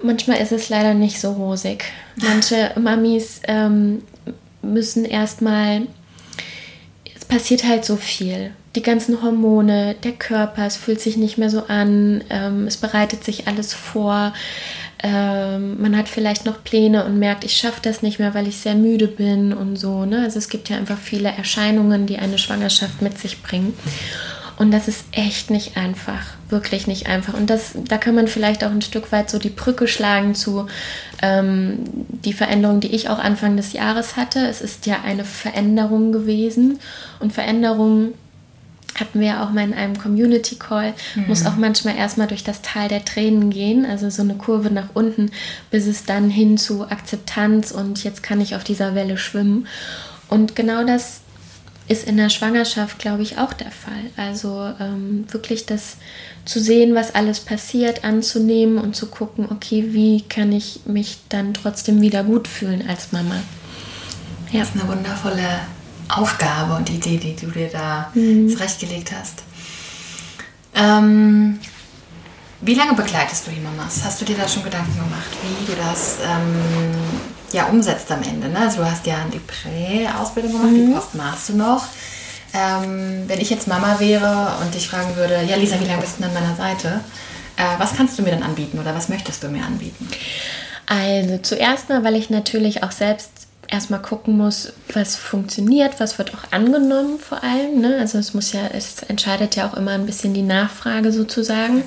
manchmal 0.02 0.38
ist 0.38 0.52
es 0.52 0.68
leider 0.68 0.94
nicht 0.94 1.20
so 1.20 1.32
rosig. 1.32 1.84
Manche 2.16 2.72
Mamis 2.78 3.40
ähm, 3.46 4.02
müssen 4.62 5.04
erstmal 5.04 5.86
passiert 7.26 7.64
halt 7.64 7.84
so 7.84 7.96
viel. 7.96 8.52
Die 8.74 8.82
ganzen 8.82 9.22
Hormone, 9.22 9.94
der 10.02 10.12
Körper, 10.12 10.66
es 10.66 10.76
fühlt 10.76 11.00
sich 11.00 11.16
nicht 11.16 11.38
mehr 11.38 11.50
so 11.50 11.64
an, 11.66 12.24
ähm, 12.30 12.66
es 12.66 12.76
bereitet 12.76 13.24
sich 13.24 13.48
alles 13.48 13.72
vor. 13.74 14.32
Ähm, 15.02 15.80
man 15.80 15.96
hat 15.96 16.08
vielleicht 16.08 16.46
noch 16.46 16.64
Pläne 16.64 17.04
und 17.04 17.18
merkt, 17.18 17.44
ich 17.44 17.56
schaffe 17.56 17.80
das 17.82 18.02
nicht 18.02 18.18
mehr, 18.18 18.34
weil 18.34 18.48
ich 18.48 18.58
sehr 18.58 18.74
müde 18.74 19.08
bin 19.08 19.52
und 19.52 19.76
so. 19.76 20.04
Ne? 20.04 20.22
Also 20.22 20.38
es 20.38 20.48
gibt 20.48 20.68
ja 20.68 20.76
einfach 20.76 20.98
viele 20.98 21.28
Erscheinungen, 21.28 22.06
die 22.06 22.18
eine 22.18 22.38
Schwangerschaft 22.38 23.02
mit 23.02 23.18
sich 23.18 23.42
bringen. 23.42 23.74
Und 24.58 24.70
das 24.70 24.88
ist 24.88 25.04
echt 25.12 25.50
nicht 25.50 25.76
einfach, 25.76 26.22
wirklich 26.48 26.86
nicht 26.86 27.06
einfach. 27.08 27.34
Und 27.34 27.50
das, 27.50 27.72
da 27.88 27.98
kann 27.98 28.14
man 28.14 28.26
vielleicht 28.26 28.64
auch 28.64 28.70
ein 28.70 28.80
Stück 28.80 29.12
weit 29.12 29.28
so 29.28 29.38
die 29.38 29.50
Brücke 29.50 29.86
schlagen 29.86 30.34
zu 30.34 30.66
ähm, 31.22 31.80
die 32.24 32.32
Veränderung, 32.32 32.80
die 32.80 32.94
ich 32.94 33.10
auch 33.10 33.18
Anfang 33.18 33.56
des 33.56 33.74
Jahres 33.74 34.16
hatte. 34.16 34.46
Es 34.46 34.62
ist 34.62 34.86
ja 34.86 35.02
eine 35.04 35.24
Veränderung 35.24 36.10
gewesen 36.10 36.78
und 37.20 37.34
Veränderung 37.34 38.14
hatten 38.98 39.20
wir 39.20 39.26
ja 39.26 39.44
auch 39.44 39.50
mal 39.50 39.64
in 39.64 39.74
einem 39.74 39.98
Community 39.98 40.56
Call, 40.56 40.94
mhm. 41.14 41.26
muss 41.26 41.44
auch 41.44 41.56
manchmal 41.56 41.96
erstmal 41.96 42.28
durch 42.28 42.44
das 42.44 42.62
Tal 42.62 42.88
der 42.88 43.04
Tränen 43.04 43.50
gehen, 43.50 43.84
also 43.84 44.08
so 44.08 44.22
eine 44.22 44.36
Kurve 44.36 44.70
nach 44.70 44.88
unten, 44.94 45.30
bis 45.70 45.86
es 45.86 46.06
dann 46.06 46.30
hin 46.30 46.56
zu 46.56 46.88
Akzeptanz 46.88 47.72
und 47.72 48.04
jetzt 48.04 48.22
kann 48.22 48.40
ich 48.40 48.56
auf 48.56 48.64
dieser 48.64 48.94
Welle 48.94 49.18
schwimmen. 49.18 49.66
Und 50.28 50.56
genau 50.56 50.84
das 50.84 51.20
ist 51.88 52.06
in 52.06 52.16
der 52.16 52.30
Schwangerschaft, 52.30 52.98
glaube 52.98 53.22
ich, 53.22 53.38
auch 53.38 53.52
der 53.52 53.70
Fall. 53.70 54.10
Also 54.16 54.72
ähm, 54.80 55.24
wirklich 55.30 55.66
das 55.66 55.96
zu 56.44 56.60
sehen, 56.60 56.94
was 56.94 57.14
alles 57.14 57.40
passiert, 57.40 58.04
anzunehmen 58.04 58.78
und 58.78 58.96
zu 58.96 59.06
gucken, 59.06 59.46
okay, 59.50 59.86
wie 59.88 60.22
kann 60.22 60.52
ich 60.52 60.80
mich 60.86 61.18
dann 61.28 61.54
trotzdem 61.54 62.00
wieder 62.00 62.24
gut 62.24 62.48
fühlen 62.48 62.88
als 62.88 63.12
Mama. 63.12 63.36
Ja. 64.52 64.60
Das 64.60 64.70
ist 64.70 64.80
eine 64.80 64.88
wundervolle 64.88 65.60
Aufgabe 66.08 66.74
und 66.74 66.90
Idee, 66.90 67.18
die 67.18 67.36
du 67.36 67.50
dir 67.50 67.68
da 67.68 68.10
mhm. 68.14 68.48
zurechtgelegt 68.48 69.12
hast. 69.12 69.42
Ähm, 70.74 71.58
wie 72.60 72.74
lange 72.74 72.94
begleitest 72.94 73.46
du 73.46 73.50
die 73.50 73.60
Mamas? 73.60 74.02
Hast 74.04 74.20
du 74.20 74.24
dir 74.24 74.36
da 74.36 74.48
schon 74.48 74.64
Gedanken 74.64 74.94
gemacht, 74.94 75.30
wie 75.42 75.66
du 75.66 75.72
das 75.76 76.18
ähm, 76.24 77.35
ja 77.52 77.66
umsetzt 77.66 78.10
am 78.10 78.22
Ende. 78.22 78.48
Ne? 78.48 78.58
Also 78.58 78.78
du 78.78 78.90
hast 78.90 79.06
ja 79.06 79.16
die 79.32 79.38
Prä-Ausbildung 79.38 80.52
gemacht, 80.52 80.70
mhm. 80.70 80.86
die 80.86 80.92
Post 80.92 81.14
machst 81.14 81.48
du 81.48 81.56
noch. 81.56 81.84
Ähm, 82.54 83.24
wenn 83.26 83.40
ich 83.40 83.50
jetzt 83.50 83.68
Mama 83.68 83.98
wäre 83.98 84.56
und 84.62 84.74
dich 84.74 84.88
fragen 84.88 85.16
würde, 85.16 85.42
ja 85.46 85.56
Lisa, 85.56 85.78
wie 85.80 85.84
lange 85.84 86.00
bist 86.00 86.18
du 86.18 86.24
an 86.24 86.32
meiner 86.32 86.56
Seite? 86.56 87.00
Äh, 87.56 87.78
was 87.78 87.94
kannst 87.96 88.18
du 88.18 88.22
mir 88.22 88.30
dann 88.30 88.42
anbieten 88.42 88.78
oder 88.78 88.94
was 88.94 89.08
möchtest 89.08 89.42
du 89.42 89.48
mir 89.48 89.64
anbieten? 89.64 90.08
Also 90.86 91.38
zuerst 91.38 91.88
mal, 91.88 92.04
weil 92.04 92.14
ich 92.14 92.30
natürlich 92.30 92.82
auch 92.82 92.92
selbst 92.92 93.30
erstmal 93.68 94.00
gucken 94.02 94.36
muss, 94.36 94.72
was 94.92 95.16
funktioniert, 95.16 95.98
was 95.98 96.18
wird 96.18 96.34
auch 96.34 96.52
angenommen 96.52 97.18
vor 97.18 97.42
allem. 97.42 97.80
Ne? 97.80 97.98
Also 97.98 98.18
es 98.18 98.34
muss 98.34 98.52
ja, 98.52 98.60
es 98.72 99.02
entscheidet 99.02 99.56
ja 99.56 99.68
auch 99.68 99.74
immer 99.74 99.92
ein 99.92 100.06
bisschen 100.06 100.34
die 100.34 100.42
Nachfrage 100.42 101.12
sozusagen. 101.12 101.84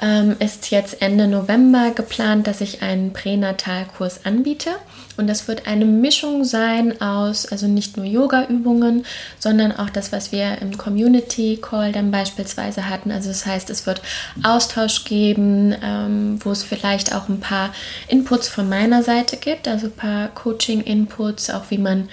Ähm, 0.00 0.36
ist 0.38 0.70
jetzt 0.70 1.00
Ende 1.00 1.28
November 1.28 1.92
geplant, 1.94 2.46
dass 2.46 2.60
ich 2.60 2.82
einen 2.82 3.12
Pränatalkurs 3.12 4.24
anbiete. 4.24 4.70
Und 5.16 5.26
das 5.26 5.48
wird 5.48 5.66
eine 5.66 5.84
Mischung 5.84 6.44
sein 6.44 7.00
aus, 7.00 7.46
also 7.46 7.66
nicht 7.66 7.96
nur 7.96 8.06
Yoga-Übungen, 8.06 9.04
sondern 9.38 9.72
auch 9.72 9.90
das, 9.90 10.12
was 10.12 10.32
wir 10.32 10.58
im 10.60 10.76
Community 10.78 11.58
Call 11.60 11.92
dann 11.92 12.10
beispielsweise 12.10 12.88
hatten. 12.88 13.10
Also 13.10 13.28
das 13.28 13.46
heißt, 13.46 13.70
es 13.70 13.86
wird 13.86 14.02
Austausch 14.42 15.04
geben, 15.04 15.74
ähm, 15.82 16.38
wo 16.42 16.50
es 16.50 16.62
vielleicht 16.62 17.14
auch 17.14 17.28
ein 17.28 17.40
paar 17.40 17.74
Inputs 18.08 18.48
von 18.48 18.68
meiner 18.68 19.02
Seite 19.02 19.36
gibt, 19.36 19.68
also 19.68 19.86
ein 19.86 19.92
paar 19.92 20.28
Coaching-Inputs, 20.28 21.50
auch 21.50 21.64
wie 21.70 21.78
man 21.78 22.08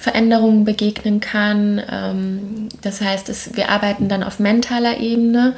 Veränderungen 0.00 0.64
begegnen 0.64 1.20
kann. 1.20 1.82
Ähm, 1.90 2.68
das 2.80 3.02
heißt, 3.02 3.28
es, 3.28 3.54
wir 3.54 3.68
arbeiten 3.68 4.08
dann 4.08 4.22
auf 4.22 4.38
mentaler 4.38 4.98
Ebene. 4.98 5.54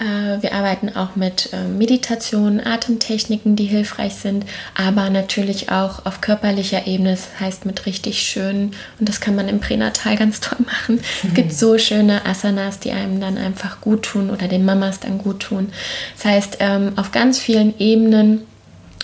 Äh, 0.00 0.42
wir 0.42 0.54
arbeiten 0.54 0.96
auch 0.96 1.14
mit 1.14 1.50
ähm, 1.52 1.76
Meditationen, 1.76 2.66
Atemtechniken, 2.66 3.54
die 3.54 3.66
hilfreich 3.66 4.14
sind, 4.14 4.46
aber 4.74 5.10
natürlich 5.10 5.70
auch 5.70 6.06
auf 6.06 6.20
körperlicher 6.20 6.86
Ebene, 6.86 7.10
das 7.10 7.28
heißt 7.38 7.66
mit 7.66 7.84
richtig 7.86 8.22
schönen, 8.22 8.74
und 8.98 9.08
das 9.08 9.20
kann 9.20 9.36
man 9.36 9.48
im 9.48 9.60
Pränatal 9.60 10.16
ganz 10.16 10.40
toll 10.40 10.58
machen. 10.64 11.00
Es 11.22 11.34
gibt 11.34 11.52
so 11.52 11.76
schöne 11.76 12.24
Asanas, 12.24 12.78
die 12.78 12.92
einem 12.92 13.20
dann 13.20 13.36
einfach 13.36 13.80
gut 13.80 14.04
tun 14.04 14.30
oder 14.30 14.48
den 14.48 14.64
Mamas 14.64 15.00
dann 15.00 15.18
gut 15.18 15.40
tun. 15.40 15.70
Das 16.16 16.24
heißt, 16.24 16.56
ähm, 16.60 16.92
auf 16.96 17.12
ganz 17.12 17.38
vielen 17.38 17.78
Ebenen 17.78 18.46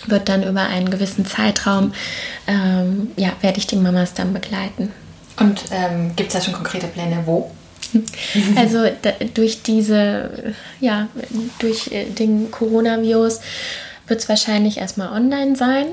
wird 0.07 0.29
dann 0.29 0.43
über 0.43 0.61
einen 0.61 0.89
gewissen 0.89 1.25
Zeitraum, 1.25 1.93
ähm, 2.47 3.11
ja, 3.17 3.31
werde 3.41 3.59
ich 3.59 3.67
die 3.67 3.75
Mamas 3.75 4.13
dann 4.13 4.33
begleiten. 4.33 4.91
Und 5.39 5.65
ähm, 5.71 6.15
gibt 6.15 6.29
es 6.29 6.33
da 6.33 6.41
schon 6.41 6.53
konkrete 6.53 6.87
Pläne, 6.87 7.21
wo? 7.25 7.51
Also 8.55 8.85
da, 9.01 9.11
durch 9.33 9.63
diese, 9.63 10.53
ja, 10.79 11.07
durch 11.59 11.91
äh, 11.91 12.05
den 12.05 12.51
Coronavirus 12.51 13.39
wird 14.07 14.19
es 14.19 14.29
wahrscheinlich 14.29 14.77
erstmal 14.77 15.09
online 15.09 15.55
sein. 15.55 15.87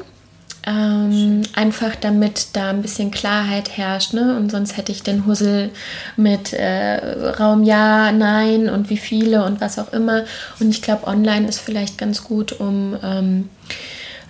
Ähm, 0.66 1.42
einfach 1.52 1.94
damit 1.94 2.48
da 2.54 2.70
ein 2.70 2.80
bisschen 2.80 3.10
Klarheit 3.10 3.76
herrscht, 3.76 4.14
ne? 4.14 4.34
Und 4.34 4.50
sonst 4.50 4.78
hätte 4.78 4.92
ich 4.92 5.02
den 5.02 5.26
Hussel 5.26 5.70
mit 6.16 6.54
äh, 6.54 7.28
Raum 7.38 7.64
ja, 7.64 8.12
nein 8.12 8.70
und 8.70 8.88
wie 8.88 8.96
viele 8.96 9.44
und 9.44 9.60
was 9.60 9.78
auch 9.78 9.92
immer. 9.92 10.24
Und 10.60 10.70
ich 10.70 10.80
glaube, 10.80 11.06
online 11.06 11.46
ist 11.48 11.60
vielleicht 11.60 11.98
ganz 11.98 12.24
gut, 12.24 12.52
um 12.52 12.96
ähm, 13.02 13.50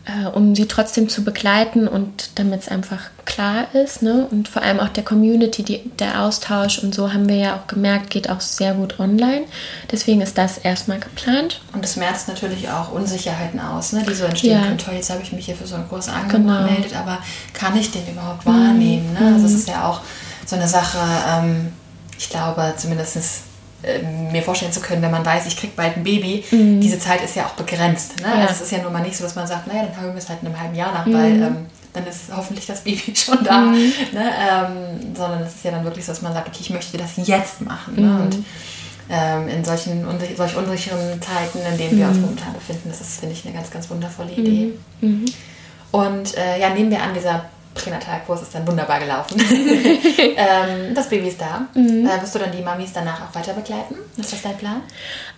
äh, 0.06 0.26
um 0.26 0.54
sie 0.54 0.66
trotzdem 0.66 1.08
zu 1.08 1.24
begleiten 1.24 1.88
und 1.88 2.38
damit 2.38 2.62
es 2.62 2.68
einfach 2.68 3.10
klar 3.24 3.74
ist. 3.74 4.02
Ne? 4.02 4.26
Und 4.30 4.48
vor 4.48 4.62
allem 4.62 4.78
auch 4.80 4.88
der 4.88 5.04
Community, 5.04 5.62
die, 5.62 5.90
der 5.98 6.20
Austausch 6.20 6.78
und 6.78 6.94
so 6.94 7.12
haben 7.12 7.28
wir 7.28 7.36
ja 7.36 7.56
auch 7.56 7.66
gemerkt, 7.66 8.10
geht 8.10 8.28
auch 8.28 8.40
sehr 8.40 8.74
gut 8.74 9.00
online. 9.00 9.44
Deswegen 9.90 10.20
ist 10.20 10.36
das 10.36 10.58
erstmal 10.58 11.00
geplant. 11.00 11.62
Und 11.72 11.84
es 11.84 11.96
merzt 11.96 12.28
natürlich 12.28 12.68
auch 12.68 12.92
Unsicherheiten 12.92 13.60
aus, 13.60 13.92
ne? 13.92 14.04
die 14.06 14.14
so 14.14 14.24
entstehen 14.24 14.52
ja. 14.52 14.66
können. 14.66 14.78
Toll, 14.78 14.94
jetzt 14.94 15.10
habe 15.10 15.22
ich 15.22 15.32
mich 15.32 15.46
hier 15.46 15.56
für 15.56 15.66
so 15.66 15.76
einen 15.76 15.88
Kurs 15.88 16.08
angemeldet, 16.08 16.90
genau. 16.90 17.00
aber 17.00 17.18
kann 17.54 17.76
ich 17.76 17.90
den 17.90 18.06
überhaupt 18.06 18.44
wahrnehmen? 18.44 19.12
Ne? 19.14 19.32
Also 19.34 19.46
es 19.46 19.52
mhm. 19.52 19.58
ist 19.58 19.68
ja 19.68 19.88
auch 19.88 20.00
so 20.44 20.56
eine 20.56 20.68
Sache, 20.68 20.98
ähm, 21.28 21.72
ich 22.18 22.28
glaube 22.28 22.74
zumindest 22.76 23.44
mir 24.32 24.42
vorstellen 24.42 24.72
zu 24.72 24.80
können, 24.80 25.02
wenn 25.02 25.10
man 25.10 25.24
weiß, 25.24 25.46
ich 25.46 25.56
kriege 25.56 25.72
bald 25.76 25.96
ein 25.96 26.04
Baby, 26.04 26.44
mhm. 26.50 26.80
diese 26.80 26.98
Zeit 26.98 27.22
ist 27.22 27.36
ja 27.36 27.46
auch 27.46 27.52
begrenzt. 27.52 28.20
Ne? 28.20 28.28
Ja. 28.28 28.42
Also 28.42 28.54
es 28.54 28.60
ist 28.62 28.72
ja 28.72 28.82
nun 28.82 28.92
mal 28.92 29.02
nicht 29.02 29.16
so, 29.16 29.24
dass 29.24 29.34
man 29.34 29.46
sagt, 29.46 29.66
naja, 29.66 29.84
dann 29.84 29.96
haben 29.96 30.08
wir 30.08 30.16
es 30.16 30.28
halt 30.28 30.40
in 30.42 30.48
einem 30.48 30.60
halben 30.60 30.74
Jahr 30.74 30.92
nach, 30.92 31.06
mhm. 31.06 31.14
weil 31.14 31.32
ähm, 31.32 31.56
dann 31.92 32.06
ist 32.06 32.24
hoffentlich 32.34 32.66
das 32.66 32.82
Baby 32.82 33.14
schon 33.16 33.42
da. 33.44 33.60
Mhm. 33.60 33.92
Ne? 34.12 34.30
Ähm, 34.50 35.14
sondern 35.14 35.42
es 35.42 35.54
ist 35.56 35.64
ja 35.64 35.70
dann 35.70 35.84
wirklich 35.84 36.04
so, 36.04 36.12
dass 36.12 36.22
man 36.22 36.32
sagt, 36.32 36.48
okay, 36.48 36.58
ich 36.60 36.70
möchte 36.70 36.96
das 36.98 37.12
jetzt 37.16 37.60
machen. 37.60 37.94
Ne? 37.96 38.08
Mhm. 38.08 38.20
Und 38.20 38.44
ähm, 39.10 39.48
in 39.48 39.64
solchen 39.64 40.04
solch 40.36 40.56
unsicheren 40.56 41.20
Zeiten, 41.20 41.58
in 41.70 41.78
denen 41.78 41.98
wir 41.98 42.08
uns 42.08 42.16
mhm. 42.16 42.22
momentan 42.22 42.54
befinden, 42.54 42.88
das 42.88 43.00
ist, 43.00 43.20
finde 43.20 43.34
ich, 43.34 43.44
eine 43.44 43.54
ganz, 43.54 43.70
ganz 43.70 43.90
wundervolle 43.90 44.32
Idee. 44.32 44.72
Mhm. 45.00 45.26
Und 45.90 46.36
äh, 46.36 46.60
ja, 46.60 46.70
nehmen 46.70 46.90
wir 46.90 47.02
an 47.02 47.14
dieser 47.14 47.44
Pränatalkurs 47.74 48.42
ist 48.42 48.54
dann 48.54 48.66
wunderbar 48.66 49.00
gelaufen. 49.00 49.40
ähm, 50.18 50.94
das 50.94 51.08
Baby 51.08 51.28
ist 51.28 51.40
da. 51.40 51.66
Mhm. 51.74 52.06
Äh, 52.06 52.22
wirst 52.22 52.34
du 52.34 52.38
dann 52.38 52.52
die 52.52 52.62
Mamis 52.62 52.92
danach 52.92 53.20
auch 53.22 53.34
weiter 53.34 53.52
begleiten? 53.52 53.96
Ist 54.16 54.32
das 54.32 54.42
dein 54.42 54.56
Plan? 54.56 54.80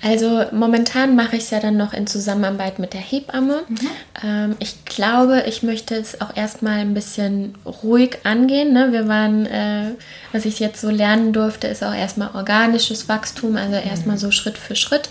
Also 0.02 0.44
momentan 0.52 1.16
mache 1.16 1.36
ich 1.36 1.44
es 1.44 1.50
ja 1.50 1.60
dann 1.60 1.76
noch 1.76 1.94
in 1.94 2.06
Zusammenarbeit 2.06 2.78
mit 2.78 2.92
der 2.92 3.00
Hebamme. 3.00 3.62
Mhm. 3.68 3.78
Ähm, 4.22 4.56
ich 4.58 4.84
glaube, 4.84 5.44
ich 5.46 5.62
möchte 5.62 5.94
es 5.94 6.20
auch 6.20 6.36
erstmal 6.36 6.80
ein 6.80 6.92
bisschen 6.92 7.54
ruhig 7.64 8.18
angehen. 8.24 8.72
Ne? 8.72 8.92
Wir 8.92 9.08
waren, 9.08 9.46
äh, 9.46 9.92
was 10.32 10.44
ich 10.44 10.60
jetzt 10.60 10.80
so 10.80 10.90
lernen 10.90 11.32
durfte, 11.32 11.66
ist 11.68 11.82
auch 11.82 11.94
erstmal 11.94 12.34
organisches 12.34 13.08
Wachstum, 13.08 13.56
also 13.56 13.76
erstmal 13.76 14.16
mhm. 14.16 14.20
so 14.20 14.30
Schritt 14.30 14.58
für 14.58 14.76
Schritt. 14.76 15.08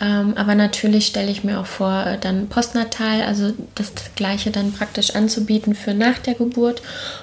Ähm, 0.00 0.34
aber 0.36 0.54
natürlich 0.54 1.06
stelle 1.06 1.30
ich 1.30 1.44
mir 1.44 1.60
auch 1.60 1.66
vor, 1.66 2.06
äh, 2.06 2.18
dann 2.18 2.48
postnatal, 2.48 3.22
also 3.22 3.52
das 3.74 3.92
Gleiche 4.16 4.50
dann 4.50 4.72
praktisch 4.72 5.14
anzubieten 5.14 5.74
für 5.74 5.92
nach 5.92 6.18
der 6.18 6.34
Geburt 6.34 6.61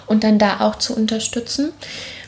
und 0.05 0.23
dann 0.23 0.39
da 0.39 0.59
auch 0.61 0.75
zu 0.77 0.95
unterstützen. 0.95 1.71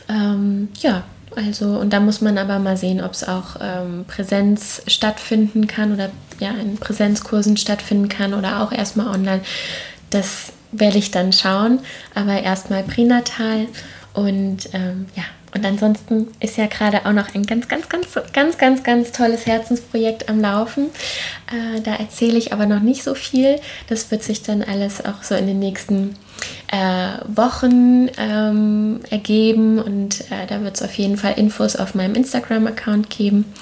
Ähm, 0.10 0.70
ja, 0.80 1.04
also, 1.36 1.66
und 1.80 1.92
da 1.94 2.00
muss 2.00 2.22
man 2.22 2.38
aber 2.38 2.60
mal 2.60 2.78
sehen, 2.78 3.02
ob 3.02 3.14
es 3.14 3.28
auch 3.28 3.56
ähm, 3.62 4.06
Präsenz 4.08 4.82
stattfinden 4.88 5.68
kann 5.68 5.94
oder 5.94 6.10
ja, 6.40 6.52
in 6.52 6.78
Präsenzkursen 6.78 7.56
stattfinden 7.58 8.10
kann 8.10 8.34
oder 8.34 8.62
auch 8.62 8.72
erstmal 8.72 9.08
online. 9.08 9.42
Das 10.10 10.52
werde 10.72 10.98
ich 10.98 11.12
dann 11.12 11.32
schauen, 11.32 11.80
aber 12.16 12.42
erstmal 12.42 12.84
pränatal 12.84 13.68
und 14.14 14.70
ähm, 14.74 15.06
ja, 15.16 15.24
und 15.54 15.66
ansonsten 15.66 16.28
ist 16.40 16.58
ja 16.58 16.68
gerade 16.68 17.06
auch 17.06 17.12
noch 17.12 17.36
ein 17.36 17.46
ganz, 17.46 17.68
ganz, 17.68 17.90
ganz, 17.90 18.08
ganz, 18.32 18.58
ganz, 18.58 18.84
ganz 18.84 19.12
tolles 19.12 19.46
Herzensprojekt 19.46 20.30
am 20.30 20.40
Laufen. 20.40 20.86
Äh, 21.52 21.82
da 21.82 21.96
erzähle 21.96 22.38
ich 22.38 22.54
aber 22.54 22.66
noch 22.66 22.80
nicht 22.80 23.04
so 23.04 23.16
viel. 23.16 23.60
Das 23.88 24.12
wird 24.12 24.24
sich 24.24 24.44
dann 24.44 24.64
alles 24.64 25.04
auch 25.04 25.24
so 25.24 25.36
in 25.36 25.48
den 25.48 25.60
nächsten 25.60 26.16
äh, 26.72 26.78
Wochen 27.28 28.10
ähm, 28.18 29.02
ergeben 29.10 29.80
und 29.80 30.22
äh, 30.32 30.48
da 30.48 30.64
wird 30.64 30.76
es 30.76 30.82
auf 30.82 30.94
jeden 30.94 31.18
Fall 31.18 31.34
Infos 31.38 31.76
auf 31.76 31.96
meinem 31.96 32.16
Instagram-Account 32.16 33.10
geben, 33.10 33.54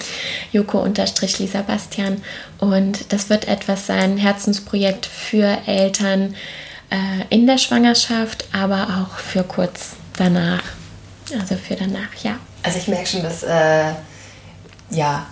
Joko-Lisa 0.52 1.64
Bastian. 1.64 2.22
Und 2.60 3.12
das 3.12 3.30
wird 3.30 3.48
etwas 3.48 3.88
sein, 3.88 4.18
Herzensprojekt 4.18 5.08
für 5.08 5.58
Eltern 5.66 6.36
äh, 6.92 7.26
in 7.30 7.48
der 7.48 7.58
Schwangerschaft, 7.58 8.46
aber 8.54 9.02
auch 9.02 9.18
für 9.18 9.44
kurz 9.44 9.96
danach. 10.18 10.62
Also 11.40 11.56
für 11.56 11.76
danach, 11.76 12.14
ja. 12.24 12.38
Also 12.64 12.80
ich 12.80 12.88
merke 12.88 13.08
schon, 13.08 13.24
dass 13.24 13.44
äh, 13.44 13.94
ja, 14.92 15.26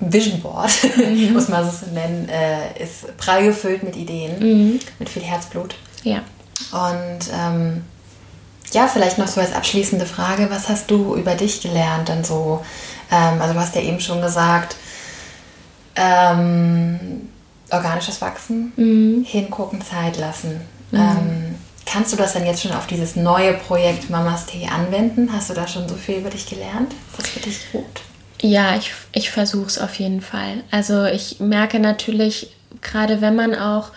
Vision 0.00 0.40
Board, 0.40 0.70
mhm. 0.96 1.32
muss 1.32 1.48
man 1.48 1.68
so 1.68 1.86
nennen, 1.92 2.28
äh, 2.28 2.82
ist 2.82 3.16
prall 3.16 3.44
gefüllt 3.44 3.82
mit 3.82 3.96
Ideen, 3.96 4.38
mhm. 4.38 4.80
mit 4.98 5.08
viel 5.08 5.22
Herzblut. 5.22 5.74
Ja. 6.02 6.22
Und 6.72 7.20
ähm, 7.32 7.84
ja, 8.72 8.88
vielleicht 8.88 9.18
noch 9.18 9.28
so 9.28 9.40
als 9.40 9.52
abschließende 9.52 10.06
Frage, 10.06 10.48
was 10.50 10.68
hast 10.68 10.90
du 10.90 11.14
über 11.14 11.34
dich 11.34 11.60
gelernt? 11.60 12.08
Dann 12.08 12.24
so, 12.24 12.64
ähm, 13.10 13.40
also 13.40 13.54
du 13.54 13.60
hast 13.60 13.74
ja 13.74 13.82
eben 13.82 14.00
schon 14.00 14.20
gesagt, 14.22 14.76
ähm, 15.94 17.28
organisches 17.70 18.20
Wachsen, 18.20 18.72
mhm. 18.76 19.24
hingucken, 19.24 19.82
Zeit 19.82 20.16
lassen. 20.18 20.60
Mhm. 20.90 21.51
Kannst 21.86 22.12
du 22.12 22.16
das 22.16 22.32
dann 22.32 22.46
jetzt 22.46 22.62
schon 22.62 22.72
auf 22.72 22.86
dieses 22.86 23.16
neue 23.16 23.54
Projekt 23.54 24.08
Mamas 24.08 24.46
Tee 24.46 24.66
anwenden? 24.66 25.30
Hast 25.32 25.50
du 25.50 25.54
da 25.54 25.66
schon 25.66 25.88
so 25.88 25.96
viel 25.96 26.16
über 26.16 26.30
dich 26.30 26.46
gelernt, 26.46 26.94
was 27.16 27.28
für 27.28 27.40
dich 27.40 27.72
gut? 27.72 27.84
Ja, 28.40 28.76
ich, 28.76 28.92
ich 29.12 29.30
versuche 29.30 29.66
es 29.66 29.78
auf 29.78 29.94
jeden 29.96 30.20
Fall. 30.20 30.64
Also 30.70 31.04
ich 31.04 31.40
merke 31.40 31.78
natürlich, 31.78 32.50
gerade 32.80 33.20
wenn 33.20 33.36
man 33.36 33.54
auch 33.54 33.90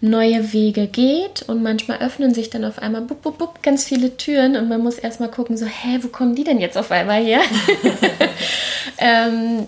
neue 0.00 0.52
Wege 0.52 0.86
geht 0.86 1.42
und 1.46 1.62
manchmal 1.62 1.98
öffnen 1.98 2.34
sich 2.34 2.50
dann 2.50 2.64
auf 2.64 2.78
einmal 2.78 3.02
bup, 3.02 3.22
bup, 3.22 3.38
bup, 3.38 3.62
ganz 3.62 3.84
viele 3.84 4.16
Türen 4.16 4.56
und 4.56 4.68
man 4.68 4.82
muss 4.82 4.98
erstmal 4.98 5.30
gucken, 5.30 5.56
so, 5.56 5.64
hä, 5.66 5.98
wo 6.02 6.08
kommen 6.08 6.34
die 6.34 6.44
denn 6.44 6.60
jetzt 6.60 6.76
auf 6.76 6.90
einmal 6.90 7.22
her? 7.22 7.40
ähm, 8.98 9.66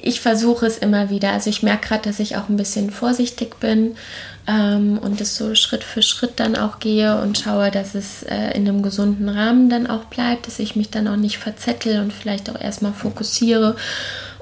ich 0.00 0.20
versuche 0.20 0.66
es 0.66 0.78
immer 0.78 1.10
wieder. 1.10 1.32
Also 1.32 1.50
ich 1.50 1.62
merke 1.62 1.88
gerade, 1.88 2.02
dass 2.02 2.18
ich 2.18 2.36
auch 2.36 2.48
ein 2.48 2.56
bisschen 2.56 2.90
vorsichtig 2.90 3.60
bin 3.60 3.96
ähm, 4.48 4.98
und 4.98 5.20
es 5.20 5.36
so 5.36 5.54
Schritt 5.54 5.84
für 5.84 6.02
Schritt 6.02 6.40
dann 6.40 6.56
auch 6.56 6.78
gehe 6.78 7.20
und 7.20 7.38
schaue, 7.38 7.70
dass 7.70 7.94
es 7.94 8.22
äh, 8.22 8.56
in 8.56 8.66
einem 8.66 8.82
gesunden 8.82 9.28
Rahmen 9.28 9.68
dann 9.68 9.86
auch 9.86 10.04
bleibt, 10.04 10.46
dass 10.46 10.58
ich 10.58 10.74
mich 10.74 10.90
dann 10.90 11.06
auch 11.06 11.16
nicht 11.16 11.36
verzettel 11.36 12.00
und 12.00 12.12
vielleicht 12.12 12.48
auch 12.50 12.60
erstmal 12.60 12.94
fokussiere 12.94 13.76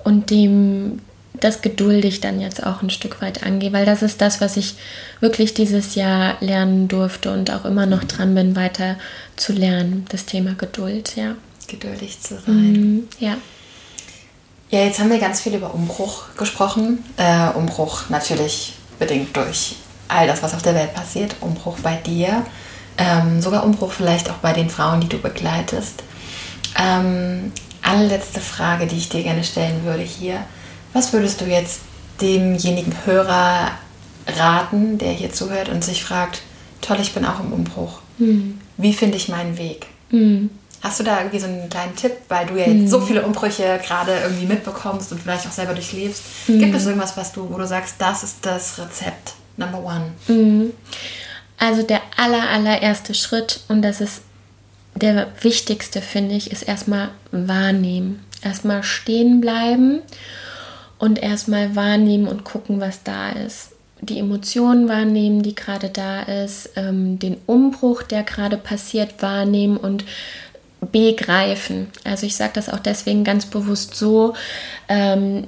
und 0.04 0.30
dem 0.30 1.00
das 1.40 1.60
geduldig 1.60 2.20
dann 2.20 2.40
jetzt 2.40 2.64
auch 2.64 2.80
ein 2.80 2.88
Stück 2.88 3.20
weit 3.20 3.42
angehe, 3.42 3.72
weil 3.72 3.84
das 3.84 4.02
ist 4.02 4.22
das, 4.22 4.40
was 4.40 4.56
ich 4.56 4.76
wirklich 5.20 5.52
dieses 5.52 5.94
Jahr 5.94 6.36
lernen 6.40 6.88
durfte 6.88 7.30
und 7.30 7.50
auch 7.50 7.66
immer 7.66 7.84
noch 7.84 8.04
dran 8.04 8.34
bin, 8.34 8.56
weiter 8.56 8.96
zu 9.34 9.52
lernen, 9.52 10.06
das 10.08 10.24
Thema 10.24 10.54
Geduld, 10.54 11.14
ja. 11.16 11.34
Geduldig 11.66 12.20
zu 12.20 12.38
sein. 12.38 12.72
Mhm, 12.72 13.08
ja. 13.18 13.36
Ja, 14.70 14.80
jetzt 14.80 14.98
haben 14.98 15.10
wir 15.10 15.18
ganz 15.18 15.40
viel 15.40 15.54
über 15.54 15.74
Umbruch 15.74 16.34
gesprochen. 16.38 17.04
Äh, 17.18 17.50
Umbruch 17.50 18.08
natürlich 18.08 18.74
bedingt 18.98 19.36
durch 19.36 19.74
all 20.08 20.26
das, 20.26 20.42
was 20.42 20.54
auf 20.54 20.62
der 20.62 20.74
Welt 20.74 20.94
passiert. 20.94 21.36
Umbruch 21.40 21.78
bei 21.80 21.96
dir. 21.96 22.44
Ähm, 22.98 23.42
sogar 23.42 23.64
Umbruch 23.64 23.92
vielleicht 23.92 24.30
auch 24.30 24.36
bei 24.36 24.52
den 24.52 24.70
Frauen, 24.70 25.00
die 25.00 25.08
du 25.08 25.18
begleitest. 25.18 26.02
Ähm, 26.78 27.52
allerletzte 27.82 28.40
Frage, 28.40 28.86
die 28.86 28.96
ich 28.96 29.08
dir 29.08 29.22
gerne 29.22 29.44
stellen 29.44 29.84
würde 29.84 30.02
hier. 30.02 30.40
Was 30.92 31.12
würdest 31.12 31.40
du 31.40 31.44
jetzt 31.44 31.80
demjenigen 32.20 32.94
Hörer 33.04 33.72
raten, 34.26 34.98
der 34.98 35.12
hier 35.12 35.32
zuhört 35.32 35.68
und 35.68 35.84
sich 35.84 36.02
fragt, 36.02 36.42
toll, 36.80 36.98
ich 37.00 37.14
bin 37.14 37.24
auch 37.24 37.40
im 37.40 37.52
Umbruch. 37.52 38.00
Mhm. 38.18 38.60
Wie 38.76 38.92
finde 38.92 39.16
ich 39.16 39.28
meinen 39.28 39.58
Weg? 39.58 39.86
Mhm. 40.10 40.50
Hast 40.82 41.00
du 41.00 41.04
da 41.04 41.18
irgendwie 41.18 41.38
so 41.38 41.46
einen 41.46 41.68
kleinen 41.68 41.96
Tipp, 41.96 42.12
weil 42.28 42.46
du 42.46 42.54
ja 42.54 42.66
jetzt 42.66 42.82
mhm. 42.82 42.88
so 42.88 43.00
viele 43.00 43.22
Umbrüche 43.24 43.80
gerade 43.84 44.18
irgendwie 44.22 44.46
mitbekommst 44.46 45.12
und 45.12 45.20
vielleicht 45.20 45.46
auch 45.46 45.52
selber 45.52 45.74
durchlebst? 45.74 46.22
Mhm. 46.48 46.58
Gibt 46.58 46.74
es 46.74 46.86
irgendwas, 46.86 47.16
was 47.16 47.32
du, 47.32 47.48
wo 47.50 47.58
du 47.58 47.66
sagst, 47.66 47.96
das 47.98 48.22
ist 48.22 48.38
das 48.42 48.78
Rezept 48.78 49.34
Number 49.56 49.82
One? 49.82 50.12
Mhm. 50.28 50.72
Also 51.58 51.82
der 51.82 52.02
aller, 52.16 52.48
allererste 52.50 53.14
Schritt, 53.14 53.60
und 53.68 53.82
das 53.82 54.00
ist 54.00 54.22
der 54.94 55.28
wichtigste, 55.40 56.02
finde 56.02 56.34
ich, 56.34 56.50
ist 56.50 56.62
erstmal 56.62 57.10
wahrnehmen. 57.30 58.24
Erstmal 58.42 58.82
stehen 58.82 59.40
bleiben 59.40 60.00
und 60.98 61.22
erstmal 61.22 61.74
wahrnehmen 61.74 62.28
und 62.28 62.44
gucken, 62.44 62.80
was 62.80 63.02
da 63.02 63.30
ist 63.30 63.72
die 64.00 64.18
Emotionen 64.18 64.88
wahrnehmen, 64.88 65.42
die 65.42 65.54
gerade 65.54 65.88
da 65.88 66.22
ist, 66.22 66.70
ähm, 66.76 67.18
den 67.18 67.38
Umbruch, 67.46 68.02
der 68.02 68.22
gerade 68.22 68.56
passiert, 68.56 69.22
wahrnehmen 69.22 69.76
und 69.76 70.04
begreifen. 70.80 71.88
Also 72.04 72.26
ich 72.26 72.36
sage 72.36 72.52
das 72.54 72.68
auch 72.68 72.78
deswegen 72.78 73.24
ganz 73.24 73.46
bewusst 73.46 73.94
so, 73.94 74.34
ähm, 74.88 75.46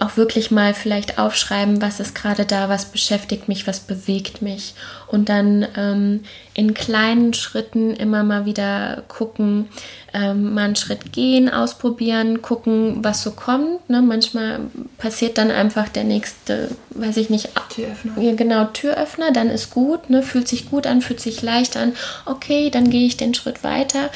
auch 0.00 0.16
wirklich 0.16 0.50
mal 0.50 0.74
vielleicht 0.74 1.18
aufschreiben, 1.18 1.80
was 1.82 2.00
ist 2.00 2.14
gerade 2.14 2.46
da, 2.46 2.68
was 2.68 2.86
beschäftigt 2.86 3.48
mich, 3.48 3.66
was 3.66 3.80
bewegt 3.80 4.42
mich. 4.42 4.74
Und 5.08 5.28
dann 5.28 5.66
ähm, 5.76 6.24
in 6.54 6.74
kleinen 6.74 7.32
Schritten 7.32 7.94
immer 7.94 8.24
mal 8.24 8.44
wieder 8.44 9.04
gucken, 9.08 9.68
ähm, 10.12 10.54
mal 10.54 10.64
einen 10.64 10.76
Schritt 10.76 11.12
gehen, 11.12 11.48
ausprobieren, 11.48 12.42
gucken, 12.42 13.04
was 13.04 13.22
so 13.22 13.32
kommt. 13.32 13.88
Ne? 13.88 14.02
Manchmal 14.02 14.60
passiert 14.98 15.38
dann 15.38 15.50
einfach 15.50 15.88
der 15.88 16.04
nächste, 16.04 16.70
weiß 16.90 17.18
ich 17.18 17.30
nicht, 17.30 17.50
Türöffner. 17.68 18.34
Genau, 18.34 18.64
Türöffner, 18.64 19.30
dann 19.32 19.50
ist 19.50 19.70
gut, 19.70 20.10
ne? 20.10 20.22
fühlt 20.22 20.48
sich 20.48 20.70
gut 20.70 20.86
an, 20.86 21.02
fühlt 21.02 21.20
sich 21.20 21.42
leicht 21.42 21.76
an. 21.76 21.92
Okay, 22.24 22.70
dann 22.70 22.90
gehe 22.90 23.06
ich 23.06 23.16
den 23.16 23.34
Schritt 23.34 23.62
weiter. 23.62 24.10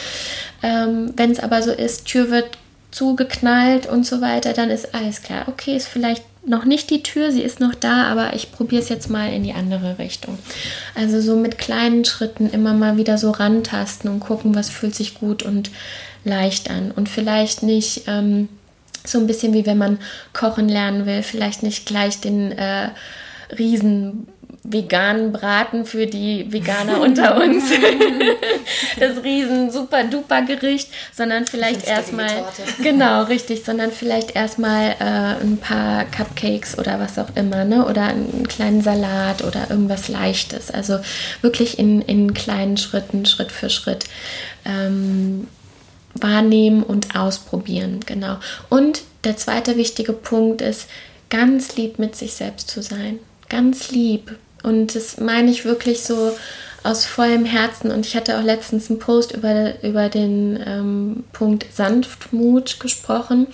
Ähm, 0.63 1.13
Wenn 1.17 1.31
es 1.31 1.41
aber 1.41 1.63
so 1.63 1.71
ist, 1.71 2.07
Tür 2.07 2.31
wird 2.31 2.59
zugeknallt 2.91 3.87
und 3.87 4.07
so 4.07 4.21
weiter, 4.21 4.53
dann 4.53 4.71
ist 4.71 4.95
alles 4.95 5.23
klar. 5.23 5.47
Okay, 5.49 5.77
ist 5.77 5.89
vielleicht 5.89 6.25
noch 6.45 6.65
nicht 6.65 6.91
die 6.91 7.03
Tür, 7.03 7.33
sie 7.33 7.43
ist 7.43 7.61
noch 7.61 7.75
da, 7.75 8.05
aber 8.05 8.35
ich 8.35 8.51
probiere 8.51 8.83
es 8.83 8.89
jetzt 8.89 9.11
mal 9.11 9.33
in 9.33 9.43
die 9.43 9.53
andere 9.53 9.99
Richtung. 9.99 10.39
Also 10.95 11.21
so 11.21 11.37
mit 11.37 11.59
kleinen 11.59 12.05
Schritten 12.05 12.51
immer 12.51 12.73
mal 12.73 12.97
wieder 12.97 13.19
so 13.19 13.31
rantasten 13.31 14.11
und 14.11 14.21
gucken, 14.21 14.55
was 14.55 14.71
fühlt 14.71 14.95
sich 14.95 15.15
gut 15.15 15.43
und 15.43 15.71
leicht 16.25 16.71
an. 16.71 16.91
Und 16.93 17.09
vielleicht 17.09 17.63
nicht 17.63 18.05
ähm, 18.07 18.49
so 19.05 19.19
ein 19.19 19.27
bisschen 19.27 19.53
wie 19.53 19.67
wenn 19.67 19.79
man 19.79 19.99
kochen 20.33 20.69
lernen 20.69 21.07
will, 21.07 21.23
vielleicht 21.23 21.63
nicht 21.63 21.87
gleich 21.87 22.21
den 22.21 22.53
äh, 22.53 22.89
riesen 23.59 24.29
veganen 24.63 25.33
Braten 25.33 25.87
für 25.87 26.07
die 26.07 26.53
Veganer 26.53 27.01
unter 27.01 27.37
uns. 27.43 27.65
das 29.01 29.23
riesen 29.25 29.71
super 29.71 30.05
duper 30.05 30.43
Gericht, 30.43 30.89
sondern 31.15 31.47
vielleicht 31.47 31.87
erstmal 31.87 32.45
genau 32.83 33.25
richtig, 33.25 33.65
sondern 33.65 33.91
vielleicht 33.91 34.37
erstmal 34.37 34.97
äh, 35.01 35.43
ein 35.43 35.59
paar 35.59 36.05
Cupcakes 36.05 36.79
oder 36.79 37.01
was 37.01 37.19
auch 37.19 37.35
immer, 37.37 37.65
ne? 37.65 37.87
Oder 37.87 38.09
einen 38.09 38.47
kleinen 38.49 38.83
Salat 38.83 39.43
oder 39.43 39.71
irgendwas 39.71 40.09
Leichtes. 40.09 40.71
Also 40.71 40.99
wirklich 41.41 41.79
in, 41.79 42.03
in 42.03 42.35
kleinen 42.35 42.77
Schritten, 42.77 43.25
Schritt 43.27 43.53
für 43.53 43.71
Schritt. 43.71 44.05
Ähm, 44.65 45.49
wahrnehmen 46.15 46.83
und 46.83 47.15
ausprobieren, 47.15 48.01
genau. 48.05 48.39
Und 48.69 49.03
der 49.25 49.37
zweite 49.37 49.77
wichtige 49.77 50.13
Punkt 50.13 50.61
ist, 50.61 50.89
ganz 51.31 51.77
lieb 51.77 51.99
mit 52.01 52.17
sich 52.17 52.35
selbst 52.35 52.69
zu 52.69 52.83
sein. 52.83 53.21
Ganz 53.51 53.91
lieb. 53.91 54.39
Und 54.63 54.95
das 54.95 55.19
meine 55.19 55.51
ich 55.51 55.67
wirklich 55.67 56.03
so 56.03 56.33
aus 56.83 57.05
vollem 57.05 57.45
Herzen. 57.45 57.91
Und 57.91 58.07
ich 58.07 58.17
hatte 58.17 58.39
auch 58.39 58.43
letztens 58.43 58.89
einen 58.89 58.99
Post 58.99 59.33
über, 59.33 59.83
über 59.83 60.09
den 60.09 60.59
ähm, 60.65 61.25
Punkt 61.33 61.67
Sanftmut 61.71 62.81
gesprochen. 62.81 63.47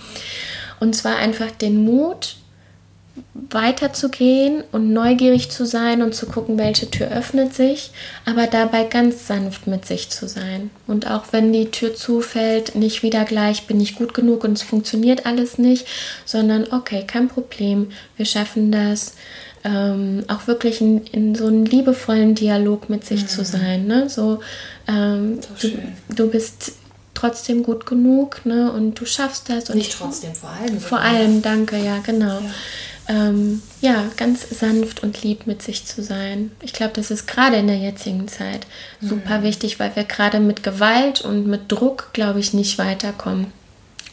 Und 0.79 0.95
zwar 0.95 1.17
einfach 1.17 1.51
den 1.51 1.83
Mut, 1.83 2.37
weiterzugehen 3.33 4.63
und 4.71 4.91
neugierig 4.91 5.49
zu 5.49 5.65
sein 5.65 6.01
und 6.01 6.13
zu 6.13 6.25
gucken, 6.25 6.57
welche 6.57 6.89
Tür 6.89 7.07
öffnet 7.07 7.53
sich, 7.53 7.91
aber 8.25 8.47
dabei 8.47 8.83
ganz 8.83 9.27
sanft 9.27 9.67
mit 9.67 9.85
sich 9.85 10.09
zu 10.09 10.27
sein. 10.27 10.69
Und 10.85 11.09
auch 11.09 11.25
wenn 11.31 11.53
die 11.53 11.71
Tür 11.71 11.95
zufällt, 11.95 12.75
nicht 12.75 13.03
wieder 13.03 13.25
gleich, 13.25 13.67
bin 13.67 13.79
ich 13.79 13.95
gut 13.95 14.13
genug 14.13 14.43
und 14.43 14.53
es 14.53 14.63
funktioniert 14.63 15.25
alles 15.25 15.57
nicht, 15.57 15.87
sondern 16.25 16.71
okay, 16.71 17.05
kein 17.05 17.27
Problem, 17.27 17.91
wir 18.17 18.25
schaffen 18.25 18.71
das 18.71 19.15
ähm, 19.67 20.23
auch 20.29 20.47
wirklich 20.47 20.79
in, 20.79 21.05
in, 21.07 21.35
so 21.35 21.47
einem 21.47 21.65
liebevollen 21.65 22.35
Dialog 22.35 22.89
mit 22.89 23.05
sich 23.05 23.23
mhm. 23.23 23.27
zu 23.27 23.43
sein. 23.43 23.85
Ne? 23.85 24.09
So, 24.09 24.39
ähm, 24.87 25.39
so 25.41 25.67
du, 25.67 25.77
du, 26.15 26.29
bist 26.29 26.73
trotzdem 27.13 27.63
gut 27.63 27.85
genug 27.85 28.45
ne? 28.45 28.71
und 28.71 28.99
du 28.99 29.05
schaffst 29.05 29.49
das. 29.49 29.69
Und 29.69 29.75
Nicht 29.75 29.97
trotzdem, 29.97 30.33
vor 30.33 30.49
allem. 30.49 30.79
Vor 30.79 30.99
allem, 30.99 31.41
danke, 31.41 31.77
ja, 31.77 31.97
genau. 31.99 32.39
Ja. 32.39 32.51
Ähm, 33.09 33.61
ja, 33.81 34.05
ganz 34.15 34.45
sanft 34.49 35.03
und 35.03 35.21
lieb 35.23 35.47
mit 35.47 35.61
sich 35.61 35.85
zu 35.85 36.01
sein. 36.01 36.51
Ich 36.61 36.73
glaube, 36.73 36.93
das 36.93 37.11
ist 37.11 37.27
gerade 37.27 37.57
in 37.57 37.67
der 37.67 37.77
jetzigen 37.77 38.27
Zeit 38.27 38.67
super 39.01 39.39
mhm. 39.39 39.43
wichtig, 39.43 39.79
weil 39.79 39.95
wir 39.95 40.03
gerade 40.03 40.39
mit 40.39 40.63
Gewalt 40.63 41.21
und 41.21 41.45
mit 41.45 41.71
Druck, 41.71 42.09
glaube 42.13 42.39
ich, 42.39 42.53
nicht 42.53 42.77
weiterkommen. 42.77 43.47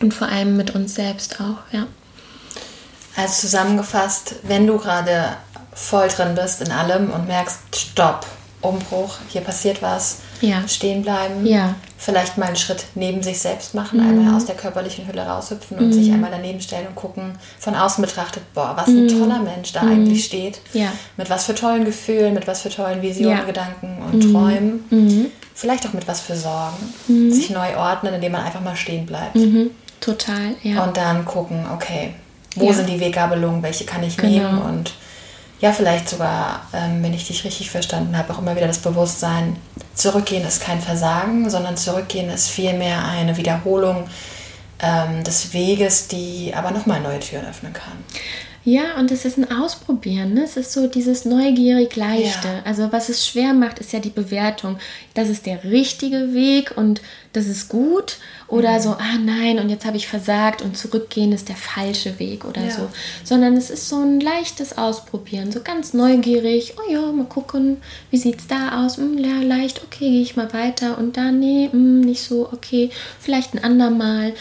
Und 0.01 0.15
vor 0.15 0.29
allem 0.29 0.57
mit 0.57 0.75
uns 0.75 0.97
selbst 0.97 1.41
auch, 1.41 1.59
ja. 1.73 1.87
Also 3.17 3.43
zusammengefasst, 3.43 4.37
wenn 4.43 4.67
du 4.67 4.79
gerade 4.79 5.37
voll 5.75 6.09
drin 6.09 6.35
bist 6.35 6.63
in 6.63 6.71
allem 6.71 7.11
und 7.11 7.27
merkst, 7.27 7.59
stopp, 7.75 8.27
Umbruch, 8.65 9.17
hier 9.29 9.43
passiert 9.43 9.83
was, 9.83 10.21
ja. 10.41 10.67
stehen 10.67 11.03
bleiben, 11.03 11.47
ja. 11.47 11.75
vielleicht 11.99 12.39
mal 12.39 12.47
einen 12.47 12.57
Schritt 12.57 12.87
neben 12.95 13.23
sich 13.23 13.39
selbst 13.39 13.75
machen, 13.75 14.01
mhm. 14.01 14.09
einmal 14.09 14.35
aus 14.35 14.47
der 14.47 14.55
körperlichen 14.55 15.07
Hülle 15.07 15.23
raushüpfen 15.23 15.77
und 15.79 15.89
mhm. 15.89 15.93
sich 15.93 16.11
einmal 16.11 16.31
daneben 16.31 16.61
stellen 16.61 16.87
und 16.87 16.95
gucken, 16.95 17.39
von 17.59 17.75
außen 17.75 18.03
betrachtet, 18.03 18.43
boah, 18.55 18.73
was 18.77 18.89
ein 18.89 19.05
mhm. 19.05 19.19
toller 19.21 19.41
Mensch 19.41 19.73
da 19.73 19.83
eigentlich 19.83 20.25
steht, 20.25 20.61
ja. 20.73 20.91
mit 21.17 21.29
was 21.29 21.45
für 21.45 21.55
tollen 21.55 21.85
Gefühlen, 21.85 22.33
mit 22.33 22.47
was 22.47 22.63
für 22.63 22.71
tollen 22.71 23.03
Visionen, 23.03 23.47
Gedanken 23.47 23.99
und 24.03 24.25
mhm. 24.25 24.33
Träumen, 24.33 24.85
mhm. 24.89 25.27
vielleicht 25.55 25.87
auch 25.87 25.93
mit 25.93 26.09
was 26.09 26.21
für 26.21 26.37
Sorgen, 26.37 26.95
mhm. 27.07 27.31
sich 27.31 27.51
neu 27.51 27.77
ordnen, 27.77 28.15
indem 28.15 28.33
man 28.33 28.45
einfach 28.45 28.63
mal 28.63 28.77
stehen 28.77 29.05
bleibt. 29.05 29.37
Total, 30.01 30.55
ja. 30.63 30.85
Und 30.85 30.97
dann 30.97 31.25
gucken, 31.25 31.67
okay, 31.75 32.15
wo 32.57 32.73
sind 32.73 32.89
die 32.89 33.01
Weggabelungen, 33.01 33.63
welche 33.63 33.85
kann 33.85 34.03
ich 34.03 34.17
genau. 34.17 34.31
nehmen 34.31 34.63
und 34.63 34.95
ja, 35.65 35.73
vielleicht 35.73 36.11
sogar, 36.11 36.69
ähm, 36.75 37.03
wenn 37.03 37.15
ich 37.15 37.27
dich 37.27 37.43
richtig 37.43 37.71
verstanden 37.71 38.19
habe, 38.19 38.31
auch 38.35 38.39
immer 38.39 38.55
wieder 38.55 38.67
das 38.67 38.81
Bewusstsein, 38.81 39.57
zurückgehen 39.95 40.47
ist 40.47 40.61
kein 40.61 40.79
Versagen, 40.79 41.49
sondern 41.49 41.79
zurückgehen 41.79 42.29
ist 42.29 42.51
vielmehr 42.51 43.03
eine 43.03 43.39
Wiederholung 43.39 44.05
ähm, 44.79 45.25
des 45.25 45.55
Weges, 45.55 46.07
die 46.07 46.53
aber 46.55 46.71
nochmal 46.71 47.01
neue 47.01 47.19
Türen 47.19 47.47
öffnen 47.47 47.73
kann. 47.73 47.95
Ja, 48.63 48.99
und 48.99 49.11
es 49.11 49.25
ist 49.25 49.39
ein 49.39 49.51
Ausprobieren. 49.51 50.35
Ne? 50.35 50.45
Es 50.45 50.59
ist 50.59 50.71
so 50.71 50.87
dieses 50.87 51.25
neugierig 51.25 51.97
Leichte. 51.97 52.49
Ja. 52.49 52.63
Also 52.67 52.93
was 52.93 53.09
es 53.09 53.27
schwer 53.27 53.55
macht, 53.55 53.79
ist 53.79 53.95
ja 53.95 54.01
die 54.01 54.11
Bewertung. 54.11 54.77
Das 55.15 55.31
ist 55.31 55.47
der 55.47 55.65
richtige 55.65 56.35
Weg 56.35 56.77
und 56.77 57.01
das 57.35 57.47
ist 57.47 57.69
gut. 57.69 58.17
Oder 58.49 58.75
mhm. 58.75 58.81
so, 58.81 58.91
ah 58.91 59.19
nein, 59.23 59.59
und 59.59 59.69
jetzt 59.69 59.85
habe 59.85 59.97
ich 59.97 60.07
versagt 60.07 60.63
und 60.63 60.77
zurückgehen 60.77 61.33
ist 61.33 61.49
der 61.49 61.57
falsche 61.57 62.19
Weg 62.19 62.45
oder 62.45 62.63
ja. 62.63 62.71
so. 62.71 62.89
Sondern 63.25 63.57
es 63.57 63.69
ist 63.69 63.89
so 63.89 64.01
ein 64.01 64.21
leichtes 64.21 64.79
Ausprobieren. 64.79 65.53
So 65.53 65.61
ganz 65.61 65.93
neugierig. 65.93 66.75
Oh 66.79 66.93
ja, 66.93 67.13
mal 67.13 67.27
gucken, 67.27 67.79
wie 68.11 68.17
sieht 68.17 68.39
es 68.39 68.47
da 68.47 68.85
aus? 68.85 68.97
Hm, 68.97 69.19
ja, 69.19 69.41
leicht, 69.43 69.83
okay, 69.83 70.09
gehe 70.11 70.23
ich 70.23 70.37
mal 70.37 70.53
weiter. 70.55 70.97
Und 70.97 71.17
da, 71.17 71.33
nee, 71.33 71.69
hm, 71.71 72.01
nicht 72.01 72.23
so, 72.23 72.49
okay, 72.53 72.91
vielleicht 73.19 73.55
ein 73.55 73.65
andermal. 73.65 74.33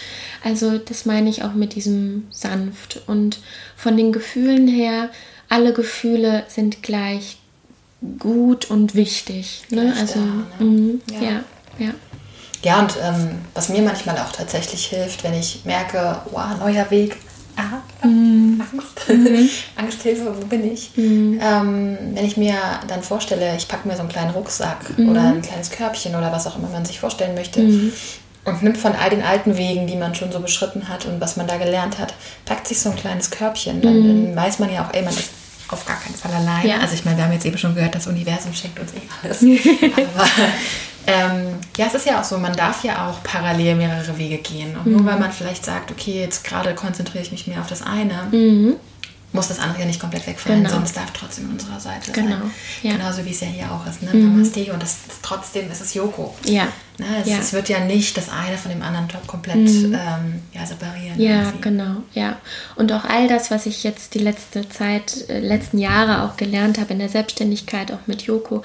Also 0.44 0.78
das 0.78 1.06
meine 1.06 1.30
ich 1.30 1.44
auch 1.44 1.54
mit 1.54 1.76
diesem 1.76 2.28
sanft. 2.30 3.02
Und 3.08 3.40
von 3.76 3.98
den 3.98 4.12
Gefühlen 4.12 4.68
her, 4.68 5.10
alle 5.50 5.74
Gefühle 5.74 6.44
sind 6.48 6.84
gleich 6.84 7.38
gut 8.20 8.70
und 8.70 8.94
wichtig. 8.94 9.64
Ne? 9.70 9.94
Also, 10.00 10.20
da, 10.20 10.64
ne? 10.64 10.72
Mh, 10.72 11.00
ja. 11.14 11.22
ja, 11.22 11.44
ja. 11.80 11.94
Ja, 12.64 12.80
und 12.80 12.96
ähm, 13.02 13.42
was 13.54 13.70
mir 13.70 13.82
manchmal 13.82 14.18
auch 14.18 14.32
tatsächlich 14.32 14.86
hilft, 14.86 15.24
wenn 15.24 15.34
ich 15.34 15.62
merke, 15.66 16.22
wow, 16.32 16.58
neuer 16.58 16.90
Weg, 16.90 17.18
ah, 17.58 18.08
mm. 18.08 18.62
Angst, 18.62 19.10
mhm. 19.10 19.50
Angsthilfe, 19.76 20.34
wo 20.40 20.46
bin 20.46 20.72
ich? 20.72 20.92
Mm. 20.96 21.40
Ähm, 21.42 21.98
wenn 22.14 22.26
ich 22.26 22.38
mir 22.38 22.56
dann 22.88 23.04
vorstelle, 23.04 23.56
ich 23.58 23.68
packe 23.68 23.86
mir 23.88 23.96
so 23.96 24.00
einen 24.00 24.10
kleinen 24.10 24.32
Rucksack 24.32 24.98
mm. 24.98 25.10
oder 25.10 25.22
ein 25.24 25.42
kleines 25.42 25.72
Körbchen 25.72 26.16
oder 26.16 26.32
was 26.32 26.48
auch 26.48 26.58
immer 26.58 26.70
man 26.70 26.86
sich 26.86 27.02
vorstellen 27.02 27.36
möchte, 27.36 27.60
mhm. 27.60 27.92
und 28.46 28.64
nimmt 28.64 28.78
von 28.78 28.94
all 28.94 29.10
den 29.10 29.24
alten 29.24 29.58
Wegen, 29.58 29.86
die 29.86 29.98
man 29.98 30.16
schon 30.16 30.32
so 30.32 30.40
beschritten 30.40 30.88
hat 30.88 31.06
und 31.06 31.20
was 31.20 31.36
man 31.36 31.48
da 31.48 31.58
gelernt 31.58 32.00
hat, 32.00 32.14
packt 32.46 32.70
sich 32.70 32.80
so 32.80 32.92
ein 32.92 32.96
kleines 32.96 33.30
Körbchen. 33.30 33.82
Dann, 33.82 34.00
mhm. 34.00 34.26
dann 34.36 34.36
weiß 34.38 34.60
man 34.60 34.72
ja 34.72 34.86
auch, 34.86 34.94
ey, 34.94 35.02
man 35.02 35.14
ist 35.14 35.32
auf 35.68 35.86
gar 35.86 36.00
keinen 36.00 36.16
Fall 36.16 36.32
allein. 36.32 36.66
Ja. 36.66 36.80
Also 36.80 36.94
ich 36.94 37.04
meine, 37.04 37.18
wir 37.18 37.26
haben 37.26 37.34
jetzt 37.34 37.46
eben 37.46 37.58
schon 37.58 37.76
gehört, 37.76 37.96
das 37.96 38.08
Universum 38.08 38.54
schenkt 38.54 38.80
uns 38.80 38.94
eh 38.94 39.02
alles. 39.22 39.42
Aber 40.16 40.28
ähm, 41.08 41.56
ja, 41.78 41.88
es 41.88 41.94
ist 41.94 42.06
ja 42.06 42.20
auch 42.20 42.24
so, 42.24 42.38
man 42.38 42.56
darf 42.56 42.84
ja 42.84 43.10
auch 43.10 43.24
parallel 43.24 43.76
mehrere 43.76 44.18
Wege 44.18 44.38
gehen. 44.38 44.76
Und 44.78 44.86
mhm. 44.86 44.92
nur 44.94 45.06
weil 45.06 45.20
man 45.20 45.32
vielleicht 45.32 45.66
sagt, 45.66 45.92
okay, 45.92 46.22
jetzt 46.22 46.44
gerade 46.44 46.74
konzentriere 46.76 47.24
ich 47.24 47.32
mich 47.32 47.48
mehr 47.48 47.60
auf 47.62 47.68
das 47.68 47.82
eine, 47.82 48.28
mhm 48.32 48.76
muss 49.34 49.48
das 49.48 49.60
andere 49.60 49.82
ja 49.82 49.86
nicht 49.86 50.00
komplett 50.00 50.26
wegfallen, 50.28 50.60
genau. 50.60 50.70
sondern 50.70 50.94
darf 50.94 51.12
trotzdem 51.12 51.50
unserer 51.50 51.80
Seite 51.80 52.12
genau. 52.12 52.30
sein. 52.30 52.52
Ja. 52.84 52.92
Genauso 52.94 53.26
wie 53.26 53.32
es 53.32 53.42
ja 53.42 53.48
hier 53.48 53.72
auch 53.72 53.86
ist. 53.88 54.02
Ne? 54.04 54.14
Mhm. 54.14 54.36
Namaste 54.36 54.72
und 54.72 54.82
das, 54.82 55.00
das, 55.08 55.18
trotzdem 55.22 55.72
ist 55.72 55.82
es 55.82 55.94
Yoko. 55.94 56.36
Ja. 56.46 56.68
Ne? 57.00 57.06
Es, 57.22 57.30
ja. 57.30 57.38
es, 57.40 57.54
wird 57.54 57.70
ja 57.70 57.80
nicht 57.80 58.16
das 58.18 58.30
eine 58.30 58.58
von 58.58 58.70
dem 58.70 58.82
anderen 58.82 59.08
komplett 59.26 59.58
mhm. 59.58 59.96
ähm, 59.96 60.42
ja, 60.54 60.66
separieren. 60.66 61.20
Ja, 61.20 61.44
irgendwie. 61.44 61.62
genau. 61.62 61.96
Ja. 62.14 62.38
Und 62.76 62.92
auch 62.92 63.04
all 63.06 63.28
das, 63.28 63.50
was 63.50 63.66
ich 63.66 63.84
jetzt 63.84 64.14
die 64.14 64.20
letzte 64.20 64.70
Zeit, 64.70 65.28
äh, 65.30 65.40
letzten 65.40 65.80
Jahre 65.80 66.24
auch 66.24 66.38
gelernt 66.38 66.78
habe 66.80 66.94
in 66.94 67.00
der 67.00 67.10
Selbstständigkeit, 67.10 67.92
auch 67.92 68.06
mit 68.06 68.24
Yoko, 68.24 68.64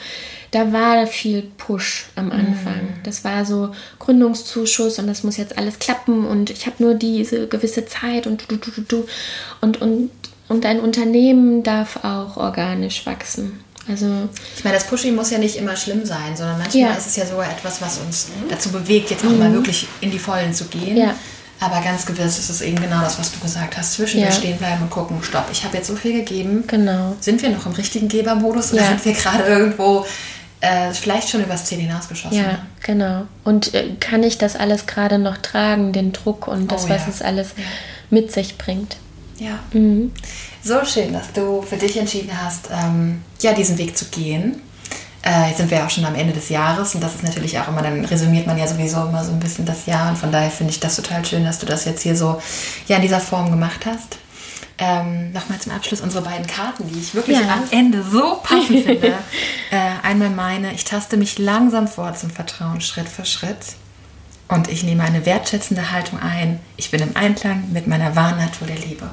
da 0.51 0.73
war 0.73 1.07
viel 1.07 1.43
Push 1.57 2.07
am 2.17 2.31
Anfang. 2.31 2.83
Mhm. 2.83 3.03
Das 3.03 3.25
war 3.25 3.45
so 3.45 3.71
Gründungszuschuss 3.99 4.99
und 4.99 5.07
das 5.07 5.25
muss 5.25 5.37
jetzt 5.37 5.57
alles 5.57 5.79
klappen 5.79 6.27
und 6.27 6.51
ich 6.51 6.67
habe 6.67 6.83
nur 6.83 6.95
diese 6.95 7.49
gewisse 7.49 7.87
Zeit 7.87 8.27
und 8.27 8.51
du, 8.51 8.57
du, 8.57 8.71
du, 8.71 8.81
du. 8.83 9.07
Und, 9.61 9.81
und 9.81 10.11
und 10.49 10.65
ein 10.65 10.81
Unternehmen 10.81 11.63
darf 11.63 12.05
auch 12.05 12.37
organisch 12.37 13.05
wachsen. 13.05 13.61
Also 13.89 14.29
ich 14.57 14.65
meine, 14.65 14.77
das 14.77 14.87
Pushing 14.87 15.15
muss 15.15 15.31
ja 15.31 15.39
nicht 15.39 15.57
immer 15.57 15.77
schlimm 15.77 16.05
sein, 16.05 16.37
sondern 16.37 16.59
manchmal 16.59 16.83
ja. 16.83 16.93
ist 16.93 17.07
es 17.07 17.17
ja 17.17 17.27
sogar 17.27 17.51
etwas, 17.51 17.81
was 17.81 17.99
uns 17.99 18.29
dazu 18.49 18.71
bewegt, 18.71 19.11
jetzt 19.11 19.25
auch 19.25 19.31
mhm. 19.31 19.39
mal 19.39 19.53
wirklich 19.53 19.89
in 20.01 20.11
die 20.11 20.19
Vollen 20.19 20.53
zu 20.53 20.67
gehen. 20.67 20.97
Ja. 20.97 21.15
Aber 21.61 21.81
ganz 21.81 22.07
gewiss 22.07 22.39
ist 22.39 22.51
es 22.51 22.61
eben 22.61 22.81
genau 22.81 23.01
das, 23.01 23.19
was 23.19 23.33
du 23.33 23.41
gesagt 23.41 23.77
hast. 23.77 23.95
Zwischen 23.95 24.21
ja. 24.21 24.31
stehen 24.31 24.59
bleiben 24.59 24.83
und 24.83 24.91
gucken, 24.91 25.23
stopp, 25.23 25.47
ich 25.51 25.65
habe 25.65 25.77
jetzt 25.77 25.89
so 25.89 25.97
viel 25.97 26.13
gegeben. 26.13 26.65
Genau. 26.67 27.17
Sind 27.21 27.43
wir 27.43 27.51
noch 27.51 27.67
im 27.67 27.73
richtigen 27.73 28.09
Gebermodus 28.09 28.73
oder 28.73 28.85
sind 28.85 29.05
wir 29.05 29.13
gerade 29.13 29.43
irgendwo 29.45 30.07
äh, 30.61 30.93
vielleicht 30.93 31.31
schon 31.31 31.43
übers 31.43 31.65
Ziel 31.65 31.79
hinausgeschossen? 31.79 32.39
Ja, 32.39 32.59
genau. 32.85 33.27
Und 33.43 33.75
äh, 33.75 33.95
kann 33.99 34.23
ich 34.23 34.39
das 34.39 34.55
alles 34.55 34.87
gerade 34.87 35.19
noch 35.19 35.39
tragen, 35.39 35.93
den 35.93 36.13
Druck 36.13 36.47
und 36.47 36.71
das, 36.71 36.85
oh, 36.85 36.89
was 36.91 37.09
es 37.09 37.23
alles 37.23 37.49
mit 38.11 38.33
sich 38.33 38.57
bringt? 38.57 38.97
Ja. 39.39 39.59
Mhm. 39.73 40.13
So 40.63 40.85
schön, 40.85 41.13
dass 41.13 41.33
du 41.33 41.63
für 41.63 41.77
dich 41.77 41.97
entschieden 41.97 42.31
hast, 42.43 42.69
ähm, 42.71 43.23
ja, 43.41 43.53
diesen 43.53 43.79
Weg 43.79 43.97
zu 43.97 44.07
gehen. 44.07 44.61
Äh, 45.23 45.49
jetzt 45.49 45.59
sind 45.59 45.71
wir 45.71 45.85
auch 45.85 45.91
schon 45.91 46.05
am 46.05 46.15
Ende 46.15 46.33
des 46.33 46.49
Jahres 46.49 46.95
und 46.95 47.03
das 47.03 47.17
ist 47.17 47.25
natürlich 47.25 47.59
auch 47.59 47.69
immer, 47.69 47.83
dann 47.83 48.05
resümiert 48.05 48.47
man 48.47 48.57
ja 48.57 48.67
sowieso 48.67 49.03
immer 49.03 49.25
so 49.25 49.33
ein 49.33 49.41
bisschen 49.41 49.67
das 49.67 49.87
Jahr 49.87 50.11
und 50.11 50.17
von 50.17 50.31
daher 50.31 50.51
finde 50.51 50.73
ich 50.73 50.81
das 50.81 50.97
total 50.97 51.25
schön, 51.25 51.45
dass 51.45 51.59
du 51.59 51.67
das 51.67 51.85
jetzt 51.85 52.03
hier 52.03 52.17
so 52.17 52.41
ja, 52.87 52.97
in 52.97 53.03
dieser 53.03 53.21
Form 53.21 53.51
gemacht 53.51 53.85
hast. 53.87 54.19
Ähm, 54.81 55.33
Nochmal 55.33 55.59
zum 55.59 55.73
Abschluss 55.73 56.01
unsere 56.01 56.23
beiden 56.23 56.47
Karten, 56.47 56.89
die 56.89 57.01
ich 57.01 57.13
wirklich 57.13 57.39
ja. 57.39 57.53
am 57.53 57.65
Ende 57.71 58.03
so 58.03 58.41
passend 58.43 58.85
finde. 58.85 59.15
Äh, 59.71 60.03
einmal 60.03 60.31
meine, 60.31 60.73
ich 60.73 60.85
taste 60.85 61.19
mich 61.19 61.37
langsam 61.37 61.89
vor 61.89 62.15
zum 62.15 62.31
Vertrauen, 62.31 62.81
Schritt 62.81 63.07
für 63.07 63.27
Schritt. 63.27 63.59
Und 64.49 64.71
ich 64.71 64.83
nehme 64.83 65.03
eine 65.03 65.27
wertschätzende 65.27 65.91
Haltung 65.91 66.19
ein. 66.21 66.59
Ich 66.79 66.91
bin 66.91 67.03
im 67.03 67.15
Einklang 67.15 67.71
mit 67.71 67.87
meiner 67.87 68.17
wahren 68.17 68.39
Natur 68.39 68.67
der 68.67 68.79
Liebe. 68.79 69.11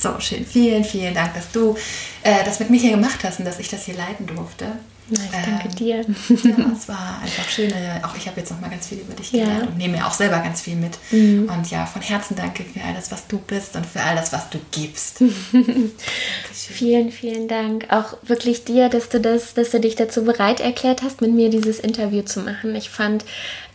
So 0.00 0.18
schön. 0.18 0.46
Vielen, 0.46 0.82
vielen 0.82 1.14
Dank, 1.14 1.34
dass 1.34 1.50
du 1.52 1.76
äh, 2.22 2.42
das 2.44 2.58
mit 2.58 2.70
mir 2.70 2.80
hier 2.80 2.92
gemacht 2.92 3.22
hast 3.22 3.38
und 3.38 3.44
dass 3.44 3.58
ich 3.58 3.68
das 3.68 3.84
hier 3.84 3.96
leiten 3.96 4.26
durfte. 4.26 4.66
Na, 5.10 5.18
ich 5.24 5.30
danke 5.30 5.68
ähm, 5.68 5.74
dir. 5.74 5.96
Ja, 5.96 6.72
es 6.72 6.88
war 6.88 7.20
einfach 7.20 7.48
schön. 7.48 7.72
Auch 8.02 8.16
ich 8.16 8.28
habe 8.28 8.40
jetzt 8.40 8.52
noch 8.52 8.60
mal 8.60 8.70
ganz 8.70 8.86
viel 8.86 8.98
über 8.98 9.12
dich 9.12 9.32
gelernt 9.32 9.62
ja. 9.62 9.66
und 9.66 9.76
nehme 9.76 9.98
mir 9.98 10.06
auch 10.06 10.12
selber 10.12 10.38
ganz 10.38 10.60
viel 10.60 10.76
mit. 10.76 10.98
Mhm. 11.10 11.50
Und 11.50 11.68
ja, 11.70 11.84
von 11.84 12.00
Herzen 12.00 12.36
danke 12.36 12.62
für 12.62 12.82
alles, 12.82 13.10
was 13.10 13.26
du 13.26 13.38
bist 13.38 13.74
und 13.74 13.84
für 13.84 14.00
alles, 14.00 14.32
was 14.32 14.48
du 14.50 14.58
gibst. 14.70 15.18
vielen, 16.52 17.10
vielen 17.10 17.48
Dank. 17.48 17.86
Auch 17.90 18.16
wirklich 18.22 18.64
dir, 18.64 18.88
dass 18.88 19.08
du 19.08 19.20
das, 19.20 19.54
dass 19.54 19.70
du 19.70 19.80
dich 19.80 19.96
dazu 19.96 20.24
bereit 20.24 20.60
erklärt 20.60 21.02
hast, 21.02 21.20
mit 21.20 21.32
mir 21.32 21.50
dieses 21.50 21.80
Interview 21.80 22.22
zu 22.22 22.40
machen. 22.40 22.76
Ich 22.76 22.88
fand, 22.88 23.24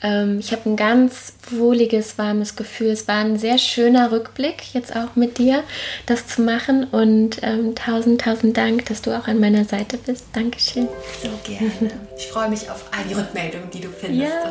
ähm, 0.01 0.39
ich 0.39 0.51
habe 0.51 0.69
ein 0.69 0.75
ganz 0.75 1.33
wohliges, 1.49 2.17
warmes 2.17 2.55
Gefühl. 2.55 2.89
Es 2.89 3.07
war 3.07 3.17
ein 3.17 3.37
sehr 3.37 3.57
schöner 3.57 4.11
Rückblick, 4.11 4.73
jetzt 4.73 4.95
auch 4.95 5.15
mit 5.15 5.37
dir, 5.37 5.63
das 6.05 6.27
zu 6.27 6.41
machen. 6.41 6.85
Und 6.85 7.39
ähm, 7.41 7.75
tausend, 7.75 8.21
tausend 8.21 8.57
Dank, 8.57 8.85
dass 8.85 9.01
du 9.01 9.17
auch 9.17 9.27
an 9.27 9.39
meiner 9.39 9.65
Seite 9.65 9.97
bist. 9.97 10.25
Dankeschön. 10.33 10.87
So 11.21 11.29
gerne. 11.43 11.91
Ich 12.17 12.27
freue 12.27 12.49
mich 12.49 12.69
auf 12.69 12.85
all 12.91 13.03
die 13.09 13.13
Rückmeldungen, 13.13 13.69
die 13.71 13.81
du 13.81 13.89
findest 13.89 14.33
ja. 14.33 14.49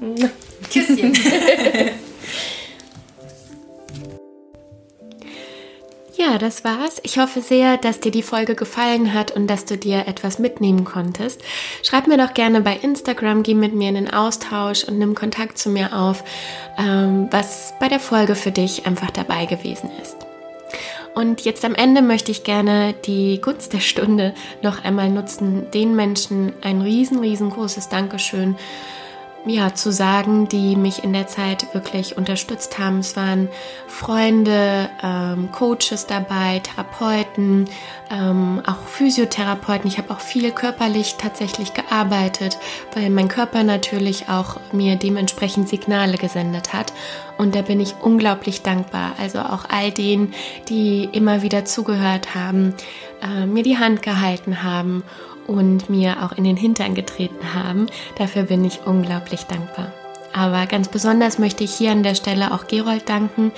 und 0.00 0.16
die 0.16 0.20
du 0.20 0.30
Küsschen. 0.72 1.12
Ja, 6.18 6.36
das 6.36 6.64
war's. 6.64 7.00
Ich 7.04 7.16
hoffe 7.20 7.40
sehr, 7.40 7.76
dass 7.76 8.00
dir 8.00 8.10
die 8.10 8.24
Folge 8.24 8.56
gefallen 8.56 9.14
hat 9.14 9.30
und 9.30 9.46
dass 9.46 9.66
du 9.66 9.78
dir 9.78 10.08
etwas 10.08 10.40
mitnehmen 10.40 10.84
konntest. 10.84 11.40
Schreib 11.84 12.08
mir 12.08 12.18
doch 12.18 12.34
gerne 12.34 12.60
bei 12.60 12.76
Instagram, 12.76 13.44
geh 13.44 13.54
mit 13.54 13.72
mir 13.72 13.90
in 13.90 13.94
den 13.94 14.12
Austausch 14.12 14.82
und 14.82 14.98
nimm 14.98 15.14
Kontakt 15.14 15.58
zu 15.58 15.70
mir 15.70 15.96
auf, 15.96 16.24
ähm, 16.76 17.28
was 17.30 17.72
bei 17.78 17.86
der 17.86 18.00
Folge 18.00 18.34
für 18.34 18.50
dich 18.50 18.84
einfach 18.84 19.12
dabei 19.12 19.46
gewesen 19.46 19.90
ist. 20.02 20.16
Und 21.14 21.42
jetzt 21.42 21.64
am 21.64 21.76
Ende 21.76 22.02
möchte 22.02 22.32
ich 22.32 22.42
gerne 22.42 22.94
die 23.04 23.40
Gunst 23.40 23.72
der 23.72 23.80
Stunde 23.80 24.34
noch 24.60 24.82
einmal 24.82 25.10
nutzen, 25.10 25.70
den 25.70 25.94
Menschen 25.94 26.52
ein 26.62 26.80
riesen, 26.82 27.20
riesengroßes 27.20 27.90
Dankeschön 27.90 28.56
ja, 29.46 29.74
zu 29.74 29.92
sagen, 29.92 30.48
die 30.48 30.76
mich 30.76 31.04
in 31.04 31.12
der 31.12 31.26
Zeit 31.26 31.72
wirklich 31.72 32.16
unterstützt 32.16 32.78
haben. 32.78 32.98
Es 32.98 33.16
waren 33.16 33.48
Freunde, 33.86 34.90
ähm, 35.02 35.50
Coaches 35.52 36.06
dabei, 36.06 36.60
Therapeuten, 36.60 37.68
ähm, 38.10 38.60
auch 38.66 38.86
Physiotherapeuten. 38.86 39.88
Ich 39.88 39.98
habe 39.98 40.12
auch 40.12 40.20
viel 40.20 40.50
körperlich 40.50 41.16
tatsächlich 41.18 41.72
gearbeitet, 41.72 42.58
weil 42.94 43.10
mein 43.10 43.28
Körper 43.28 43.62
natürlich 43.62 44.28
auch 44.28 44.58
mir 44.72 44.96
dementsprechend 44.96 45.68
Signale 45.68 46.18
gesendet 46.18 46.72
hat. 46.72 46.92
Und 47.38 47.54
da 47.54 47.62
bin 47.62 47.80
ich 47.80 47.94
unglaublich 48.02 48.62
dankbar. 48.62 49.12
Also 49.18 49.38
auch 49.38 49.64
all 49.70 49.92
denen, 49.92 50.34
die 50.68 51.08
immer 51.12 51.42
wieder 51.42 51.64
zugehört 51.64 52.34
haben, 52.34 52.74
äh, 53.22 53.46
mir 53.46 53.62
die 53.62 53.78
Hand 53.78 54.02
gehalten 54.02 54.62
haben 54.62 55.04
und 55.48 55.90
mir 55.90 56.22
auch 56.22 56.32
in 56.32 56.44
den 56.44 56.56
Hintern 56.56 56.94
getreten 56.94 57.54
haben. 57.54 57.86
Dafür 58.16 58.44
bin 58.44 58.64
ich 58.64 58.80
unglaublich 58.86 59.44
dankbar. 59.44 59.92
Aber 60.32 60.66
ganz 60.66 60.88
besonders 60.88 61.38
möchte 61.38 61.64
ich 61.64 61.74
hier 61.74 61.90
an 61.90 62.02
der 62.04 62.14
Stelle 62.14 62.52
auch 62.52 62.68
Gerold 62.68 63.08
danken. 63.08 63.50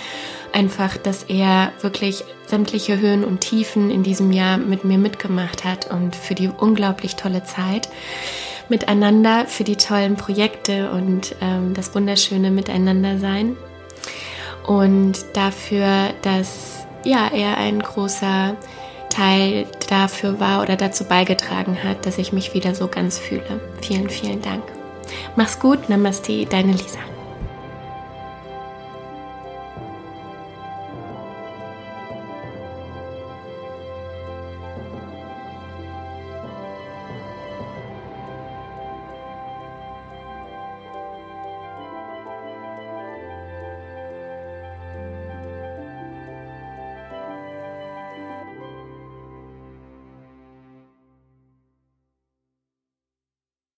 Einfach, 0.53 0.97
dass 0.97 1.25
er 1.25 1.73
wirklich 1.81 2.25
sämtliche 2.47 2.99
Höhen 2.99 3.25
und 3.25 3.41
Tiefen 3.41 3.91
in 3.91 4.03
diesem 4.03 4.33
Jahr 4.33 4.57
mit 4.57 4.85
mir 4.85 4.97
mitgemacht 4.97 5.65
hat 5.65 5.91
und 5.91 6.17
für 6.17 6.35
die 6.35 6.49
unglaublich 6.49 7.17
tolle 7.17 7.45
Zeit 7.45 7.89
miteinander, 8.69 9.47
für 9.47 9.65
die 9.65 9.77
tollen 9.77 10.17
Projekte 10.17 10.93
und 10.93 11.35
ähm, 11.41 11.75
das 11.75 11.95
wunderschöne 11.95 12.51
Miteinandersein. 12.51 13.57
Und 14.67 15.25
dafür, 15.35 16.11
dass 16.23 16.87
ja, 17.05 17.29
er 17.33 17.57
ein 17.59 17.81
großer 17.81 18.57
Teil 19.11 19.67
dafür 19.89 20.41
war 20.41 20.63
oder 20.63 20.77
dazu 20.77 21.05
beigetragen 21.05 21.85
hat, 21.85 22.07
dass 22.07 22.19
ich 22.19 22.33
mich 22.33 22.55
wieder 22.55 22.75
so 22.75 22.89
ganz 22.89 23.19
fühle. 23.19 23.61
Vielen, 23.83 24.09
vielen 24.09 24.41
Dank. 24.41 24.63
Mach's 25.37 25.59
gut, 25.59 25.89
Namaste, 25.89 26.47
deine 26.47 26.73
Lisa. 26.73 26.99